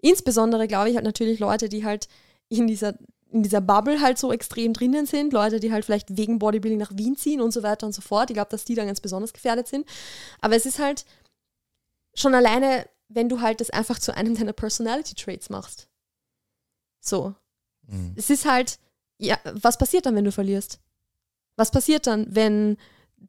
Insbesondere 0.02 0.68
glaube 0.68 0.90
ich 0.90 0.96
halt 0.96 1.06
natürlich 1.06 1.40
Leute, 1.40 1.70
die 1.70 1.86
halt 1.86 2.08
in 2.50 2.68
dieser 2.68 2.96
in 3.34 3.42
dieser 3.42 3.62
Bubble 3.62 4.00
halt 4.00 4.20
so 4.20 4.32
extrem 4.32 4.74
drinnen 4.74 5.08
sind, 5.08 5.34
Leute, 5.34 5.60
die 5.60 5.72
halt 5.72 5.86
vielleicht 5.86 6.16
wegen 6.18 6.38
Bodybuilding 6.38 6.80
nach 6.80 6.96
Wien 6.96 7.18
ziehen 7.18 7.42
und 7.42 7.52
so 7.52 7.64
weiter 7.64 7.88
und 7.88 7.94
so 7.94 8.02
fort. 8.02 8.30
Ich 8.30 8.36
glaube, 8.36 8.52
dass 8.52 8.64
die 8.64 8.76
dann 8.76 8.86
ganz 8.86 9.02
besonders 9.02 9.34
gefährdet 9.34 9.68
sind. 9.68 9.88
Aber 10.40 10.56
es 10.56 10.68
ist 10.68 10.78
halt 10.78 11.04
schon 12.14 12.36
alleine, 12.36 12.88
wenn 13.08 13.30
du 13.30 13.42
halt 13.42 13.60
das 13.60 13.72
einfach 13.72 13.98
zu 13.98 14.16
einem 14.16 14.36
deiner 14.36 14.54
Personality 14.54 15.16
Traits 15.16 15.50
machst. 15.50 15.88
So. 17.00 17.34
Mhm. 17.88 18.14
Es 18.16 18.30
ist 18.30 18.46
halt, 18.46 18.78
ja, 19.18 19.40
was 19.52 19.80
passiert 19.80 20.06
dann, 20.06 20.16
wenn 20.16 20.26
du 20.26 20.32
verlierst? 20.32 20.80
Was 21.56 21.72
passiert 21.72 22.06
dann, 22.06 22.28
wenn 22.30 22.78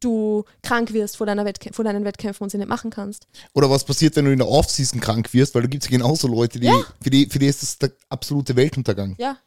du 0.00 0.44
krank 0.62 0.92
wirst 0.92 1.16
vor, 1.16 1.26
deiner 1.26 1.44
Wettkä 1.44 1.72
vor 1.72 1.84
deinen 1.84 2.04
Wettkämpfen 2.04 2.44
und 2.44 2.50
sie 2.50 2.58
nicht 2.58 2.68
machen 2.68 2.90
kannst? 2.90 3.26
Oder 3.52 3.70
was 3.70 3.84
passiert, 3.84 4.16
wenn 4.16 4.24
du 4.24 4.32
in 4.32 4.38
der 4.38 4.48
Off-Season 4.48 5.00
krank 5.00 5.32
wirst? 5.32 5.54
Weil 5.54 5.62
da 5.62 5.68
gibt 5.68 5.84
es 5.84 5.90
ja 5.90 5.96
genauso 5.96 6.28
Leute, 6.28 6.58
die, 6.60 6.66
Ja. 6.66 6.82
für, 7.00 7.10
die, 7.10 7.26
für 7.26 7.38
die 7.38 7.46
ist 7.46 7.62
das 7.62 7.78
der 7.78 7.92
absolute 8.08 8.56
Weltuntergang. 8.56 9.14
Ja. 9.18 9.38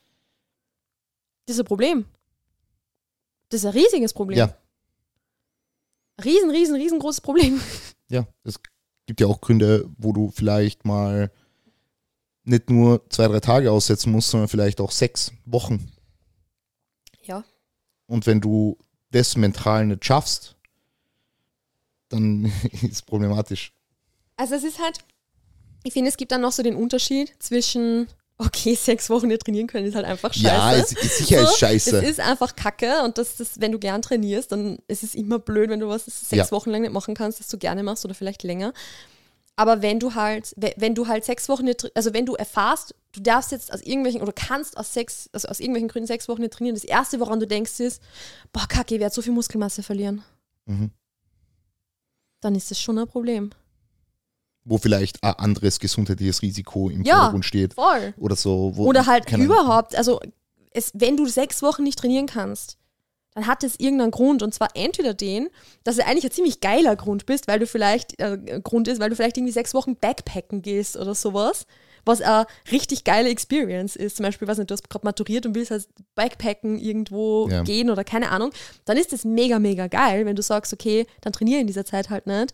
Das 1.45 1.55
ist 1.55 1.59
ein 1.61 1.65
Problem. 1.65 2.05
Das 3.49 3.61
ist 3.61 3.65
ein 3.65 3.73
riesiges 3.73 4.13
Problem. 4.13 4.37
Ja. 4.37 4.57
Riesen, 6.23 6.49
riesen, 6.49 6.75
riesengroßes 6.75 7.21
Problem. 7.21 7.61
Ja, 8.09 8.25
es 8.45 8.55
gibt 9.05 9.19
ja 9.19 9.27
auch 9.27 9.41
Gründe, 9.41 9.89
wo 9.97 10.13
du 10.13 10.31
vielleicht 10.31 10.85
mal 10.85 11.29
nicht 12.45 12.69
nur 12.69 13.01
zwei, 13.09 13.27
drei 13.27 13.41
Tage 13.41 13.69
aussetzen 13.69 14.13
musst, 14.13 14.29
sondern 14.29 14.47
vielleicht 14.47 14.79
auch 14.79 14.91
sechs 14.91 15.33
Wochen. 15.43 15.91
Ja. 17.23 17.43
Und 18.05 18.25
wenn 18.25 18.39
du 18.39 18.77
das 19.11 19.35
mental 19.37 19.85
nicht 19.85 20.05
schaffst, 20.05 20.55
dann 22.09 22.45
ist 22.71 22.83
es 22.83 23.01
problematisch. 23.01 23.71
Also 24.35 24.55
es 24.55 24.63
ist 24.63 24.79
halt, 24.79 24.99
ich 25.83 25.93
finde, 25.93 26.09
es 26.09 26.17
gibt 26.17 26.31
dann 26.31 26.41
noch 26.41 26.51
so 26.51 26.63
den 26.63 26.75
Unterschied 26.75 27.33
zwischen, 27.39 28.07
okay, 28.37 28.75
sechs 28.79 29.09
Wochen 29.09 29.27
nicht 29.27 29.43
trainieren 29.43 29.67
können, 29.67 29.85
ist 29.87 29.95
halt 29.95 30.05
einfach 30.05 30.33
scheiße. 30.33 30.45
Ja, 30.45 30.75
es 30.75 30.91
ist 30.91 31.17
sicher 31.17 31.41
ist 31.41 31.57
scheiße. 31.57 31.97
Es 32.01 32.09
ist 32.11 32.19
einfach 32.19 32.55
kacke 32.55 33.03
und 33.03 33.17
das, 33.17 33.37
das, 33.37 33.59
wenn 33.59 33.71
du 33.71 33.79
gern 33.79 34.01
trainierst, 34.01 34.51
dann 34.51 34.79
ist 34.87 35.03
es 35.03 35.15
immer 35.15 35.39
blöd, 35.39 35.69
wenn 35.69 35.79
du 35.79 35.87
was 35.87 36.05
sechs 36.05 36.31
Ja. 36.31 36.51
Wochen 36.51 36.69
lang 36.69 36.81
nicht 36.81 36.93
machen 36.93 37.15
kannst, 37.15 37.39
das 37.39 37.47
du 37.47 37.57
gerne 37.57 37.83
machst 37.83 38.05
oder 38.05 38.13
vielleicht 38.13 38.43
länger. 38.43 38.73
Aber 39.59 39.81
wenn 39.81 39.99
du 39.99 40.13
halt, 40.15 40.53
we- 40.55 40.73
wenn 40.77 40.93
du 40.95 41.07
halt 41.07 41.25
sechs 41.25 41.49
Wochen 41.49 41.65
nicht, 41.65 41.91
also 41.95 42.13
wenn 42.13 42.25
du 42.27 42.35
erfahrst, 42.35 42.93
du 43.11 43.21
darfst 43.21 43.51
jetzt 43.51 43.73
aus 43.73 43.81
irgendwelchen 43.81 44.21
oder 44.21 44.31
kannst 44.31 44.77
aus 44.77 44.93
sechs, 44.93 45.29
also 45.33 45.47
aus 45.47 45.59
irgendwelchen 45.59 45.89
Gründen 45.89 46.05
sechs 46.07 46.29
Wochen 46.29 46.41
nicht 46.41 46.53
trainieren, 46.53 46.75
das 46.75 46.83
erste, 46.83 47.19
woran 47.19 47.39
du 47.39 47.47
denkst, 47.47 47.79
ist, 47.79 48.01
boah, 48.53 48.67
kacke, 48.67 48.93
ich 48.95 49.01
werde 49.01 49.13
so 49.15 49.21
viel 49.23 49.33
Muskelmasse 49.33 49.81
verlieren. 49.81 50.23
Mhm. 50.67 50.91
Dann 52.41 52.53
ist 52.55 52.69
das 52.69 52.79
schon 52.79 52.99
ein 52.99 53.07
Problem. 53.07 53.49
Wo 54.63 54.77
vielleicht 54.77 55.23
ein 55.23 55.33
anderes 55.33 55.79
gesundheitliches 55.79 56.41
Risiko 56.43 56.89
im 56.89 57.01
Ja. 57.03 57.15
Vordergrund 57.15 57.45
steht. 57.45 57.73
Voll. 57.73 58.13
Oder 58.17 58.35
so. 58.35 58.73
Oder 58.77 59.05
halt 59.07 59.31
überhaupt, 59.31 59.95
also 59.95 60.19
es, 60.71 60.91
wenn 60.93 61.17
du 61.17 61.25
sechs 61.25 61.63
Wochen 61.63 61.83
nicht 61.83 61.97
trainieren 61.97 62.27
kannst, 62.27 62.77
dann 63.37 63.45
hat 63.45 63.63
es 63.63 63.79
irgendeinen 63.79 64.09
Grund 64.09 64.41
und 64.41 64.51
zwar 64.51 64.69
entweder 64.73 65.13
den, 65.13 65.49
dass 65.83 65.97
du 65.97 66.03
eigentlich 66.05 66.23
ein 66.25 66.31
ziemlich 66.31 66.59
geiler 66.59 66.95
Grund 66.95 67.27
bist, 67.27 67.47
weil 67.47 67.59
du 67.59 67.67
vielleicht 67.67 68.19
äh, 68.19 68.59
Grund 68.63 68.87
ist, 68.87 68.99
weil 68.99 69.11
du 69.11 69.15
vielleicht 69.15 69.37
irgendwie 69.37 69.53
sechs 69.53 69.75
Wochen 69.75 69.95
Backpacken 69.95 70.63
gehst 70.63 70.97
oder 70.97 71.13
sowas, 71.13 71.67
was 72.03 72.21
eine 72.21 72.47
richtig 72.71 73.03
geile 73.03 73.29
Experience 73.29 73.95
ist. 73.95 74.17
Zum 74.17 74.23
Beispiel, 74.25 74.47
was 74.47 74.57
nicht, 74.57 74.71
du 74.71 74.73
hast 74.73 74.89
gerade 74.89 75.05
maturiert 75.05 75.45
und 75.45 75.53
willst 75.53 75.69
halt 75.69 75.87
Backpacken 76.15 76.79
irgendwo 76.79 77.47
Ja. 77.47 77.61
gehen 77.61 77.91
oder 77.91 78.03
keine 78.03 78.31
Ahnung, 78.31 78.49
dann 78.85 78.97
ist 78.97 79.13
das 79.13 79.23
mega 79.23 79.59
mega 79.59 79.85
geil, 79.85 80.25
wenn 80.25 80.35
du 80.35 80.41
sagst, 80.41 80.73
okay, 80.73 81.05
dann 81.21 81.31
trainiere 81.31 81.61
in 81.61 81.67
dieser 81.67 81.85
Zeit 81.85 82.09
halt 82.09 82.25
nicht. 82.25 82.53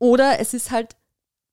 Oder 0.00 0.40
es 0.40 0.52
ist 0.52 0.72
halt 0.72 0.96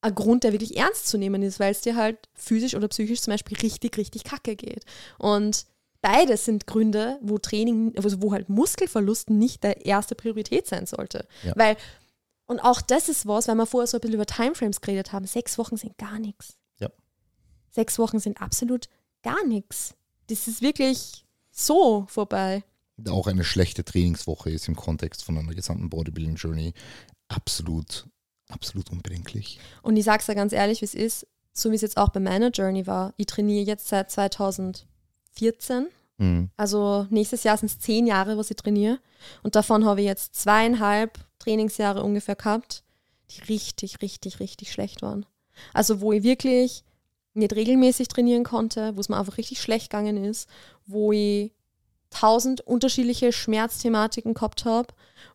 ein 0.00 0.12
Grund, 0.16 0.42
der 0.42 0.50
wirklich 0.50 0.76
ernst 0.76 1.06
zu 1.06 1.18
nehmen 1.18 1.42
ist, 1.42 1.60
weil 1.60 1.70
es 1.70 1.82
dir 1.82 1.94
halt 1.94 2.18
physisch 2.34 2.74
oder 2.74 2.88
psychisch 2.88 3.20
zum 3.20 3.32
Beispiel 3.32 3.58
richtig, 3.58 3.96
richtig 3.96 4.24
kacke 4.24 4.56
geht. 4.56 4.84
Und 5.18 5.66
beides 6.02 6.44
sind 6.44 6.66
Gründe, 6.66 7.18
wo 7.20 7.38
Training, 7.38 7.92
also 7.96 8.22
wo 8.22 8.32
halt 8.32 8.48
Muskelverlust 8.48 9.30
nicht 9.30 9.62
der 9.62 9.84
erste 9.84 10.14
Priorität 10.14 10.66
sein 10.66 10.86
sollte. 10.86 11.26
Ja. 11.42 11.52
Weil, 11.56 11.76
und 12.46 12.60
auch 12.60 12.80
das 12.82 13.08
ist 13.08 13.26
was, 13.26 13.48
weil 13.48 13.54
wir 13.56 13.66
vorher 13.66 13.86
so 13.86 13.98
ein 13.98 14.00
bisschen 14.00 14.14
über 14.14 14.26
Timeframes 14.26 14.80
geredet 14.80 15.12
haben, 15.12 15.26
sechs 15.26 15.58
Wochen 15.58 15.76
sind 15.76 15.98
gar 15.98 16.18
nichts. 16.18 16.56
Ja. 16.78 16.90
Sechs 17.70 17.98
Wochen 17.98 18.18
sind 18.18 18.40
absolut 18.40 18.88
gar 19.22 19.44
nichts. 19.46 19.94
Das 20.28 20.48
ist 20.48 20.62
wirklich 20.62 21.24
so 21.50 22.06
vorbei. 22.08 22.64
Auch 23.08 23.26
eine 23.26 23.44
schlechte 23.44 23.84
Trainingswoche 23.84 24.50
ist 24.50 24.68
im 24.68 24.76
Kontext 24.76 25.24
von 25.24 25.38
einer 25.38 25.54
gesamten 25.54 25.88
Bodybuilding 25.88 26.36
Journey 26.36 26.74
absolut, 27.28 28.06
absolut 28.48 28.90
unbedenklich. 28.90 29.58
Und 29.82 29.96
ich 29.96 30.04
sag's 30.04 30.26
da 30.26 30.34
ganz 30.34 30.52
ehrlich, 30.52 30.80
wie 30.80 30.86
es 30.86 30.94
ist, 30.94 31.26
so 31.52 31.70
wie 31.70 31.74
es 31.74 31.80
jetzt 31.80 31.96
auch 31.96 32.10
bei 32.10 32.20
meiner 32.20 32.50
Journey 32.50 32.86
war. 32.86 33.14
Ich 33.16 33.26
trainiere 33.26 33.64
jetzt 33.64 33.88
seit 33.88 34.10
2014. 35.34 35.88
Mhm. 36.18 36.50
Also 36.56 37.06
nächstes 37.10 37.44
Jahr 37.44 37.56
sind 37.56 37.70
es 37.70 37.78
zehn 37.78 38.06
Jahre, 38.06 38.36
was 38.36 38.50
ich 38.50 38.56
trainiere. 38.56 38.98
Und 39.42 39.56
davon 39.56 39.84
habe 39.84 40.00
ich 40.00 40.06
jetzt 40.06 40.34
zweieinhalb 40.34 41.18
Trainingsjahre 41.38 42.02
ungefähr 42.02 42.36
gehabt, 42.36 42.84
die 43.30 43.40
richtig, 43.52 44.02
richtig, 44.02 44.40
richtig 44.40 44.72
schlecht 44.72 45.02
waren. 45.02 45.26
Also 45.72 46.00
wo 46.00 46.12
ich 46.12 46.22
wirklich 46.22 46.84
nicht 47.34 47.54
regelmäßig 47.54 48.08
trainieren 48.08 48.44
konnte, 48.44 48.96
wo 48.96 49.00
es 49.00 49.08
mir 49.08 49.16
einfach 49.16 49.38
richtig 49.38 49.60
schlecht 49.60 49.90
gegangen 49.90 50.24
ist, 50.24 50.48
wo 50.86 51.12
ich 51.12 51.52
tausend 52.10 52.60
unterschiedliche 52.62 53.32
Schmerzthematiken 53.32 54.34
gehabt 54.34 54.64
habe, 54.64 54.88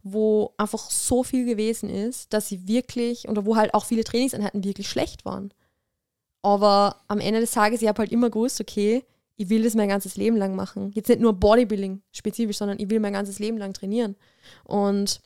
wo 0.04 0.54
einfach 0.58 0.90
so 0.92 1.24
viel 1.24 1.46
gewesen 1.46 1.90
ist, 1.90 2.34
dass 2.34 2.52
ich 2.52 2.68
wirklich, 2.68 3.30
oder 3.30 3.46
wo 3.46 3.56
halt 3.56 3.74
auch 3.74 3.86
viele 3.86 4.04
Trainingseinheiten 4.04 4.64
wirklich 4.64 4.90
schlecht 4.90 5.26
waren. 5.26 5.54
Aber 6.42 6.98
am 7.08 7.20
Ende 7.20 7.40
des 7.40 7.52
Tages, 7.52 7.82
ich 7.82 7.88
habe 7.88 8.00
halt 8.00 8.12
immer 8.12 8.30
gewusst, 8.30 8.60
okay, 8.60 9.04
ich 9.38 9.50
will 9.50 9.64
das 9.64 9.76
mein 9.76 9.90
ganzes 9.90 10.16
Leben 10.16 10.38
lang 10.38 10.56
machen. 10.56 10.92
Jetzt 10.94 11.10
nicht 11.10 11.22
nur 11.22 11.34
Bodybuilding 11.34 12.02
spezifisch, 12.12 12.58
sondern 12.58 12.80
ich 12.80 12.90
will 12.90 13.00
mein 13.00 13.14
ganzes 13.14 13.40
Leben 13.40 13.58
lang 13.58 13.74
trainieren. 13.74 14.16
Und 14.64 15.22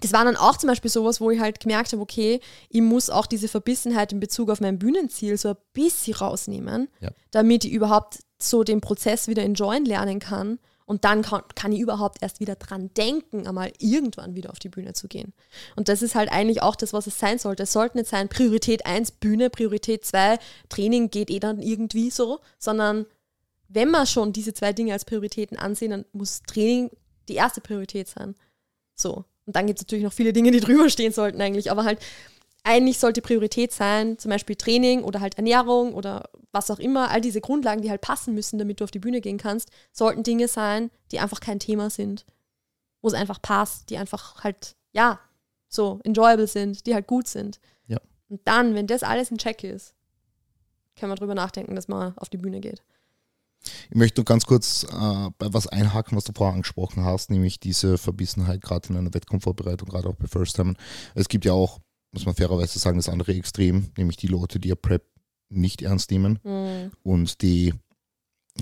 das 0.00 0.12
war 0.12 0.24
dann 0.24 0.36
auch 0.36 0.56
zum 0.56 0.68
Beispiel 0.68 0.90
sowas, 0.90 1.20
wo 1.20 1.30
ich 1.30 1.40
halt 1.40 1.60
gemerkt 1.60 1.92
habe, 1.92 2.02
okay, 2.02 2.40
ich 2.68 2.80
muss 2.82 3.08
auch 3.08 3.26
diese 3.26 3.46
Verbissenheit 3.48 4.12
in 4.12 4.20
Bezug 4.20 4.50
auf 4.50 4.60
mein 4.60 4.78
Bühnenziel 4.78 5.36
so 5.38 5.50
ein 5.50 5.56
bisschen 5.72 6.14
rausnehmen, 6.14 6.88
Ja. 7.00 7.10
damit 7.30 7.64
ich 7.64 7.72
überhaupt 7.72 8.18
so 8.40 8.64
den 8.64 8.80
Prozess 8.80 9.28
wieder 9.28 9.42
enjoyen 9.44 9.84
lernen 9.84 10.18
kann. 10.18 10.58
Und 10.84 11.04
dann 11.04 11.22
kann, 11.22 11.42
kann 11.54 11.70
ich 11.72 11.78
überhaupt 11.78 12.18
erst 12.20 12.40
wieder 12.40 12.56
dran 12.56 12.90
denken, 12.96 13.46
einmal 13.46 13.72
irgendwann 13.78 14.34
wieder 14.34 14.50
auf 14.50 14.58
die 14.58 14.68
Bühne 14.68 14.92
zu 14.94 15.06
gehen. 15.06 15.32
Und 15.76 15.88
das 15.88 16.02
ist 16.02 16.16
halt 16.16 16.30
eigentlich 16.32 16.60
auch 16.60 16.74
das, 16.74 16.92
was 16.92 17.06
es 17.06 17.18
sein 17.20 17.38
sollte. 17.38 17.62
Es 17.62 17.72
sollte 17.72 17.96
nicht 17.96 18.10
sein, 18.10 18.28
Priorität 18.28 18.84
1 18.84 19.12
Bühne, 19.12 19.48
Priorität 19.48 20.04
2 20.04 20.38
Training 20.68 21.10
geht 21.10 21.30
eh 21.30 21.38
dann 21.38 21.62
irgendwie 21.62 22.10
so, 22.10 22.40
sondern 22.58 23.06
wenn 23.74 23.90
wir 23.90 24.06
schon 24.06 24.32
diese 24.32 24.54
zwei 24.54 24.72
Dinge 24.72 24.92
als 24.92 25.04
Prioritäten 25.04 25.56
ansehen, 25.56 25.90
dann 25.90 26.04
muss 26.12 26.42
Training 26.42 26.90
die 27.28 27.34
erste 27.34 27.60
Priorität 27.60 28.08
sein. 28.08 28.34
So. 28.94 29.24
Und 29.46 29.56
dann 29.56 29.66
gibt 29.66 29.80
es 29.80 29.86
natürlich 29.86 30.04
noch 30.04 30.12
viele 30.12 30.32
Dinge, 30.32 30.50
die 30.50 30.60
drüber 30.60 30.88
stehen 30.88 31.12
sollten 31.12 31.40
eigentlich. 31.40 31.70
Aber 31.70 31.84
halt, 31.84 31.98
eigentlich 32.64 32.98
sollte 32.98 33.22
Priorität 33.22 33.72
sein, 33.72 34.18
zum 34.18 34.30
Beispiel 34.30 34.56
Training 34.56 35.02
oder 35.02 35.20
halt 35.20 35.36
Ernährung 35.36 35.94
oder 35.94 36.30
was 36.52 36.70
auch 36.70 36.78
immer, 36.78 37.10
all 37.10 37.20
diese 37.20 37.40
Grundlagen, 37.40 37.82
die 37.82 37.90
halt 37.90 38.02
passen 38.02 38.34
müssen, 38.34 38.58
damit 38.58 38.80
du 38.80 38.84
auf 38.84 38.90
die 38.90 38.98
Bühne 38.98 39.20
gehen 39.20 39.38
kannst, 39.38 39.70
sollten 39.90 40.22
Dinge 40.22 40.48
sein, 40.48 40.90
die 41.10 41.18
einfach 41.18 41.40
kein 41.40 41.58
Thema 41.58 41.90
sind. 41.90 42.24
Wo 43.00 43.08
es 43.08 43.14
einfach 43.14 43.42
passt, 43.42 43.90
die 43.90 43.96
einfach 43.96 44.44
halt, 44.44 44.76
ja, 44.92 45.18
so 45.68 46.00
enjoyable 46.04 46.46
sind, 46.46 46.86
die 46.86 46.94
halt 46.94 47.06
gut 47.06 47.26
sind. 47.26 47.58
Ja. 47.86 47.98
Und 48.28 48.40
dann, 48.44 48.74
wenn 48.74 48.86
das 48.86 49.02
alles 49.02 49.30
in 49.30 49.38
Check 49.38 49.64
ist, 49.64 49.94
kann 50.94 51.08
man 51.08 51.16
drüber 51.16 51.34
nachdenken, 51.34 51.74
dass 51.74 51.88
man 51.88 52.16
auf 52.18 52.28
die 52.28 52.36
Bühne 52.36 52.60
geht. 52.60 52.82
Ich 53.90 53.96
möchte 53.96 54.20
nur 54.20 54.24
ganz 54.24 54.44
kurz 54.46 54.84
äh, 54.84 55.30
bei 55.38 55.52
was 55.52 55.66
einhaken, 55.66 56.16
was 56.16 56.24
du 56.24 56.32
vorher 56.34 56.54
angesprochen 56.54 57.04
hast, 57.04 57.30
nämlich 57.30 57.60
diese 57.60 57.98
Verbissenheit 57.98 58.60
gerade 58.60 58.88
in 58.88 58.96
einer 58.96 59.14
Wettkampfvorbereitung, 59.14 59.88
gerade 59.88 60.08
auch 60.08 60.16
bei 60.16 60.26
First 60.26 60.56
Time. 60.56 60.74
Es 61.14 61.28
gibt 61.28 61.44
ja 61.44 61.52
auch, 61.52 61.78
muss 62.12 62.26
man 62.26 62.34
fairerweise 62.34 62.78
sagen, 62.78 62.98
das 62.98 63.08
andere 63.08 63.34
Extrem, 63.34 63.90
nämlich 63.96 64.16
die 64.16 64.26
Leute, 64.26 64.58
die 64.60 64.68
ja 64.68 64.74
Prep 64.74 65.04
nicht 65.48 65.82
ernst 65.82 66.10
nehmen 66.10 66.38
Mhm. 66.44 66.92
und 67.02 67.42
die 67.42 67.74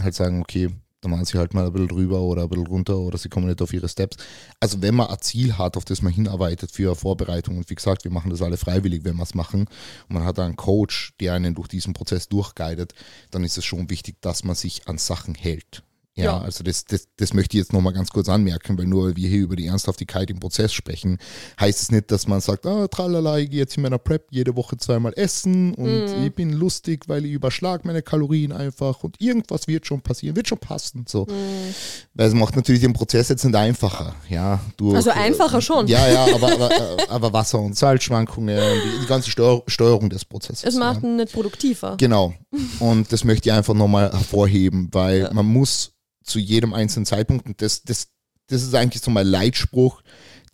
halt 0.01 0.15
sagen, 0.15 0.41
okay, 0.41 0.71
dann 1.01 1.11
machen 1.11 1.25
sie 1.25 1.39
halt 1.39 1.55
mal 1.55 1.67
ein 1.67 1.73
bisschen 1.73 1.89
drüber 1.89 2.21
oder 2.21 2.43
ein 2.43 2.49
bisschen 2.49 2.67
runter 2.67 2.99
oder 2.99 3.19
sie 3.19 3.29
kommen 3.29 3.47
nicht 3.47 3.63
auf 3.63 3.73
ihre 3.73 3.89
Steps. 3.89 4.17
Also 4.61 4.83
wenn 4.83 4.95
man 4.95 5.09
ein 5.09 5.21
Ziel 5.21 5.57
hat, 5.57 5.77
auf 5.77 5.85
das 5.85 6.03
man 6.03 6.13
hinarbeitet 6.13 6.71
für 6.71 6.95
Vorbereitung 6.95 7.57
und 7.59 7.71
wie 7.71 7.75
gesagt, 7.75 8.05
wir 8.05 8.11
machen 8.11 8.31
das 8.31 8.43
alle 8.43 8.57
freiwillig, 8.57 9.05
wenn 9.05 9.17
wir 9.17 9.23
es 9.23 9.35
machen 9.35 9.63
und 10.09 10.15
man 10.15 10.25
hat 10.25 10.39
einen 10.39 10.57
Coach, 10.57 11.15
der 11.21 11.35
einen 11.35 11.55
durch 11.55 11.69
diesen 11.69 11.95
Prozess 11.95 12.29
durchguidet, 12.29 12.95
dann 13.31 13.45
ist 13.45 13.59
es 13.59 13.65
schon 13.65 13.91
wichtig, 13.91 14.17
dass 14.21 14.45
man 14.45 14.55
sich 14.55 14.89
an 14.89 14.99
Sachen 14.99 15.35
hält. 15.35 15.83
Ja, 16.21 16.37
Ja. 16.37 16.41
also 16.43 16.63
das, 16.65 16.85
das, 16.85 17.09
das 17.17 17.35
möchte 17.35 17.57
ich 17.57 17.63
jetzt 17.63 17.73
nochmal 17.73 17.93
ganz 17.93 18.11
kurz 18.11 18.29
anmerken, 18.29 18.79
weil 18.79 18.87
nur 18.87 19.07
weil 19.07 19.17
wir 19.17 19.29
hier 19.29 19.41
über 19.41 19.57
die 19.57 19.67
Ernsthaftigkeit 19.67 20.31
im 20.31 20.39
Prozess 20.41 20.73
sprechen, 20.73 21.19
heißt 21.59 21.83
es 21.83 21.91
nicht, 21.91 22.11
dass 22.11 22.27
man 22.27 22.41
sagt, 22.41 22.67
ah, 22.67 22.87
tralala, 22.89 23.39
ich 23.39 23.51
gehe 23.51 23.59
jetzt 23.61 23.77
in 23.77 23.83
meiner 23.83 23.99
Prep 23.99 24.27
jede 24.31 24.55
Woche 24.57 24.77
zweimal 24.77 25.13
essen 25.17 25.75
und 25.75 26.07
Mhm. 26.19 26.25
ich 26.27 26.35
bin 26.35 26.53
lustig, 26.53 27.05
weil 27.09 27.25
ich 27.25 27.33
überschlag 27.33 27.85
meine 27.85 28.03
Kalorien 28.03 28.53
einfach 28.53 29.03
und 29.03 29.21
irgendwas 29.21 29.67
wird 29.69 29.87
schon 29.87 30.01
passieren, 30.01 30.37
wird 30.37 30.49
schon 30.49 30.59
passen. 30.59 31.05
So. 31.09 31.27
Mhm. 31.27 31.75
Weil 32.15 32.29
es 32.29 32.35
macht 32.35 32.57
natürlich 32.57 32.81
den 32.83 32.93
Prozess 32.93 33.29
jetzt 33.29 33.45
nicht 33.45 33.55
einfacher. 33.57 34.15
Ja, 34.29 34.61
durch, 34.77 34.95
Also 34.97 35.11
einfacher 35.11 35.61
schon. 35.61 35.87
Ja, 35.89 36.07
ja, 36.09 36.25
aber, 36.35 36.53
aber, 36.53 36.71
aber 37.09 37.33
Wasser- 37.33 37.61
und 37.61 37.77
Salzschwankungen, 37.77 38.59
die, 38.59 39.01
die 39.03 39.07
ganze 39.07 39.31
Steuer, 39.31 39.63
Steuerung 39.67 40.11
des 40.11 40.25
Prozesses. 40.25 40.65
Es 40.65 40.75
macht 40.77 41.03
ja. 41.03 41.09
ihn 41.09 41.17
nicht 41.17 41.33
produktiver. 41.33 41.97
Genau. 41.99 42.35
Und 42.81 43.13
das 43.13 43.25
möchte 43.25 43.49
ich 43.49 43.53
einfach 43.53 43.75
nochmal 43.75 44.11
hervorheben, 44.11 44.89
weil 44.93 45.21
Ja. 45.21 45.33
man 45.33 45.47
muss 45.47 45.93
zu 46.25 46.39
jedem 46.39 46.75
einzelnen 46.75 47.07
Zeitpunkt, 47.07 47.47
und 47.47 47.61
das, 47.63 47.83
das, 47.83 48.09
das 48.47 48.63
ist 48.63 48.75
eigentlich 48.75 49.03
so 49.03 49.11
mein 49.11 49.27
Leitspruch, 49.27 50.03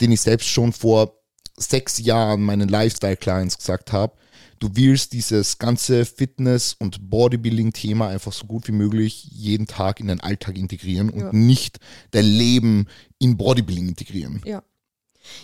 den 0.01 0.11
ich 0.11 0.21
selbst 0.21 0.47
schon 0.47 0.73
vor 0.73 1.19
sechs 1.57 1.97
Jahren 1.99 2.43
meinen 2.43 2.69
Lifestyle-Clients 2.69 3.57
gesagt 3.57 3.91
habe. 3.91 4.15
Du 4.59 4.69
willst 4.73 5.13
dieses 5.13 5.59
ganze 5.59 6.05
Fitness- 6.05 6.75
und 6.79 7.09
Bodybuilding-Thema 7.09 8.07
einfach 8.09 8.33
so 8.33 8.45
gut 8.45 8.67
wie 8.67 8.71
möglich 8.71 9.23
jeden 9.25 9.67
Tag 9.67 9.99
in 9.99 10.07
den 10.07 10.19
Alltag 10.19 10.57
integrieren 10.57 11.09
und 11.09 11.19
Ja. 11.19 11.31
nicht 11.31 11.79
dein 12.11 12.25
Leben 12.25 12.87
in 13.19 13.37
Bodybuilding 13.37 13.87
integrieren. 13.87 14.41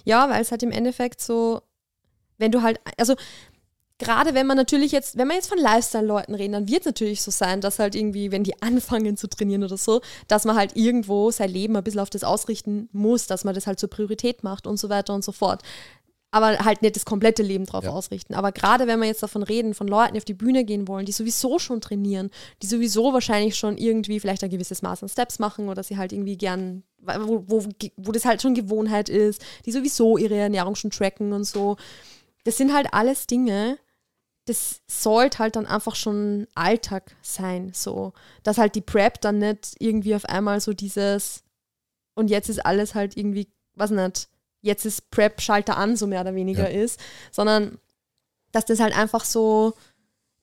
Ja, 0.03 0.29
weil 0.29 0.41
es 0.41 0.49
halt 0.51 0.63
im 0.63 0.71
Endeffekt 0.71 1.21
so, 1.21 1.61
wenn 2.37 2.51
du 2.51 2.61
halt, 2.63 2.79
also 2.97 3.15
gerade 4.03 4.33
wenn 4.33 4.45
man 4.47 4.57
natürlich 4.57 4.91
jetzt, 4.91 5.17
wenn 5.17 5.27
wir 5.27 5.35
jetzt 5.35 5.49
von 5.49 5.57
Lifestyle-Leuten 5.57 6.35
reden, 6.35 6.53
dann 6.53 6.67
wird 6.67 6.81
es 6.81 6.85
natürlich 6.85 7.21
so 7.21 7.31
sein, 7.31 7.61
dass 7.61 7.79
halt 7.79 7.95
irgendwie, 7.95 8.31
wenn 8.31 8.43
die 8.43 8.61
anfangen 8.61 9.17
zu 9.17 9.27
trainieren 9.27 9.63
oder 9.63 9.77
so, 9.77 10.01
dass 10.27 10.45
man 10.45 10.55
halt 10.55 10.75
irgendwo 10.75 11.31
sein 11.31 11.49
Leben 11.49 11.75
ein 11.75 11.83
bisschen 11.83 11.99
auf 12.01 12.09
das 12.09 12.23
ausrichten 12.23 12.89
muss, 12.91 13.27
dass 13.27 13.43
man 13.43 13.55
das 13.55 13.67
halt 13.67 13.79
zur 13.79 13.89
Priorität 13.89 14.43
macht 14.43 14.67
und 14.67 14.77
so 14.77 14.89
weiter 14.89 15.13
und 15.13 15.23
so 15.23 15.31
fort. 15.31 15.61
Aber 16.31 16.57
halt 16.65 16.81
nicht 16.81 16.95
das 16.95 17.05
komplette 17.05 17.43
Leben 17.43 17.65
drauf 17.67 17.83
Ja. 17.83 17.91
ausrichten. 17.91 18.33
Aber 18.33 18.51
gerade 18.51 18.87
wenn 18.87 18.99
wir 18.99 19.05
jetzt 19.05 19.21
davon 19.21 19.43
reden, 19.43 19.75
von 19.75 19.87
Leuten, 19.87 20.13
die 20.13 20.17
auf 20.19 20.25
die 20.25 20.33
Bühne 20.33 20.63
gehen 20.65 20.87
wollen, 20.87 21.05
die 21.05 21.11
sowieso 21.11 21.59
schon 21.59 21.79
trainieren, 21.79 22.31
die 22.63 22.65
sowieso 22.65 23.13
wahrscheinlich 23.13 23.55
schon 23.55 23.77
irgendwie 23.77 24.19
vielleicht 24.19 24.43
ein 24.43 24.49
gewisses 24.49 24.81
Maß 24.81 25.03
an 25.03 25.09
Steps 25.09 25.37
machen 25.37 25.69
oder 25.69 25.83
sie 25.83 25.95
halt 25.97 26.11
irgendwie 26.11 26.35
gern, 26.35 26.81
wo, 26.97 27.43
wo, 27.45 27.63
wo 27.97 28.11
das 28.11 28.25
halt 28.25 28.41
schon 28.41 28.55
Gewohnheit 28.55 29.09
ist, 29.09 29.43
die 29.67 29.71
sowieso 29.71 30.17
ihre 30.17 30.35
Ernährung 30.35 30.73
schon 30.73 30.89
tracken 30.89 31.33
und 31.33 31.43
so. 31.43 31.77
Das 32.45 32.57
sind 32.57 32.73
halt 32.73 32.87
alles 32.93 33.27
Dinge, 33.27 33.77
das 34.45 34.81
sollte 34.87 35.39
halt 35.39 35.55
dann 35.55 35.65
einfach 35.65 35.95
schon 35.95 36.47
Alltag 36.53 37.15
sein, 37.21 37.71
so. 37.73 38.13
Dass 38.43 38.57
halt 38.57 38.75
die 38.75 38.81
Prep 38.81 39.21
dann 39.21 39.37
nicht 39.39 39.75
irgendwie 39.79 40.15
auf 40.15 40.25
einmal 40.25 40.59
so 40.59 40.73
dieses 40.73 41.43
und 42.15 42.29
jetzt 42.29 42.49
ist 42.49 42.65
alles 42.65 42.93
halt 42.95 43.17
irgendwie, 43.17 43.47
was 43.75 43.89
nicht, 43.91 44.27
jetzt 44.61 44.85
ist 44.85 45.09
Prep 45.11 45.41
Schalter 45.41 45.77
an, 45.77 45.95
so 45.95 46.07
mehr 46.07 46.21
oder 46.21 46.35
weniger 46.35 46.69
Ja. 46.69 46.81
ist, 46.81 46.99
sondern 47.31 47.79
dass 48.51 48.65
das 48.65 48.79
halt 48.79 48.95
einfach 48.97 49.25
so 49.25 49.73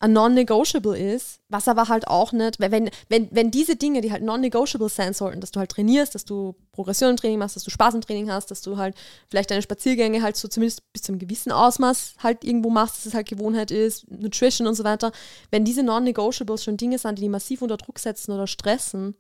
non-negotiable 0.08 0.98
ist, 0.98 1.40
was 1.48 1.68
aber 1.68 1.88
halt 1.88 2.08
auch 2.08 2.32
nicht, 2.32 2.58
wenn, 2.58 2.90
wenn, 3.08 3.28
wenn 3.30 3.50
diese 3.50 3.76
Dinge, 3.76 4.00
die 4.00 4.10
halt 4.10 4.22
non-negotiable 4.22 4.88
sein 4.88 5.12
sollten, 5.12 5.40
dass 5.40 5.50
du 5.50 5.60
halt 5.60 5.70
trainierst, 5.70 6.14
dass 6.14 6.24
du 6.24 6.54
Progression 6.72 7.10
im 7.10 7.16
Training 7.16 7.38
machst, 7.38 7.56
dass 7.56 7.64
du 7.64 7.70
Spaß 7.70 7.94
im 7.94 8.00
Training 8.00 8.30
hast, 8.30 8.50
dass 8.50 8.62
du 8.62 8.78
halt 8.78 8.96
vielleicht 9.28 9.50
deine 9.50 9.62
Spaziergänge 9.62 10.22
halt 10.22 10.36
so 10.36 10.48
zumindest 10.48 10.90
bis 10.92 11.02
zu 11.02 11.12
einem 11.12 11.18
gewissen 11.18 11.52
Ausmaß 11.52 12.14
halt 12.22 12.44
irgendwo 12.44 12.70
machst, 12.70 12.96
dass 12.96 13.06
es 13.06 13.14
halt 13.14 13.28
Gewohnheit 13.28 13.70
ist, 13.70 14.10
Nutrition 14.10 14.66
und 14.66 14.74
so 14.74 14.84
weiter, 14.84 15.12
wenn 15.50 15.64
diese 15.64 15.82
non-negotiables 15.82 16.64
schon 16.64 16.78
Dinge 16.78 16.98
sind, 16.98 17.18
die 17.18 17.22
die 17.22 17.28
massiv 17.28 17.60
unter 17.60 17.76
Druck 17.76 17.98
setzen 17.98 18.32
oder 18.32 18.46
stressen, 18.46 19.14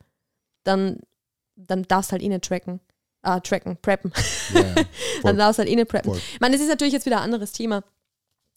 dann 0.64 1.00
dann 1.66 1.82
darfst 1.84 2.10
du 2.10 2.12
halt 2.12 2.22
eh 2.22 2.28
nicht 2.28 2.44
tracken. 2.44 2.80
Ah, 3.22 3.40
tracken, 3.40 3.76
preppen. 3.76 4.12
Voll. 4.14 4.86
dann 5.22 5.36
darfst 5.36 5.58
du 5.58 5.62
halt 5.62 5.70
eh 5.70 5.76
nicht 5.76 5.88
preppen. 5.88 6.12
Voll. 6.12 6.22
Ich 6.32 6.40
meine, 6.40 6.56
es 6.56 6.62
ist 6.62 6.68
natürlich 6.68 6.94
jetzt 6.94 7.06
wieder 7.06 7.18
ein 7.18 7.24
anderes 7.24 7.52
Thema. 7.52 7.82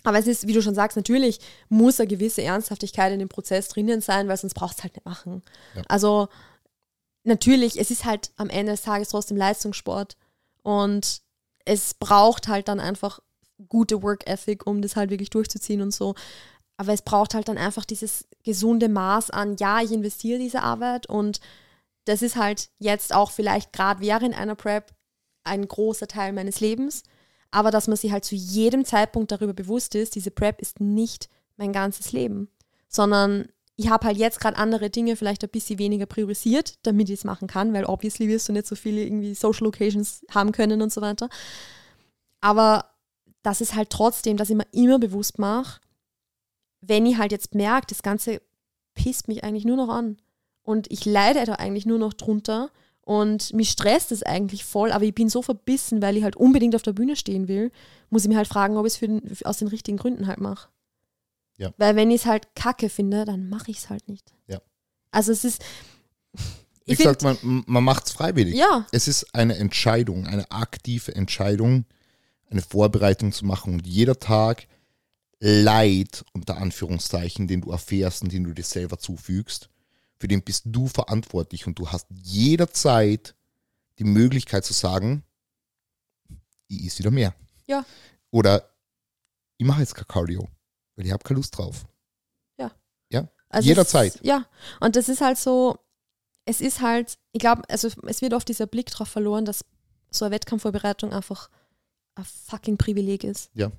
Aber 0.04 0.20
es 0.20 0.28
ist, 0.28 0.48
wie 0.48 0.54
du 0.54 0.62
schon 0.62 0.76
sagst, 0.76 0.98
natürlich 0.98 1.40
muss 1.70 2.00
eine 2.00 2.08
gewisse 2.08 2.44
Ernsthaftigkeit 2.44 3.14
in 3.14 3.20
dem 3.20 3.30
Prozess 3.30 3.70
drinnen 3.70 4.02
sein, 4.02 4.28
weil 4.28 4.38
sonst 4.38 4.54
brauchst 4.54 4.78
du 4.78 4.80
es 4.80 4.84
halt 4.84 4.96
nicht 4.96 5.06
machen. 5.06 5.42
Ja. 5.76 5.84
Also 5.88 6.28
natürlich, 7.24 7.80
es 7.80 7.90
ist 7.90 8.06
halt 8.06 8.32
am 8.36 8.50
Ende 8.50 8.74
des 8.74 8.82
Tages 8.82 9.10
trotzdem 9.10 9.38
Leistungssport 9.38 10.18
und 10.62 11.22
es 11.66 11.94
braucht 11.94 12.48
halt 12.48 12.68
dann 12.68 12.80
einfach 12.80 13.22
gute 13.70 14.04
Work 14.04 14.28
Ethic, 14.28 14.68
um 14.68 14.82
das 14.82 14.96
halt 14.96 15.10
wirklich 15.10 15.30
durchzuziehen 15.30 15.82
und 15.82 15.94
so. 15.94 16.16
Aber 16.76 16.92
es 16.92 17.02
braucht 17.02 17.34
halt 17.34 17.48
dann 17.48 17.58
einfach 17.58 17.86
dieses 17.86 18.28
gesunde 18.44 18.90
Maß 18.90 19.30
an, 19.30 19.56
ja, 19.58 19.82
ich 19.82 19.92
investiere 19.92 20.40
diese 20.40 20.62
Arbeit 20.62 21.08
und 21.08 21.40
das 22.06 22.22
ist 22.22 22.36
halt 22.36 22.70
jetzt 22.80 23.14
auch 23.14 23.32
vielleicht 23.32 23.72
gerade 23.72 24.02
während 24.02 24.38
einer 24.38 24.56
Prep 24.56 24.92
ein 25.46 25.68
großer 25.68 26.08
Teil 26.08 26.34
meines 26.34 26.60
Lebens, 26.60 27.04
aber 27.54 27.70
dass 27.70 27.88
man 27.88 27.98
sich 27.98 28.12
halt 28.12 28.26
zu 28.26 28.36
jedem 28.36 28.84
Zeitpunkt 28.84 29.32
darüber 29.32 29.54
bewusst 29.54 29.94
ist, 29.94 30.16
diese 30.16 30.32
Prep 30.32 30.60
ist 30.60 30.80
nicht 30.80 31.30
mein 31.56 31.72
ganzes 31.72 32.12
Leben, 32.12 32.50
sondern 32.88 33.48
ich 33.76 33.90
habe 33.90 34.08
halt 34.08 34.18
jetzt 34.18 34.40
gerade 34.40 34.58
andere 34.58 34.90
Dinge 34.90 35.16
vielleicht 35.16 35.44
ein 35.44 35.50
bisschen 35.52 35.78
weniger 35.78 36.08
priorisiert, 36.08 36.80
damit 36.82 37.10
ich 37.10 37.20
es 37.20 37.24
machen 37.24 37.48
kann, 37.48 37.72
weil 37.72 37.86
obviously 37.86 38.28
wirst 38.28 38.50
du 38.50 38.54
nicht 38.54 38.66
so 38.66 38.76
viele 38.76 39.04
irgendwie 39.04 39.36
Social 39.36 39.66
Locations 39.66 40.26
haben 40.32 40.52
können 40.52 40.82
und 40.82 40.92
so 40.92 41.02
weiter. 41.02 41.30
Aber 42.42 42.86
das 43.44 43.62
ist 43.62 43.76
halt 43.76 43.92
trotzdem, 43.92 44.36
dass 44.36 44.50
ich 44.50 44.56
mir 44.56 44.68
immer 44.72 44.98
bewusst 44.98 45.38
mache, 45.38 45.80
wenn 46.82 47.06
ich 47.06 47.18
halt 47.20 47.32
jetzt 47.32 47.54
merke, 47.54 47.88
das 47.88 48.02
Ganze 48.02 48.42
pisst 48.96 49.28
mich 49.28 49.44
eigentlich 49.44 49.66
nur 49.66 49.78
noch 49.78 49.90
an 49.90 50.18
und 50.64 50.92
ich 50.92 51.06
leide 51.06 51.46
da 51.46 51.54
eigentlich 51.54 51.86
nur 51.86 52.00
noch 52.00 52.14
drunter 52.14 52.72
und 53.06 53.54
mich 53.54 53.70
stresst 53.70 54.12
es 54.12 54.24
eigentlich 54.24 54.64
voll, 54.64 54.92
aber 54.92 55.04
ich 55.04 55.14
bin 55.14 55.30
so 55.30 55.42
verbissen, 55.42 56.02
weil 56.02 56.16
ich 56.18 56.24
halt 56.24 56.36
unbedingt 56.36 56.76
auf 56.76 56.82
der 56.82 56.94
Bühne 56.94 57.16
stehen 57.16 57.48
will, 57.48 57.72
muss 58.10 58.24
ich 58.24 58.30
mir 58.30 58.38
halt 58.38 58.48
fragen, 58.48 58.78
ob 58.78 58.86
ich 58.86 58.94
es 58.94 58.98
für 58.98 59.08
den, 59.08 59.22
aus 59.44 59.58
den 59.58 59.68
richtigen 59.68 59.98
Gründen 59.98 60.28
halt 60.28 60.40
mache. 60.40 60.70
Ja. 61.58 61.74
Weil 61.78 61.96
wenn 61.96 62.12
ich 62.12 62.22
es 62.22 62.26
halt 62.26 62.56
kacke 62.56 62.90
finde, 62.90 63.26
dann 63.26 63.50
mache 63.50 63.72
ich 63.72 63.78
es 63.78 63.90
halt 63.90 64.08
nicht. 64.08 64.34
Ja. 64.48 64.62
Also 65.12 65.32
es 65.32 65.44
ist. 65.44 65.62
Wie 66.86 66.94
Ich 66.94 66.98
find, 66.98 67.20
gesagt, 67.20 67.24
man, 67.44 67.64
man 67.68 67.84
macht 67.84 68.08
es 68.08 68.12
freiwillig. 68.12 68.56
ja, 68.56 68.86
Es 68.92 69.08
ist 69.08 69.34
eine 69.36 69.56
Entscheidung, 69.58 70.26
eine 70.26 70.50
aktive 70.52 71.16
Entscheidung, 71.16 71.86
eine 72.50 72.62
Vorbereitung 72.62 73.32
zu 73.32 73.46
machen. 73.46 73.74
Und 73.74 73.88
jeder 73.88 74.20
Tag 74.20 74.68
Leid, 75.40 76.24
unter 76.34 76.58
Anführungszeichen, 76.58 77.48
den 77.48 77.62
du 77.62 77.72
erfährst 77.72 78.24
und 78.24 78.32
den 78.32 78.46
du 78.46 78.54
dir 78.54 78.64
selber 78.64 78.98
zufügst, 78.98 79.70
für 80.24 80.30
den 80.30 80.42
bist 80.42 80.64
du 80.68 80.88
verantwortlich. 80.88 81.68
Und 81.68 81.78
du 81.80 81.92
hast 81.92 82.08
jederzeit 82.10 83.36
die 84.00 84.06
Möglichkeit 84.06 84.64
zu 84.64 84.72
sagen, 84.72 85.26
ich 86.70 86.86
is 86.86 86.98
wieder 86.98 87.12
mehr. 87.12 87.36
Ja. 87.68 87.86
Oder 88.32 88.74
ich 89.58 89.68
mache 89.68 89.82
jetzt 89.82 89.96
kein 89.96 90.08
Cardio, 90.08 90.48
weil 90.96 91.06
ich 91.06 91.12
habe 91.12 91.26
keine 91.26 91.40
Lust 91.40 91.58
drauf. 91.58 91.86
Also 93.50 93.68
Jederzeit. 93.68 94.16
Es, 94.16 94.22
ja, 94.24 94.46
und 94.80 94.96
das 94.96 95.10
ist 95.10 95.20
halt 95.20 95.38
so, 95.38 95.78
es 96.46 96.62
ist 96.62 96.80
halt, 96.80 97.18
ich 97.34 97.42
glaube, 97.42 97.64
also 97.68 97.90
es 98.08 98.22
wird 98.22 98.34
oft 98.34 98.48
dieser 98.48 98.66
Blick 98.66 98.92
darauf 98.92 99.10
verloren, 99.10 99.44
dass 99.44 99.66
so 100.10 100.24
eine 100.24 100.34
Wettkampfvorbereitung 100.34 101.12
einfach 101.12 101.50
ein 102.16 102.24
fucking 102.24 102.78
Privileg 102.78 103.26
ist. 103.26 103.52
Ja. 103.56 103.74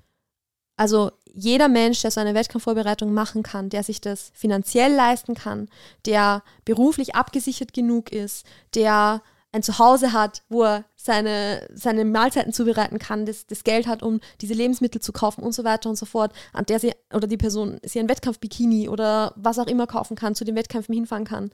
Also 0.76 1.12
jeder 1.32 1.68
Mensch, 1.68 2.02
der 2.02 2.10
so 2.10 2.20
eine 2.20 2.34
Wettkampfvorbereitung 2.34 3.12
machen 3.12 3.42
kann, 3.42 3.68
der 3.68 3.82
sich 3.82 4.00
das 4.00 4.30
finanziell 4.34 4.92
leisten 4.92 5.34
kann, 5.34 5.68
der 6.06 6.42
beruflich 6.64 7.14
abgesichert 7.14 7.72
genug 7.72 8.10
ist, 8.12 8.44
der 8.74 9.22
ein 9.54 9.62
Zuhause 9.62 10.12
hat, 10.12 10.42
wo 10.48 10.64
er 10.64 10.84
seine, 10.96 11.68
seine 11.72 12.04
Mahlzeiten 12.04 12.52
zubereiten 12.52 12.98
kann, 12.98 13.24
das, 13.24 13.46
das 13.46 13.62
Geld 13.62 13.86
hat, 13.86 14.02
um 14.02 14.18
diese 14.40 14.54
Lebensmittel 14.54 15.00
zu 15.00 15.12
kaufen 15.12 15.44
und 15.44 15.52
so 15.52 15.62
weiter 15.62 15.88
und 15.88 15.96
so 15.96 16.06
fort, 16.06 16.32
an 16.52 16.66
der 16.66 16.80
sie 16.80 16.92
oder 17.12 17.28
die 17.28 17.36
Person 17.36 17.78
sie 17.84 18.00
ein 18.00 18.08
Wettkampfbikini 18.08 18.88
oder 18.88 19.32
was 19.36 19.60
auch 19.60 19.68
immer 19.68 19.86
kaufen 19.86 20.16
kann, 20.16 20.34
zu 20.34 20.44
den 20.44 20.56
Wettkämpfen 20.56 20.92
hinfahren 20.92 21.24
kann. 21.24 21.52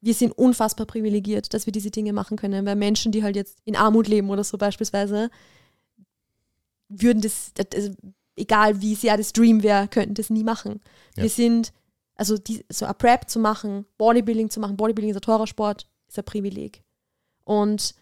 Wir 0.00 0.14
sind 0.14 0.32
unfassbar 0.32 0.86
privilegiert, 0.86 1.52
dass 1.52 1.66
wir 1.66 1.72
diese 1.72 1.90
Dinge 1.90 2.14
machen 2.14 2.38
können, 2.38 2.64
weil 2.64 2.76
Menschen, 2.76 3.12
die 3.12 3.22
halt 3.22 3.36
jetzt 3.36 3.58
in 3.64 3.76
Armut 3.76 4.08
leben 4.08 4.30
oder 4.30 4.44
so 4.44 4.56
beispielsweise, 4.56 5.30
würden 7.00 7.22
das, 7.22 7.52
das 7.54 7.90
egal 8.36 8.80
wie 8.80 8.94
sehr 8.94 9.16
das 9.16 9.32
Dream 9.32 9.62
wäre, 9.62 9.88
könnten 9.88 10.14
das 10.14 10.30
nie 10.30 10.44
machen. 10.44 10.80
Ja. 11.16 11.24
Wir 11.24 11.30
sind, 11.30 11.72
also 12.16 12.36
die, 12.38 12.64
so 12.68 12.84
eine 12.84 12.94
Prep 12.94 13.28
zu 13.28 13.38
machen, 13.38 13.86
Bodybuilding 13.98 14.50
zu 14.50 14.60
machen, 14.60 14.76
Bodybuilding 14.76 15.10
ist 15.10 15.16
ein 15.16 15.22
teurer 15.22 15.46
Sport, 15.46 15.88
ist 16.08 16.18
ein 16.18 16.24
Privileg. 16.24 16.82
Und 17.44 17.94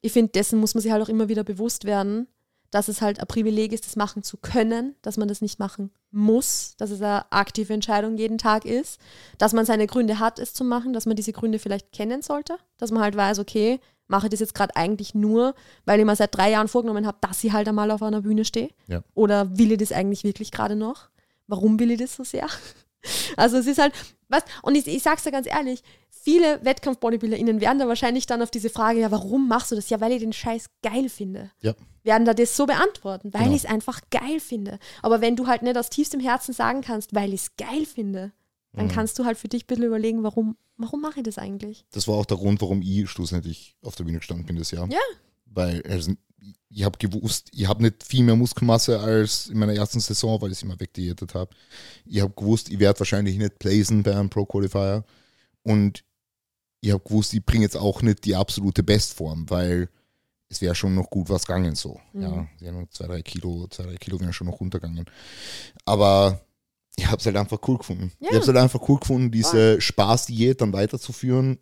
ich 0.00 0.12
finde, 0.12 0.32
dessen 0.32 0.58
muss 0.58 0.74
man 0.74 0.82
sich 0.82 0.92
halt 0.92 1.02
auch 1.02 1.08
immer 1.08 1.28
wieder 1.28 1.44
bewusst 1.44 1.84
werden, 1.84 2.28
dass 2.70 2.88
es 2.88 3.00
halt 3.00 3.18
ein 3.18 3.26
Privileg 3.26 3.72
ist, 3.72 3.86
das 3.86 3.96
machen 3.96 4.22
zu 4.22 4.36
können, 4.36 4.94
dass 5.00 5.16
man 5.16 5.28
das 5.28 5.40
nicht 5.40 5.58
machen 5.58 5.90
muss, 6.10 6.74
dass 6.76 6.90
es 6.90 7.00
eine 7.00 7.30
aktive 7.32 7.72
Entscheidung 7.72 8.18
jeden 8.18 8.36
Tag 8.36 8.66
ist, 8.66 9.00
dass 9.38 9.54
man 9.54 9.64
seine 9.64 9.86
Gründe 9.86 10.18
hat, 10.18 10.38
es 10.38 10.52
zu 10.52 10.64
machen, 10.64 10.92
dass 10.92 11.06
man 11.06 11.16
diese 11.16 11.32
Gründe 11.32 11.58
vielleicht 11.58 11.92
kennen 11.92 12.20
sollte, 12.20 12.58
dass 12.76 12.90
man 12.90 13.02
halt 13.02 13.16
weiß, 13.16 13.38
okay, 13.38 13.80
mache 14.08 14.26
ich 14.26 14.30
das 14.30 14.40
jetzt 14.40 14.54
gerade 14.54 14.74
eigentlich 14.74 15.14
nur, 15.14 15.54
weil 15.84 16.00
ich 16.00 16.06
mir 16.06 16.16
seit 16.16 16.34
drei 16.36 16.50
Jahren 16.50 16.68
vorgenommen 16.68 17.06
habe, 17.06 17.18
dass 17.20 17.44
ich 17.44 17.52
halt 17.52 17.68
einmal 17.68 17.90
auf 17.90 18.02
einer 18.02 18.22
Bühne 18.22 18.44
stehe? 18.44 18.70
Ja. 18.88 19.02
Oder 19.14 19.56
will 19.58 19.72
ich 19.72 19.78
das 19.78 19.92
eigentlich 19.92 20.24
wirklich 20.24 20.50
gerade 20.50 20.76
noch? 20.76 21.08
Warum 21.46 21.78
will 21.78 21.90
ich 21.92 21.98
das 22.00 22.16
so 22.16 22.24
sehr? 22.24 22.46
Also 23.36 23.58
es 23.58 23.68
ist 23.68 23.78
halt, 23.78 23.94
was, 24.28 24.42
und 24.62 24.74
ich, 24.74 24.86
ich 24.88 25.04
sag's 25.04 25.22
dir 25.22 25.30
ganz 25.30 25.46
ehrlich, 25.46 25.84
viele 26.10 26.62
Wettkampf-BodybuilderInnen 26.64 27.60
werden 27.60 27.78
da 27.78 27.86
wahrscheinlich 27.86 28.26
dann 28.26 28.42
auf 28.42 28.50
diese 28.50 28.70
Frage, 28.70 28.98
ja, 29.00 29.10
warum 29.12 29.46
machst 29.48 29.70
du 29.70 29.76
das? 29.76 29.88
Ja, 29.88 30.00
weil 30.00 30.10
ich 30.12 30.18
den 30.20 30.32
Scheiß 30.32 30.66
geil 30.82 31.08
finde. 31.08 31.52
Ja. 31.60 31.74
Werden 32.02 32.24
da 32.24 32.34
das 32.34 32.56
so 32.56 32.66
beantworten, 32.66 33.32
weil 33.32 33.44
Genau. 33.44 33.54
ich 33.54 33.64
es 33.64 33.70
einfach 33.70 34.00
geil 34.10 34.40
finde. 34.40 34.80
Aber 35.00 35.20
wenn 35.20 35.36
du 35.36 35.46
halt 35.46 35.62
nicht 35.62 35.78
aus 35.78 35.90
tiefstem 35.90 36.18
Herzen 36.20 36.52
sagen 36.52 36.80
kannst, 36.80 37.14
weil 37.14 37.32
ich 37.32 37.42
es 37.42 37.56
geil 37.56 37.86
finde, 37.86 38.32
dann 38.78 38.86
Mhm. 38.86 38.90
kannst 38.92 39.18
du 39.18 39.24
halt 39.24 39.36
für 39.38 39.48
dich 39.48 39.64
ein 39.64 39.66
bisschen 39.66 39.84
überlegen, 39.84 40.22
warum, 40.22 40.56
warum 40.76 41.00
mache 41.02 41.18
ich 41.20 41.24
das 41.24 41.36
eigentlich? 41.38 41.84
Das 41.90 42.08
war 42.08 42.14
auch 42.16 42.26
der 42.26 42.36
Grund, 42.38 42.60
warum 42.62 42.80
ich 42.82 43.08
schlussendlich 43.10 43.76
auf 43.82 43.96
der 43.96 44.04
Bühne 44.04 44.18
gestanden 44.18 44.46
bin 44.46 44.56
das 44.56 44.70
Jahr. 44.70 44.88
Ja. 44.90 44.98
Weil 45.46 45.82
also, 45.88 46.12
ich 46.70 46.84
habe 46.84 46.98
gewusst, 46.98 47.48
ich 47.52 47.66
habe 47.66 47.82
nicht 47.82 48.02
viel 48.04 48.22
mehr 48.22 48.36
Muskelmasse 48.36 48.98
als 49.00 49.48
in 49.48 49.58
meiner 49.58 49.74
ersten 49.74 50.00
Saison, 50.00 50.40
weil 50.40 50.50
ich 50.52 50.58
es 50.58 50.62
immer 50.62 50.78
wegdiätet 50.78 51.34
habe. 51.34 51.54
Ich 52.04 52.20
habe 52.20 52.32
gewusst, 52.34 52.68
ich 52.70 52.78
werde 52.78 53.00
wahrscheinlich 53.00 53.36
nicht 53.36 53.58
placen 53.58 54.02
bei 54.02 54.14
einem 54.16 54.30
Pro 54.30 54.44
Qualifier. 54.46 55.04
Und 55.62 56.04
ich 56.80 56.92
habe 56.92 57.02
gewusst, 57.02 57.34
ich 57.34 57.44
bringe 57.44 57.64
jetzt 57.64 57.76
auch 57.76 58.02
nicht 58.02 58.24
die 58.24 58.36
absolute 58.36 58.82
Bestform, 58.82 59.48
weil 59.50 59.88
es 60.50 60.60
wäre 60.60 60.74
schon 60.74 60.94
noch 60.94 61.10
gut 61.10 61.28
was 61.28 61.44
gegangen 61.46 61.74
so. 61.74 62.00
Mhm. 62.12 62.22
Ja, 62.22 62.48
ja, 62.60 62.72
noch 62.72 62.88
zwei, 62.90 63.06
drei 63.06 63.22
Kilo, 63.22 63.66
zwei, 63.68 63.84
drei 63.84 63.96
Kilo 63.96 64.20
wären 64.20 64.32
schon 64.32 64.46
noch 64.46 64.60
runtergegangen. 64.60 65.06
Aber 65.84 66.40
ich 66.98 67.06
habe 67.06 67.18
es 67.18 67.26
halt 67.26 67.36
einfach 67.36 67.58
cool 67.68 67.78
gefunden. 67.78 68.12
Ja. 68.18 68.28
Ich 68.28 68.34
habe 68.34 68.40
es 68.40 68.46
halt 68.48 68.58
einfach 68.58 68.88
cool 68.88 68.98
gefunden, 68.98 69.30
diese 69.30 69.80
Spaßdiät 69.80 70.60
dann 70.60 70.72
weiterzuführen, 70.72 71.58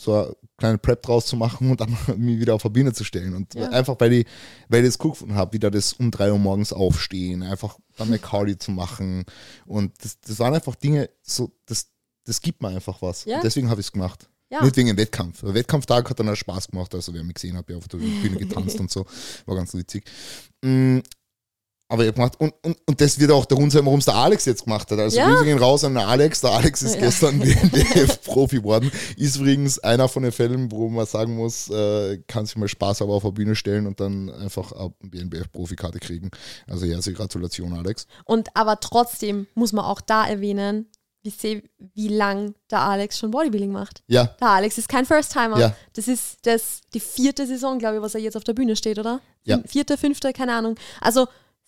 so 0.00 0.14
eine 0.14 0.36
kleine 0.58 0.78
Prep 0.78 1.02
draus 1.02 1.26
zu 1.26 1.36
machen 1.36 1.70
und 1.70 1.80
dann 1.80 1.90
mich 2.16 2.38
wieder 2.38 2.54
auf 2.54 2.62
der 2.62 2.68
Bühne 2.68 2.92
zu 2.92 3.02
stellen. 3.02 3.34
Und 3.34 3.54
Ja. 3.54 3.68
einfach, 3.70 3.96
weil 3.98 4.12
ich, 4.12 4.26
weil 4.68 4.84
ich 4.84 4.94
das 4.94 5.04
cool 5.04 5.10
gefunden 5.10 5.34
habe, 5.34 5.52
wieder 5.52 5.70
das 5.70 5.92
um 5.94 6.10
drei 6.10 6.30
Uhr 6.30 6.38
morgens 6.38 6.72
aufstehen, 6.72 7.42
einfach 7.42 7.78
dann 7.96 8.08
eine 8.08 8.18
Cardio 8.18 8.56
zu 8.56 8.70
machen. 8.70 9.24
Und 9.66 9.92
das, 10.04 10.20
das 10.20 10.38
waren 10.38 10.54
einfach 10.54 10.76
Dinge, 10.76 11.10
so, 11.22 11.50
das, 11.66 11.88
das 12.24 12.40
gibt 12.40 12.62
mir 12.62 12.68
einfach 12.68 13.02
was. 13.02 13.24
Ja. 13.24 13.40
Deswegen 13.42 13.68
habe 13.70 13.80
ich 13.80 13.88
es 13.88 13.92
gemacht. 13.92 14.28
Ja. 14.48 14.62
Nicht 14.62 14.76
wegen 14.76 14.86
dem 14.88 14.96
Wettkampf. 14.96 15.40
Der 15.40 15.54
Wettkampftag 15.54 16.08
hat 16.08 16.20
dann 16.20 16.28
auch 16.28 16.36
Spaß 16.36 16.68
gemacht, 16.68 16.94
also 16.94 17.12
wer 17.12 17.24
mich 17.24 17.34
gesehen 17.34 17.56
hat, 17.56 17.68
ja 17.68 17.76
auf 17.76 17.88
der 17.88 17.98
Bühne 17.98 18.36
getanzt 18.38 18.78
und 18.78 18.90
so. 18.90 19.04
War 19.46 19.56
ganz 19.56 19.74
witzig. 19.74 20.04
Aber 21.88 22.02
ich 22.02 22.08
hab 22.08 22.16
gemacht, 22.16 22.32
und, 22.40 22.52
und, 22.62 22.76
und 22.84 23.00
das 23.00 23.18
wird 23.20 23.30
auch 23.30 23.44
der 23.44 23.56
Grund 23.56 23.70
sein, 23.70 23.84
warum 23.86 24.00
es 24.00 24.06
der 24.06 24.16
Alex 24.16 24.44
jetzt 24.44 24.64
gemacht 24.64 24.90
hat. 24.90 24.98
Also 24.98 25.16
Ja. 25.18 25.28
Grüße 25.30 25.44
gehen 25.44 25.58
raus 25.58 25.84
an 25.84 25.94
den 25.94 26.02
Alex. 26.04 26.40
Der 26.40 26.50
Alex 26.50 26.82
ist 26.82 26.94
Ja. 26.96 27.00
gestern 27.02 27.40
WNBF-Profi 27.90 28.56
geworden. 28.56 28.90
Ist 29.16 29.36
übrigens 29.36 29.78
einer 29.78 30.08
von 30.08 30.22
den 30.24 30.32
Fällen, 30.32 30.70
wo 30.72 30.88
man 30.88 31.06
sagen 31.06 31.36
muss, 31.36 31.70
äh, 31.70 32.18
kann 32.26 32.44
sich 32.46 32.56
mal 32.56 32.66
Spaß 32.68 33.02
aber 33.02 33.14
auf 33.14 33.22
der 33.22 33.30
Bühne 33.30 33.54
stellen 33.54 33.86
und 33.86 34.00
dann 34.00 34.30
einfach 34.30 34.72
eine 34.72 34.92
WNBF-Profikarte 35.00 35.98
kriegen. 36.00 36.30
Also 36.68 36.86
herzliche 36.86 37.16
Gratulation, 37.16 37.72
Alex. 37.74 38.06
Und 38.24 38.48
aber 38.54 38.80
trotzdem 38.80 39.46
muss 39.54 39.72
man 39.72 39.84
auch 39.84 40.00
da 40.00 40.26
erwähnen, 40.26 40.86
wie, 41.22 41.30
seh, 41.30 41.62
wie 41.94 42.08
lang 42.08 42.54
der 42.70 42.80
Alex 42.80 43.18
schon 43.18 43.30
Bodybuilding 43.32 43.72
macht. 43.72 44.02
Ja, 44.06 44.24
Der 44.40 44.48
Alex 44.48 44.78
ist 44.78 44.88
kein 44.88 45.06
First-Timer. 45.06 45.58
Ja. 45.58 45.76
Das 45.94 46.06
ist 46.08 46.38
das, 46.42 46.80
die 46.94 47.00
vierte 47.00 47.46
Saison, 47.46 47.78
glaube 47.78 47.96
ich, 47.96 48.02
was 48.02 48.14
er 48.14 48.20
jetzt 48.20 48.36
auf 48.36 48.44
der 48.44 48.52
Bühne 48.54 48.76
steht, 48.76 48.98
oder? 48.98 49.20
Ja. 49.44 49.60
Vierte, 49.66 49.96
fünfte, 49.96 50.32
keine 50.32 50.54
Ahnung. 50.54 50.76
Also 51.00 51.26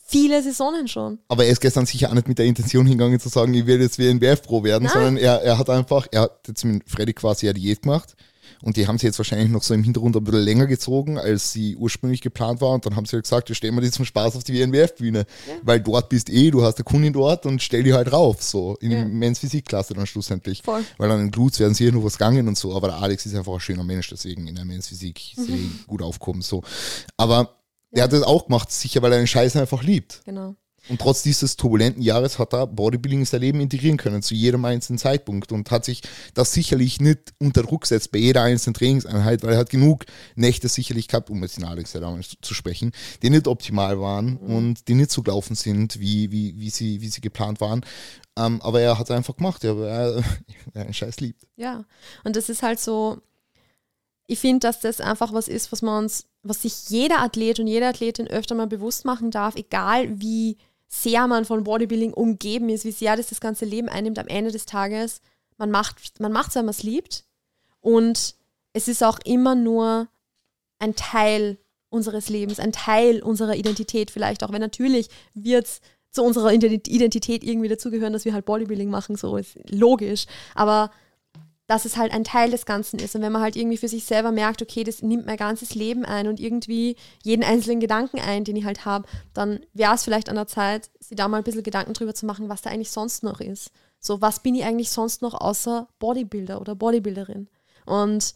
viele 0.09 0.43
Saisonen 0.43 0.89
schon. 0.89 1.19
aber 1.29 1.45
er 1.45 1.53
ist 1.53 1.61
gestern 1.61 1.87
sicher 1.87 2.09
auch 2.09 2.15
nicht 2.15 2.29
mit 2.29 2.39
der 2.39 2.47
Intention 2.47 2.87
hingegangen 2.87 3.21
zu 3.21 3.29
sagen, 3.29 3.53
ich 3.55 3.67
werde 3.67 3.85
jetzt 3.85 3.99
WNBF-Pro 3.99 4.65
werden, 4.65 4.85
Nein. 4.85 4.93
sondern 4.93 5.17
er, 5.19 5.43
er 5.43 5.59
hat 5.59 5.71
einfach, 5.71 6.07
er 6.11 6.23
hat 6.23 6.49
jetzt 6.49 6.65
mit 6.65 6.89
Freddy 6.89 7.13
quasi 7.13 7.47
eine 7.47 7.55
Diät 7.55 7.83
gemacht 7.83 8.17
Und 8.63 8.77
die 8.77 8.87
haben 8.87 8.99
sie 8.99 9.07
jetzt 9.07 9.19
wahrscheinlich 9.19 9.51
noch 9.51 9.63
so 9.63 9.75
im 9.75 9.83
Hintergrund 9.83 10.17
ein 10.17 10.25
bisschen 10.25 10.41
länger 10.41 10.67
gezogen, 10.67 11.19
als 11.19 11.53
sie 11.53 11.77
ursprünglich 11.77 12.21
geplant 12.21 12.61
war. 12.61 12.73
Und 12.73 12.87
dann 12.87 12.97
haben 12.97 13.07
sie 13.07 13.17
halt 13.17 13.25
gesagt, 13.25 13.49
wir 13.49 13.57
stellen 13.57 13.75
wir 13.75 13.83
die 13.83 13.91
zum 13.91 14.05
Spaß 14.05 14.37
auf 14.37 14.45
die 14.45 14.55
WNWF-Bühne. 14.55 15.21
Ja. 15.21 15.55
Weil 15.63 15.81
dort 15.81 16.09
bist 16.09 16.31
eh, 16.31 16.51
du 16.51 16.63
hast 16.63 16.79
eine 16.79 16.85
Kundin 16.85 17.13
dort 17.13 17.47
und 17.47 17.63
stell 17.63 17.83
die 17.83 17.93
halt 17.93 18.13
rauf. 18.13 18.43
So 18.43 18.77
in 18.81 18.91
ja. 18.91 19.05
Men's 19.05 19.39
Physik-Klasse 19.39 19.95
dann 19.95 20.07
schlussendlich. 20.07 20.63
Voll. 20.63 20.85
Weil 20.97 21.11
an 21.11 21.19
den 21.19 21.31
Glutes 21.31 21.61
werden 21.61 21.75
sie 21.75 21.85
hier 21.85 21.93
nur 21.93 22.05
was 22.05 22.15
gegangen 22.19 22.49
und 22.49 22.59
so. 22.59 22.75
Aber 22.75 22.89
der 22.89 22.97
Alex 22.99 23.27
ist 23.27 23.35
einfach 23.35 23.55
ein 23.55 23.61
schöner 23.61 23.85
Mensch, 23.85 24.09
deswegen 24.09 24.47
in 24.47 24.55
der 24.55 24.65
Men's 24.65 24.89
Physik 24.89 25.35
mhm. 25.37 25.81
gut 25.87 26.03
aufkommen. 26.03 26.43
So. 26.43 26.63
Aber 27.17 27.58
ja. 27.91 27.99
er 27.99 28.05
hat 28.05 28.13
das 28.13 28.23
auch 28.23 28.47
gemacht, 28.47 28.71
sicher, 28.71 29.03
weil 29.03 29.13
er 29.13 29.19
den 29.19 29.27
Scheiß 29.27 29.57
einfach 29.57 29.83
liebt. 29.83 30.23
Genau. 30.25 30.57
Und 30.89 31.01
trotz 31.01 31.23
dieses 31.23 31.57
turbulenten 31.57 32.03
Jahres 32.03 32.39
hat 32.39 32.55
er 32.55 32.67
Bodybuilding 32.67 33.21
in 33.21 33.27
sein 33.27 33.41
Leben 33.41 33.61
integrieren 33.61 33.99
können, 33.99 34.23
zu 34.23 34.35
jedem 34.35 34.65
einzelnen 34.65 34.99
Zeitpunkt. 34.99 35.53
Und 35.53 35.71
hat 35.71 35.85
sich 35.85 36.03
das 36.35 36.53
sicherlich 36.53 37.01
nicht 37.01 37.35
unter 37.39 37.63
Druck 37.63 37.83
gesetzt 37.83 38.11
bei 38.11 38.19
jeder 38.19 38.43
einzelnen 38.43 38.75
Trainingseinheit, 38.75 39.43
weil 39.43 39.53
er 39.53 39.59
hat 39.59 39.71
genug 39.71 40.07
Nächte 40.35 40.69
sicherlich 40.69 41.09
gehabt, 41.09 41.31
um 41.31 41.43
jetzt 41.43 41.59
in 41.59 41.65
Alex 41.65 41.93
zu 42.41 42.55
sprechen, 42.55 42.93
die 43.23 43.31
nicht 43.31 43.47
optimal 43.47 44.01
waren 44.01 44.39
mhm. 44.41 44.57
und 44.57 44.89
die 44.89 44.95
nicht 44.95 45.11
so 45.11 45.23
gelaufen 45.23 45.55
sind, 45.55 46.01
wie, 46.01 46.31
wie, 46.31 46.59
wie, 46.59 46.71
sie, 46.71 47.01
wie 47.01 47.09
sie 47.09 47.21
geplant 47.21 47.61
waren. 47.61 47.85
Ähm, 48.37 48.63
aber 48.63 48.81
er 48.81 48.99
hat 48.99 49.11
es 49.11 49.17
einfach 49.17 49.37
gemacht, 49.37 49.65
weil 49.65 49.83
er, 49.83 50.25
er 50.75 50.83
einen 50.83 50.95
Scheiß 50.95 51.21
liebt. 51.21 51.47
Ja, 51.57 51.85
und 52.25 52.37
das 52.37 52.49
ist 52.49 52.63
halt 52.63 52.81
so, 52.81 53.21
ich 54.29 54.39
finde, 54.39 54.61
dass 54.61 54.81
das 54.81 55.01
einfach 55.01 55.33
was 55.33 55.49
ist, 55.49 55.73
was 55.73 55.83
man 55.83 56.05
uns, 56.05 56.27
was 56.43 56.63
sich 56.63 56.91
jeder 56.91 57.21
Athlet 57.21 57.59
und 57.59 57.67
jede 57.67 57.87
Athletin 57.87 58.29
öfter 58.29 58.55
mal 58.55 58.67
bewusst 58.67 59.05
machen 59.07 59.31
darf, 59.31 59.57
egal 59.57 60.21
wie 60.21 60.59
sehr 60.87 61.27
man 61.27 61.47
von 61.47 61.65
Bodybuilding 61.65 62.13
umgeben 62.13 62.69
ist, 62.69 62.85
wie 62.85 62.93
sehr 62.93 63.17
das 63.17 63.29
das 63.29 63.41
ganze 63.41 63.65
Leben 63.65 63.89
einnimmt 63.89 64.19
am 64.19 64.29
Ende 64.29 64.53
des 64.53 64.67
Tages. 64.67 65.23
Man 65.57 65.71
macht 65.71 66.21
man 66.21 66.31
macht 66.31 66.51
es, 66.51 66.57
wenn 66.57 66.67
man 66.67 66.75
es 66.75 66.83
liebt. 66.83 67.25
Und 67.81 68.35
es 68.75 68.87
ist 68.87 69.03
auch 69.03 69.19
immer 69.25 69.55
nur 69.55 70.09
ein 70.79 70.95
Teil 70.95 71.59
unseres 71.89 72.29
Lebens, 72.29 72.61
ein 72.61 72.73
Teil 72.73 73.23
unserer 73.23 73.57
Identität 73.57 74.11
vielleicht 74.11 74.45
auch, 74.45 74.53
wenn 74.53 74.61
natürlich 74.61 75.09
wird 75.33 75.67
es 75.67 75.81
zu 76.11 76.23
unserer 76.23 76.53
Identität 76.53 77.45
irgendwie 77.45 77.69
dazugehören, 77.69 78.13
dass 78.13 78.27
wir 78.27 78.35
halt 78.35 78.45
Bodybuilding 78.45 78.91
machen, 78.91 79.17
so 79.17 79.37
ist 79.39 79.59
logisch. 79.71 80.27
Aber 80.55 80.91
dass 81.69 81.85
es 81.85 81.99
halt 81.99 82.13
ein 82.13 82.25
Teil 82.25 82.51
des 82.51 82.65
Ganzen 82.65 82.99
ist. 82.99 83.15
Und 83.15 83.21
wenn 83.21 83.31
man 83.31 83.43
halt 83.43 83.55
irgendwie 83.55 83.77
für 83.77 83.89
sich 83.89 84.07
selber 84.07 84.33
merkt, 84.33 84.63
okay, 84.63 84.85
das 84.85 85.03
nimmt 85.03 85.27
mein 85.27 85.37
ganzes 85.37 85.75
Leben 85.75 86.07
ein 86.07 86.27
und 86.27 86.41
irgendwie 86.41 86.97
jeden 87.23 87.45
einzelnen 87.45 87.79
Gedanken 87.79 88.19
ein, 88.21 88.45
den 88.45 88.57
ich 88.57 88.65
halt 88.65 88.87
habe, 88.87 89.07
dann 89.35 89.61
wäre 89.75 89.95
es 89.95 90.03
vielleicht 90.03 90.31
an 90.31 90.37
der 90.37 90.47
Zeit, 90.47 90.91
sich 90.99 91.17
da 91.17 91.29
mal 91.29 91.37
ein 91.37 91.45
bisschen 91.45 91.63
Gedanken 91.63 91.93
drüber 91.93 92.15
zu 92.15 92.25
machen, 92.25 92.49
was 92.49 92.63
da 92.63 92.71
eigentlich 92.71 92.91
sonst 92.91 93.23
noch 93.23 93.41
ist. 93.41 93.71
So, 94.01 94.23
was 94.23 94.41
bin 94.41 94.55
ich 94.55 94.65
eigentlich 94.65 94.91
sonst 94.91 95.21
noch 95.21 95.35
außer 95.35 95.89
Bodybuilder 95.99 96.59
oder 96.59 96.75
Bodybuilderin? 96.75 97.49
Und 97.85 98.35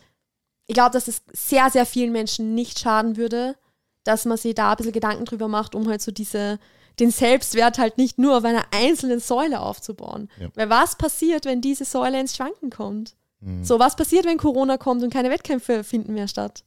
ich 0.67 0.75
glaube, 0.75 0.91
dass 0.91 1.09
es 1.09 1.23
sehr, 1.33 1.71
sehr 1.71 1.87
vielen 1.87 2.13
Menschen 2.13 2.55
nicht 2.55 2.81
schaden 2.81 3.17
würde, 3.17 3.57
dass 4.05 4.27
man 4.27 4.37
sich 4.37 4.55
da 4.55 4.73
ein 4.73 4.77
bisschen 4.77 4.93
Gedanken 4.93 5.25
drüber 5.25 5.49
macht, 5.49 5.75
um 5.75 5.89
halt 5.89 6.03
so 6.03 6.13
diese, 6.13 6.59
den 7.01 7.11
Selbstwert 7.11 7.79
halt 7.79 7.97
nicht 7.97 8.19
nur 8.19 8.37
auf 8.37 8.45
einer 8.45 8.67
einzelnen 8.73 9.21
Säule 9.21 9.61
aufzubauen. 9.61 10.29
Ja. 10.39 10.49
Weil 10.55 10.69
was 10.69 10.97
passiert, 10.97 11.47
wenn 11.47 11.63
diese 11.63 11.87
Säule 11.87 12.21
ins 12.21 12.37
Schwanken 12.37 12.69
kommt? 12.69 13.15
Mhm. 13.43 13.65
So, 13.65 13.79
was 13.79 13.97
passiert, 13.97 14.25
wenn 14.25 14.39
Corona 14.39 14.79
kommt 14.79 15.03
und 15.03 15.13
keine 15.13 15.31
Wettkämpfe 15.31 15.85
finden 15.85 16.15
mehr 16.15 16.29
statt? 16.29 16.65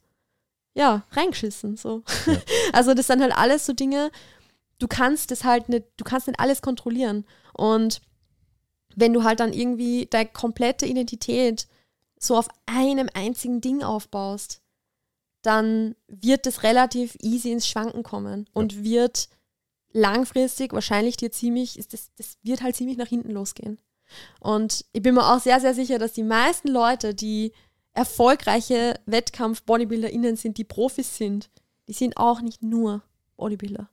Ja, 0.74 1.04
reingeschissen. 1.10 1.76
So. 1.76 2.02
Ja. 2.26 2.36
Also, 2.72 2.94
das 2.94 3.06
sind 3.06 3.22
halt 3.22 3.36
alles 3.36 3.64
so 3.64 3.72
Dinge, 3.72 4.10
du 4.78 4.86
kannst 4.86 5.30
das 5.30 5.44
halt 5.44 5.68
nicht, 5.68 5.86
du 5.96 6.04
kannst 6.04 6.26
nicht 6.26 6.40
alles 6.40 6.60
kontrollieren. 6.60 7.24
Und 7.54 8.02
wenn 8.94 9.12
du 9.12 9.24
halt 9.24 9.40
dann 9.40 9.52
irgendwie 9.52 10.06
deine 10.06 10.28
komplette 10.28 10.86
Identität 10.86 11.66
so 12.18 12.36
auf 12.36 12.48
einem 12.66 13.08
einzigen 13.14 13.60
Ding 13.60 13.82
aufbaust, 13.82 14.60
dann 15.42 15.94
wird 16.08 16.44
das 16.44 16.62
relativ 16.62 17.16
easy 17.20 17.52
ins 17.52 17.68
Schwanken 17.68 18.02
kommen 18.02 18.48
und 18.52 18.72
ja. 18.72 18.82
wird 18.84 19.28
langfristig 19.92 20.72
wahrscheinlich 20.72 21.16
dir 21.16 21.30
ziemlich, 21.30 21.78
das, 21.88 22.10
das 22.16 22.36
wird 22.42 22.62
halt 22.62 22.76
ziemlich 22.76 22.96
nach 22.96 23.08
hinten 23.08 23.30
losgehen. 23.30 23.80
Und 24.40 24.84
ich 24.92 25.02
bin 25.02 25.14
mir 25.14 25.26
auch 25.26 25.40
sehr, 25.40 25.60
sehr 25.60 25.74
sicher, 25.74 25.98
dass 25.98 26.12
die 26.12 26.22
meisten 26.22 26.68
Leute, 26.68 27.14
die 27.14 27.52
erfolgreiche 27.92 29.00
Wettkampf-BodybuilderInnen 29.06 30.36
sind, 30.36 30.58
die 30.58 30.64
Profis 30.64 31.16
sind, 31.16 31.50
die 31.88 31.92
sind 31.92 32.16
auch 32.16 32.40
nicht 32.40 32.62
nur 32.62 33.02
Bodybuilder. 33.36 33.88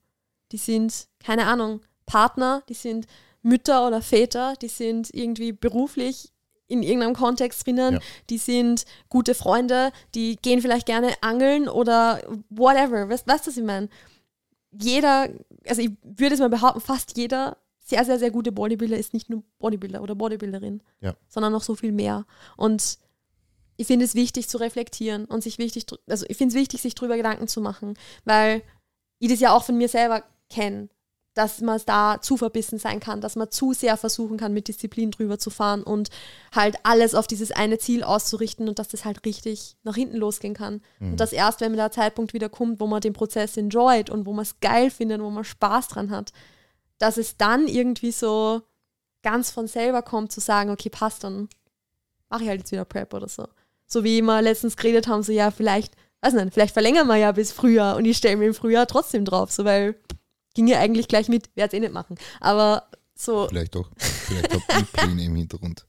Die 0.52 0.58
sind, 0.58 1.08
keine 1.24 1.46
Ahnung, 1.46 1.82
Partner, 2.06 2.64
die 2.70 2.74
sind 2.74 3.08
Mütter 3.42 3.88
oder 3.88 4.02
Väter, 4.02 4.56
die 4.62 4.68
sind 4.68 5.14
irgendwie 5.14 5.52
beruflich 5.52 6.32
in 6.68 6.82
irgendeinem 6.82 7.14
Kontext 7.14 7.66
drinnen, 7.66 7.96
ja. 7.96 8.00
die 8.30 8.38
sind 8.38 8.86
gute 9.10 9.36
Freunde, 9.36 9.92
die 10.16 10.38
gehen 10.38 10.62
vielleicht 10.62 10.86
gerne 10.86 11.14
angeln 11.22 11.68
oder 11.68 12.22
whatever. 12.50 13.10
Weißt 13.10 13.28
du, 13.28 13.48
was 13.48 13.58
ich 13.58 13.64
meine? 13.64 13.90
Jeder, 14.72 15.30
also 15.68 15.82
ich 15.82 15.92
würde 16.02 16.36
es 16.36 16.42
mal 16.42 16.50
behaupten, 16.50 16.82
fast 16.82 17.16
jeder 17.18 17.58
sehr, 17.84 18.06
sehr, 18.06 18.18
sehr 18.18 18.32
gute 18.32 18.52
Bodybuilder 18.52 18.98
ist 18.98 19.14
nicht 19.14 19.30
nur 19.30 19.44
Bodybuilder 19.60 20.02
oder 20.02 20.16
Bodybuilderin, 20.16 20.82
ja. 21.02 21.16
sondern 21.28 21.52
noch 21.52 21.64
so 21.64 21.76
viel 21.76 21.92
mehr. 21.92 22.26
Und 22.56 22.98
ich 23.76 23.88
finde 23.88 24.06
es 24.06 24.16
wichtig 24.16 24.48
zu 24.48 24.58
reflektieren 24.58 25.26
und 25.26 25.44
sich 25.44 25.58
wichtig, 25.58 25.86
also 26.08 26.26
ich 26.30 26.38
finde 26.38 26.56
es 26.56 26.60
wichtig, 26.60 26.82
sich 26.82 26.96
darüber 26.96 27.18
Gedanken 27.18 27.48
zu 27.48 27.60
machen, 27.60 27.96
weil 28.24 28.62
ich 29.20 29.30
das 29.30 29.40
ja 29.40 29.54
auch 29.54 29.64
von 29.64 29.78
mir 29.78 29.90
selber 29.90 30.24
kenne, 30.50 30.90
dass 31.34 31.62
man 31.62 31.82
da 31.86 32.22
zu 32.22 32.38
verbissen 32.38 32.78
sein 32.78 33.00
kann, 33.00 33.20
dass 33.20 33.36
man 33.36 33.50
zu 33.50 33.74
sehr 33.74 33.98
versuchen 33.98 34.38
kann, 34.38 34.54
mit 34.54 34.68
Disziplin 34.68 35.12
drüber 35.12 35.40
zu 35.40 35.50
fahren 35.50 35.84
und 35.84 36.10
halt 36.54 36.78
alles 36.84 37.16
auf 37.16 37.26
dieses 37.26 37.52
eine 37.52 37.80
Ziel 37.80 38.04
auszurichten 38.04 38.70
und 38.70 38.78
dass 38.80 38.90
das 38.90 39.04
halt 39.04 39.26
richtig 39.26 39.76
nach 39.84 39.96
hinten 39.96 40.18
losgehen 40.18 40.54
kann. 40.54 40.82
Mhm. 41.00 41.12
Und 41.12 41.20
dass 41.20 41.34
erst, 41.34 41.62
wenn 41.62 41.76
der 41.76 41.92
Zeitpunkt 41.92 42.34
wieder 42.34 42.50
kommt, 42.50 42.80
wo 42.80 42.88
man 42.88 43.02
den 43.02 43.14
Prozess 43.14 43.58
enjoyt 43.58 44.12
und 44.12 44.26
wo 44.28 44.34
man 44.34 44.44
es 44.44 44.60
geil 44.60 44.92
findet, 44.92 45.22
wo 45.22 45.32
man 45.32 45.44
Spaß 45.44 45.88
dran 45.88 46.12
hat, 46.12 46.32
dass 47.04 47.18
es 47.18 47.36
dann 47.36 47.68
irgendwie 47.68 48.14
so 48.14 48.62
ganz 49.24 49.52
von 49.52 49.68
selber 49.68 50.02
kommt, 50.02 50.32
zu 50.32 50.40
sagen, 50.40 50.70
okay, 50.70 50.90
passt, 50.90 51.26
dann 51.26 51.50
mache 52.30 52.44
ich 52.44 52.50
halt 52.50 52.62
jetzt 52.62 52.72
wieder 52.72 52.86
Prep 52.86 53.14
oder 53.14 53.28
so. 53.28 53.46
So 53.88 54.06
wie 54.06 54.22
wir 54.22 54.42
letztens 54.42 54.78
geredet 54.78 55.08
haben, 55.08 55.22
so 55.22 55.34
ja, 55.34 55.52
vielleicht, 55.52 55.96
weiß 56.22 56.34
nicht, 56.34 56.54
vielleicht 56.54 56.74
verlängern 56.74 57.08
wir 57.08 57.18
ja 57.18 57.34
bis 57.34 57.52
Frühjahr 57.52 57.98
und 57.98 58.06
ich 58.06 58.16
stelle 58.16 58.38
mir 58.38 58.46
im 58.46 58.54
Frühjahr 58.54 58.88
trotzdem 58.88 59.26
drauf, 59.26 59.52
so 59.52 59.66
weil 59.66 59.96
ging 60.54 60.68
ja 60.68 60.80
eigentlich 60.80 61.10
gleich 61.10 61.28
mit, 61.28 61.54
werde 61.58 61.76
es 61.76 61.78
eh 61.78 61.82
nicht 61.82 61.94
machen. 61.94 62.18
Aber 62.40 62.88
so. 63.16 63.48
Vielleicht 63.50 63.76
doch, 63.76 63.92
vielleicht 63.98 64.56
auch 64.56 64.62
die 64.80 64.84
Pläne 64.86 65.26
im 65.26 65.36
Hintergrund, 65.36 65.86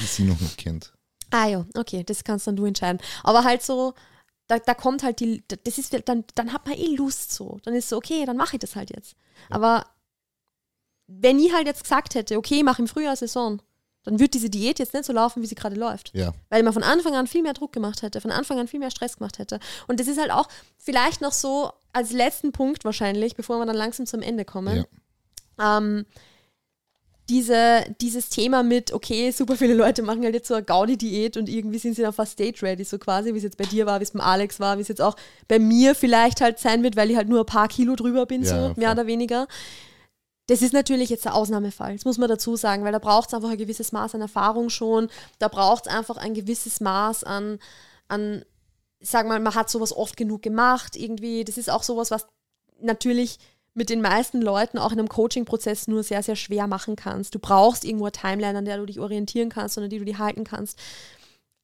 die 0.00 0.04
sie 0.04 0.24
noch 0.24 0.38
nicht 0.38 0.58
kennt. 0.58 0.92
Ah 1.30 1.46
ja, 1.46 1.64
okay, 1.76 2.04
das 2.04 2.24
kannst 2.24 2.46
dann 2.46 2.56
du 2.56 2.66
entscheiden. 2.66 3.00
Aber 3.22 3.44
halt 3.44 3.62
so, 3.62 3.94
da, 4.48 4.58
da 4.58 4.74
kommt 4.74 5.02
halt 5.02 5.20
die, 5.20 5.42
das 5.64 5.78
ist, 5.78 5.96
dann, 6.06 6.24
dann 6.34 6.52
hat 6.52 6.66
man 6.66 6.76
eh 6.76 6.94
Lust 6.94 7.32
so. 7.32 7.58
Dann 7.62 7.74
ist 7.74 7.88
so, 7.88 7.96
okay, 7.96 8.26
dann 8.26 8.36
mache 8.36 8.56
ich 8.56 8.60
das 8.60 8.76
halt 8.76 8.90
jetzt. 8.94 9.16
Ja. 9.48 9.56
Aber 9.56 9.86
wenn 11.06 11.38
ich 11.38 11.52
halt 11.52 11.66
jetzt 11.66 11.82
gesagt 11.82 12.14
hätte, 12.14 12.36
okay, 12.36 12.62
mach 12.62 12.78
im 12.78 12.88
Frühjahr 12.88 13.16
Saison, 13.16 13.60
dann 14.04 14.18
würde 14.18 14.30
diese 14.30 14.50
Diät 14.50 14.78
jetzt 14.78 14.94
nicht 14.94 15.04
so 15.04 15.12
laufen, 15.12 15.42
wie 15.42 15.46
sie 15.46 15.54
gerade 15.54 15.76
läuft. 15.76 16.10
Ja. 16.14 16.32
Weil 16.48 16.62
man 16.62 16.72
von 16.72 16.82
Anfang 16.82 17.14
an 17.14 17.26
viel 17.26 17.42
mehr 17.42 17.52
Druck 17.52 17.72
gemacht 17.72 18.02
hätte, 18.02 18.20
von 18.20 18.32
Anfang 18.32 18.58
an 18.58 18.68
viel 18.68 18.80
mehr 18.80 18.90
Stress 18.90 19.18
gemacht 19.18 19.38
hätte. 19.38 19.60
Und 19.86 20.00
das 20.00 20.08
ist 20.08 20.20
halt 20.20 20.32
auch 20.32 20.48
vielleicht 20.78 21.20
noch 21.20 21.32
so 21.32 21.70
als 21.92 22.10
letzten 22.12 22.52
Punkt 22.52 22.84
wahrscheinlich, 22.84 23.36
bevor 23.36 23.58
wir 23.58 23.66
dann 23.66 23.76
langsam 23.76 24.06
zum 24.06 24.22
Ende 24.22 24.44
kommen. 24.44 24.84
Ja. 25.58 25.78
Ähm, 25.78 26.06
diese, 27.28 27.84
dieses 28.00 28.28
Thema 28.28 28.64
mit, 28.64 28.92
okay, 28.92 29.30
super 29.30 29.56
viele 29.56 29.74
Leute 29.74 30.02
machen 30.02 30.24
halt 30.24 30.34
jetzt 30.34 30.48
so 30.48 30.54
eine 30.54 30.64
Gaudi-Diät 30.64 31.36
und 31.36 31.48
irgendwie 31.48 31.78
sind 31.78 31.94
sie 31.94 32.02
dann 32.02 32.12
fast 32.12 32.32
stage-ready, 32.32 32.84
so 32.84 32.98
quasi, 32.98 33.32
wie 33.32 33.38
es 33.38 33.44
jetzt 33.44 33.56
bei 33.56 33.64
dir 33.64 33.86
war, 33.86 34.00
wie 34.00 34.04
es 34.04 34.10
beim 34.10 34.20
Alex 34.20 34.58
war, 34.58 34.76
wie 34.76 34.82
es 34.82 34.88
jetzt 34.88 35.00
auch 35.00 35.14
bei 35.46 35.60
mir 35.60 35.94
vielleicht 35.94 36.40
halt 36.40 36.58
sein 36.58 36.82
wird, 36.82 36.96
weil 36.96 37.10
ich 37.10 37.16
halt 37.16 37.28
nur 37.28 37.40
ein 37.40 37.46
paar 37.46 37.68
Kilo 37.68 37.94
drüber 37.94 38.26
bin, 38.26 38.42
ja, 38.42 38.48
so 38.48 38.80
mehr 38.80 38.90
oder 38.90 39.06
weniger. 39.06 39.46
Das 40.52 40.60
ist 40.60 40.74
natürlich 40.74 41.08
jetzt 41.08 41.24
der 41.24 41.34
Ausnahmefall, 41.34 41.94
das 41.94 42.04
muss 42.04 42.18
man 42.18 42.28
dazu 42.28 42.56
sagen, 42.56 42.84
weil 42.84 42.92
da 42.92 42.98
braucht 42.98 43.28
es 43.28 43.32
einfach 43.32 43.48
ein 43.48 43.56
gewisses 43.56 43.90
Maß 43.90 44.14
an 44.14 44.20
Erfahrung 44.20 44.68
schon, 44.68 45.08
da 45.38 45.48
braucht 45.48 45.86
es 45.86 45.92
einfach 45.94 46.18
ein 46.18 46.34
gewisses 46.34 46.82
Maß 46.82 47.24
an, 47.24 47.58
an, 48.08 48.44
sag 49.00 49.26
mal, 49.26 49.40
man 49.40 49.54
hat 49.54 49.70
sowas 49.70 49.96
oft 49.96 50.14
genug 50.14 50.42
gemacht, 50.42 50.94
irgendwie, 50.94 51.44
das 51.44 51.56
ist 51.56 51.70
auch 51.70 51.82
sowas, 51.82 52.10
was 52.10 52.26
natürlich 52.82 53.38
mit 53.72 53.88
den 53.88 54.02
meisten 54.02 54.42
Leuten 54.42 54.76
auch 54.76 54.92
in 54.92 54.98
einem 54.98 55.08
Coaching-Prozess 55.08 55.88
nur 55.88 56.02
sehr, 56.02 56.22
sehr 56.22 56.36
schwer 56.36 56.66
machen 56.66 56.96
kannst. 56.96 57.34
Du 57.34 57.38
brauchst 57.38 57.86
irgendwo 57.86 58.04
eine 58.04 58.12
Timeline, 58.12 58.58
an 58.58 58.66
der 58.66 58.76
du 58.76 58.84
dich 58.84 59.00
orientieren 59.00 59.48
kannst 59.48 59.78
und 59.78 59.84
an 59.84 59.88
die 59.90 60.00
du 60.00 60.04
die 60.04 60.18
halten 60.18 60.44
kannst. 60.44 60.78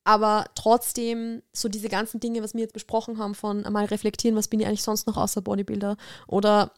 Aber 0.04 0.46
trotzdem, 0.54 1.42
so 1.52 1.68
diese 1.68 1.90
ganzen 1.90 2.20
Dinge, 2.20 2.42
was 2.42 2.54
wir 2.54 2.62
jetzt 2.62 2.72
besprochen 2.72 3.18
haben, 3.18 3.34
von 3.34 3.66
einmal 3.66 3.84
reflektieren, 3.84 4.38
was 4.38 4.48
bin 4.48 4.60
ich 4.60 4.66
eigentlich 4.66 4.82
sonst 4.82 5.06
noch 5.06 5.18
außer 5.18 5.42
Bodybuilder? 5.42 5.98
Oder 6.26 6.72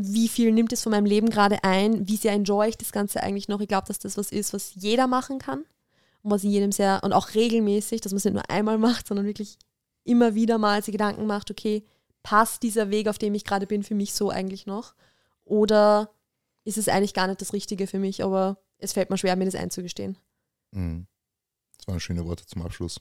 wie 0.00 0.28
viel 0.28 0.52
nimmt 0.52 0.72
es 0.72 0.84
von 0.84 0.92
meinem 0.92 1.06
Leben 1.06 1.28
gerade 1.28 1.64
ein, 1.64 2.06
wie 2.06 2.16
sehr 2.16 2.32
enjoy 2.32 2.68
ich 2.68 2.78
das 2.78 2.92
Ganze 2.92 3.20
eigentlich 3.20 3.48
noch. 3.48 3.60
Ich 3.60 3.66
glaube, 3.66 3.88
dass 3.88 3.98
das 3.98 4.16
was 4.16 4.30
ist, 4.30 4.52
was 4.52 4.72
jeder 4.76 5.08
machen 5.08 5.40
kann 5.40 5.64
und 6.22 6.30
was 6.30 6.44
jedem 6.44 6.70
sehr, 6.70 7.00
und 7.02 7.12
auch 7.12 7.34
regelmäßig, 7.34 8.00
dass 8.00 8.12
man 8.12 8.18
es 8.18 8.24
nicht 8.24 8.34
nur 8.34 8.48
einmal 8.48 8.78
macht, 8.78 9.08
sondern 9.08 9.26
wirklich 9.26 9.58
immer 10.04 10.36
wieder 10.36 10.56
mal 10.56 10.84
sich 10.84 10.92
Gedanken 10.92 11.26
macht, 11.26 11.50
okay, 11.50 11.84
passt 12.22 12.62
dieser 12.62 12.90
Weg, 12.90 13.08
auf 13.08 13.18
dem 13.18 13.34
ich 13.34 13.44
gerade 13.44 13.66
bin, 13.66 13.82
für 13.82 13.96
mich 13.96 14.14
so 14.14 14.30
eigentlich 14.30 14.66
noch? 14.66 14.94
Oder 15.44 16.10
ist 16.64 16.78
es 16.78 16.88
eigentlich 16.88 17.14
gar 17.14 17.26
nicht 17.26 17.40
das 17.40 17.52
Richtige 17.52 17.88
für 17.88 17.98
mich, 17.98 18.22
aber 18.22 18.58
es 18.78 18.92
fällt 18.92 19.10
mir 19.10 19.18
schwer, 19.18 19.34
mir 19.34 19.46
das 19.46 19.56
einzugestehen. 19.56 20.16
Mhm. 20.70 21.08
Das 21.76 21.88
waren 21.88 21.98
schöne 21.98 22.24
Worte 22.24 22.46
zum 22.46 22.62
Abschluss. 22.62 23.00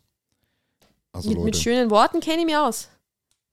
Also 1.12 1.30
mit, 1.30 1.44
mit 1.44 1.58
schönen 1.58 1.92
Worten 1.92 2.22
kenne 2.22 2.40
ich 2.40 2.46
mich 2.46 2.58
aus. 2.58 2.90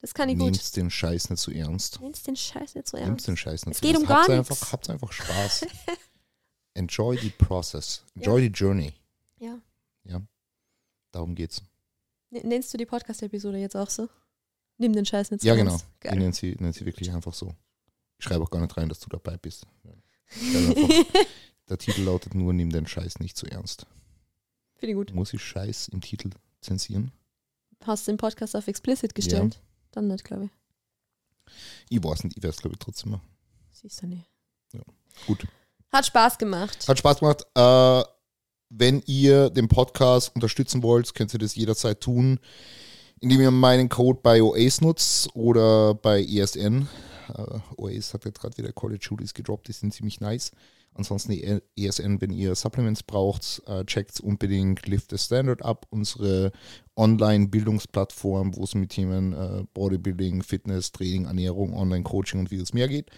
Das 0.05 0.13
kann 0.13 0.29
ich 0.29 0.37
gut. 0.39 0.53
nehmt 0.53 0.77
den 0.77 0.91
Scheiß 0.91 1.31
nicht 1.31 1.41
so 1.41 1.51
ernst. 1.51 1.99
Nehmt 2.03 2.27
den 2.27 2.37
Scheiß 2.37 2.75
nicht 2.75 2.87
so 2.87 2.99
Nehmt 2.99 3.09
ernst. 3.09 3.27
den 3.27 3.39
Scheiß 3.39 3.65
nicht 3.65 3.77
Es 3.77 3.81
so 3.81 3.87
geht 3.87 3.95
ernst. 3.95 4.03
um 4.03 4.07
gar 4.15 4.29
nichts. 4.29 4.51
einfach, 4.51 4.73
habt 4.73 4.91
einfach 4.91 5.11
Spaß. 5.13 5.67
Enjoy 6.75 7.17
the 7.17 7.31
process. 7.31 8.05
Enjoy 8.15 8.43
the 8.43 8.49
journey. 8.49 8.93
Ja. 9.39 9.59
Darum 11.11 11.35
geht's. 11.35 11.63
Nennst 12.29 12.75
du 12.75 12.77
die 12.77 12.85
Podcast-Episode 12.85 13.57
jetzt 13.57 13.77
auch 13.77 13.89
so? 13.89 14.11
Nimm 14.77 14.93
den 14.93 15.07
Scheiß 15.07 15.31
nicht 15.31 15.41
so 15.41 15.49
Ja, 15.49 15.55
genau. 15.55 15.81
Ich 16.03 16.11
nenne 16.11 16.35
sie, 16.35 16.55
nenne 16.59 16.75
sie 16.75 16.85
wirklich 16.85 17.11
einfach 17.11 17.33
so. 17.33 17.55
Ich 18.19 18.27
schreibe 18.27 18.45
auch 18.45 18.51
gar 18.51 18.61
nicht 18.61 18.77
rein, 18.77 18.91
dass 18.91 19.01
du 19.01 19.09
dabei 19.09 19.39
bist. 19.39 19.67
Ja. 19.85 20.59
Einfach, 20.69 21.05
der 21.71 21.79
Titel 21.79 22.03
lautet 22.03 22.35
nur, 22.35 22.53
nimm 22.53 22.69
den 22.69 22.87
Scheiß 22.87 23.21
nicht 23.21 23.39
so 23.39 23.47
ernst. 23.47 23.87
Finde 24.75 24.91
ich 24.93 24.97
gut. 24.97 25.15
Muss 25.15 25.33
ich 25.33 25.43
Scheiß 25.43 25.89
im 25.89 26.03
Titel 26.03 26.29
zensieren? 26.61 27.11
Hast 27.85 28.07
den 28.07 28.19
Podcast 28.19 28.55
auf 28.55 28.69
explicit 28.69 29.15
gestellt? 29.15 29.63
Dann 29.95 30.09
nicht, 30.09 30.25
glaube 30.25 30.45
ich. 30.45 30.51
Ich 31.89 32.03
weiß 32.03 32.25
nicht, 32.25 32.37
ich 32.37 32.43
werde 32.43 32.55
es 32.55 32.61
glaube 32.61 32.75
ich 32.75 32.81
trotzdem 32.81 33.13
machen. 33.13 33.29
Siehst 33.71 34.03
du 34.03 34.07
nicht. 34.07 34.25
Gut. 35.27 35.47
Hat 35.93 36.07
Spaß 36.07 36.39
gemacht. 36.39 36.89
Hat 36.89 36.99
Spaß 36.99 37.21
gemacht. 37.21 37.47
Äh, 37.55 38.03
wenn 38.71 39.03
ihr 39.07 39.51
den 39.51 39.69
Podcast 39.69 40.35
unterstützen 40.35 40.83
wollt, 40.83 41.15
könnt 41.15 41.33
ihr 41.33 41.39
das 41.39 41.55
jederzeit 41.55 42.01
tun, 42.01 42.41
indem 43.21 43.41
ihr 43.41 43.51
meinen 43.53 43.89
Code 43.89 44.19
bei 44.21 44.43
OAS 44.43 44.81
nutzt 44.81 45.35
oder 45.37 45.95
bei 45.95 46.25
ESN. 46.25 46.89
Äh, 47.29 47.59
OAS 47.77 48.15
hat 48.15 48.25
jetzt 48.25 48.41
gerade 48.41 48.57
wieder 48.59 48.73
College 48.73 49.07
Hoodies 49.11 49.35
gedroppt, 49.35 49.69
die 49.69 49.73
sind 49.73 49.93
ziemlich 49.93 50.21
nice. 50.21 50.53
Ansonsten 50.95 51.33
die 51.33 51.61
ESN, 51.77 52.21
wenn 52.21 52.33
ihr 52.33 52.55
Supplements 52.55 53.03
braucht, 53.03 53.63
äh, 53.67 53.85
checkt 53.85 54.21
unbedingt 54.21 54.87
Lift 54.87 55.11
the 55.11 55.19
Standard 55.19 55.63
ab, 55.63 55.87
unsere 55.91 56.53
Online-Bildungsplattform, 56.97 58.55
wo 58.55 58.63
es 58.63 58.77
mit 58.77 58.91
Themen 58.91 59.33
äh, 59.33 59.65
Bodybuilding, 59.75 60.43
Fitness, 60.43 60.93
Training, 60.93 61.25
Ernährung, 61.25 61.75
Online-Coaching 61.75 62.41
und 62.41 62.49
vieles 62.49 62.73
mehr 62.73 62.87
geht. 62.87 63.11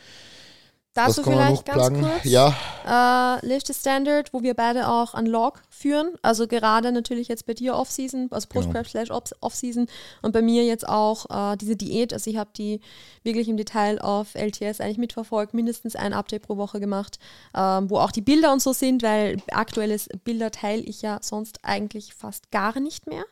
Dazu 0.97 1.23
vielleicht 1.23 1.65
ganz 1.67 2.01
kurz. 2.01 2.25
Ja, 2.25 2.55
Äh, 2.89 3.47
Liste 3.47 3.75
Standard, 3.75 4.33
wo 4.33 4.43
wir 4.43 4.55
beide 4.55 4.89
auch 4.89 5.15
an 5.15 5.27
Log 5.27 5.61
führen. 5.71 6.15
Also 6.23 6.47
gerade 6.47 6.93
natürlich 6.93 7.29
jetzt 7.29 7.45
bei 7.47 7.55
dir 7.55 7.75
Off-Season, 7.75 8.29
also 8.31 8.47
Genau. 8.49 8.63
Post-Prep 8.65 8.89
slash 8.89 9.11
Off- 9.11 9.35
Off-Season 9.41 9.87
und 10.23 10.33
bei 10.33 10.41
mir 10.43 10.65
jetzt 10.65 10.89
auch 10.89 11.27
äh, 11.53 11.57
diese 11.57 11.77
Diät. 11.77 12.13
Also 12.13 12.31
ich 12.31 12.37
habe 12.37 12.51
die 12.57 12.81
wirklich 13.25 13.49
im 13.49 13.57
Detail 13.57 14.01
auf 14.01 14.35
LTS 14.35 14.81
eigentlich 14.81 14.99
mitverfolgt, 14.99 15.53
mindestens 15.53 15.97
ein 15.97 16.13
Update 16.13 16.43
pro 16.43 16.57
Woche 16.57 16.79
gemacht, 16.81 17.19
ähm, 17.57 17.91
wo 17.91 17.99
auch 17.99 18.13
die 18.13 18.21
Bilder 18.23 18.53
und 18.53 18.63
so 18.63 18.73
sind, 18.73 19.03
weil 19.03 19.39
aktuelles 19.51 20.09
Bilder 20.25 20.51
teile 20.53 20.83
ich 20.83 21.03
ja 21.03 21.19
sonst 21.23 21.59
eigentlich 21.63 22.15
fast 22.15 22.51
gar 22.53 22.79
nicht 22.79 23.07
mehr. 23.09 23.25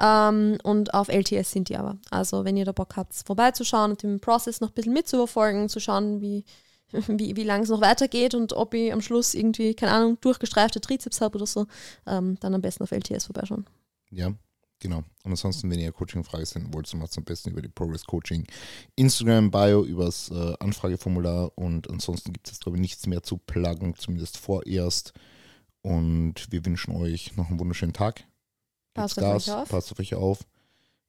Ähm, 0.00 0.58
und 0.62 0.94
auf 0.94 1.08
LTS 1.08 1.52
sind 1.52 1.68
die 1.68 1.76
aber. 1.76 1.96
Also 2.10 2.44
wenn 2.44 2.56
ihr 2.56 2.64
da 2.64 2.72
Bock 2.72 2.96
habt, 2.96 3.14
vorbeizuschauen 3.26 3.90
und 3.92 4.02
den 4.02 4.20
Prozess 4.20 4.60
noch 4.60 4.68
ein 4.70 4.74
bisschen 4.74 4.92
mitzuverfolgen, 4.94 5.68
zu 5.68 5.80
schauen, 5.80 6.20
wie 6.20 6.44
wie, 7.08 7.36
wie 7.36 7.44
lange 7.44 7.64
es 7.64 7.68
noch 7.68 7.80
weitergeht 7.80 8.34
und 8.34 8.52
ob 8.52 8.74
ich 8.74 8.92
am 8.92 9.00
Schluss 9.00 9.34
irgendwie, 9.34 9.74
keine 9.74 9.92
Ahnung, 9.92 10.18
durchgestreifte 10.20 10.80
Trizeps 10.80 11.20
habe 11.20 11.36
oder 11.36 11.46
so, 11.46 11.66
ähm, 12.06 12.38
dann 12.40 12.54
am 12.54 12.62
besten 12.62 12.84
auf 12.84 12.92
LTS 12.92 13.26
vorbeischauen. 13.26 13.66
Ja, 14.10 14.32
genau. 14.78 14.98
Und 15.24 15.30
ansonsten, 15.32 15.70
wenn 15.70 15.80
ihr 15.80 15.92
Coaching-Frage 15.92 16.46
senden 16.46 16.72
wollt, 16.72 16.86
so 16.86 16.96
macht 16.96 17.10
es 17.10 17.18
am 17.18 17.24
besten 17.24 17.50
über 17.50 17.62
die 17.62 17.68
Progress 17.68 18.04
Coaching 18.04 18.46
Instagram 18.94 19.50
Bio, 19.50 19.84
übers 19.84 20.30
äh, 20.30 20.54
Anfrageformular 20.60 21.50
und 21.56 21.90
ansonsten 21.90 22.32
gibt 22.32 22.50
es, 22.50 22.60
glaube 22.60 22.78
ich, 22.78 22.82
nichts 22.82 23.06
mehr 23.06 23.22
zu 23.22 23.38
pluggen, 23.38 23.94
zumindest 23.96 24.38
vorerst. 24.38 25.12
Und 25.82 26.50
wir 26.50 26.64
wünschen 26.64 26.96
euch 26.96 27.36
noch 27.36 27.48
einen 27.48 27.60
wunderschönen 27.60 27.92
Tag. 27.92 28.24
Passt 28.94 29.18
auf 29.18 29.24
Gas, 29.24 29.48
euch 29.48 29.54
auf. 29.54 29.68
Passt 29.68 29.92
auf 29.92 30.00
euch 30.00 30.14
auf. 30.14 30.40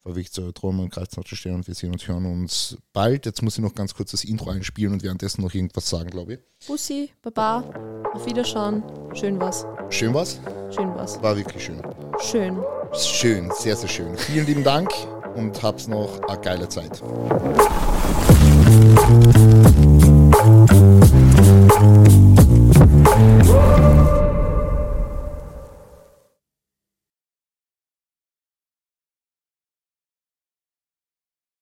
Verwegt 0.04 0.38
eure 0.39 0.54
Träume 0.54 0.84
und 0.84 0.95
nach 0.95 1.08
der 1.08 1.36
Sterne 1.36 1.58
und 1.58 1.68
wir 1.68 1.76
sehen 1.76 1.91
und 1.91 2.08
hören 2.08 2.26
uns 2.26 2.78
bald. 2.93 3.26
Jetzt 3.26 3.41
muss 3.41 3.58
ich 3.58 3.64
noch 3.64 3.76
ganz 3.76 3.93
kurz 3.93 4.12
das 4.12 4.24
Intro 4.24 4.50
einspielen 4.50 4.93
und 4.93 5.04
währenddessen 5.04 5.41
noch 5.41 5.54
irgendwas 5.54 5.89
sagen, 5.89 6.10
glaube 6.10 6.36
ich. 6.36 6.39
Bussi, 6.66 7.10
Baba, 7.22 7.64
auf 8.14 8.26
Wiederschauen. 8.26 8.84
Schön 9.14 9.39
was. 9.39 9.66
Schön 9.89 10.14
was? 10.14 10.39
Schön 10.74 10.95
was. 10.95 11.22
War 11.22 11.36
wirklich 11.36 11.64
schön. 11.64 11.82
Schön. 12.20 12.58
Schön, 12.93 13.52
sehr, 13.52 13.76
sehr 13.76 13.89
schön. 13.89 14.18
Vielen 14.18 14.45
lieben 14.45 14.64
Dank 14.64 14.89
und 15.36 15.62
hab's 15.62 15.88
noch 15.88 16.20
eine 16.22 16.41
geile 16.41 16.70
Zeit. 16.70 17.02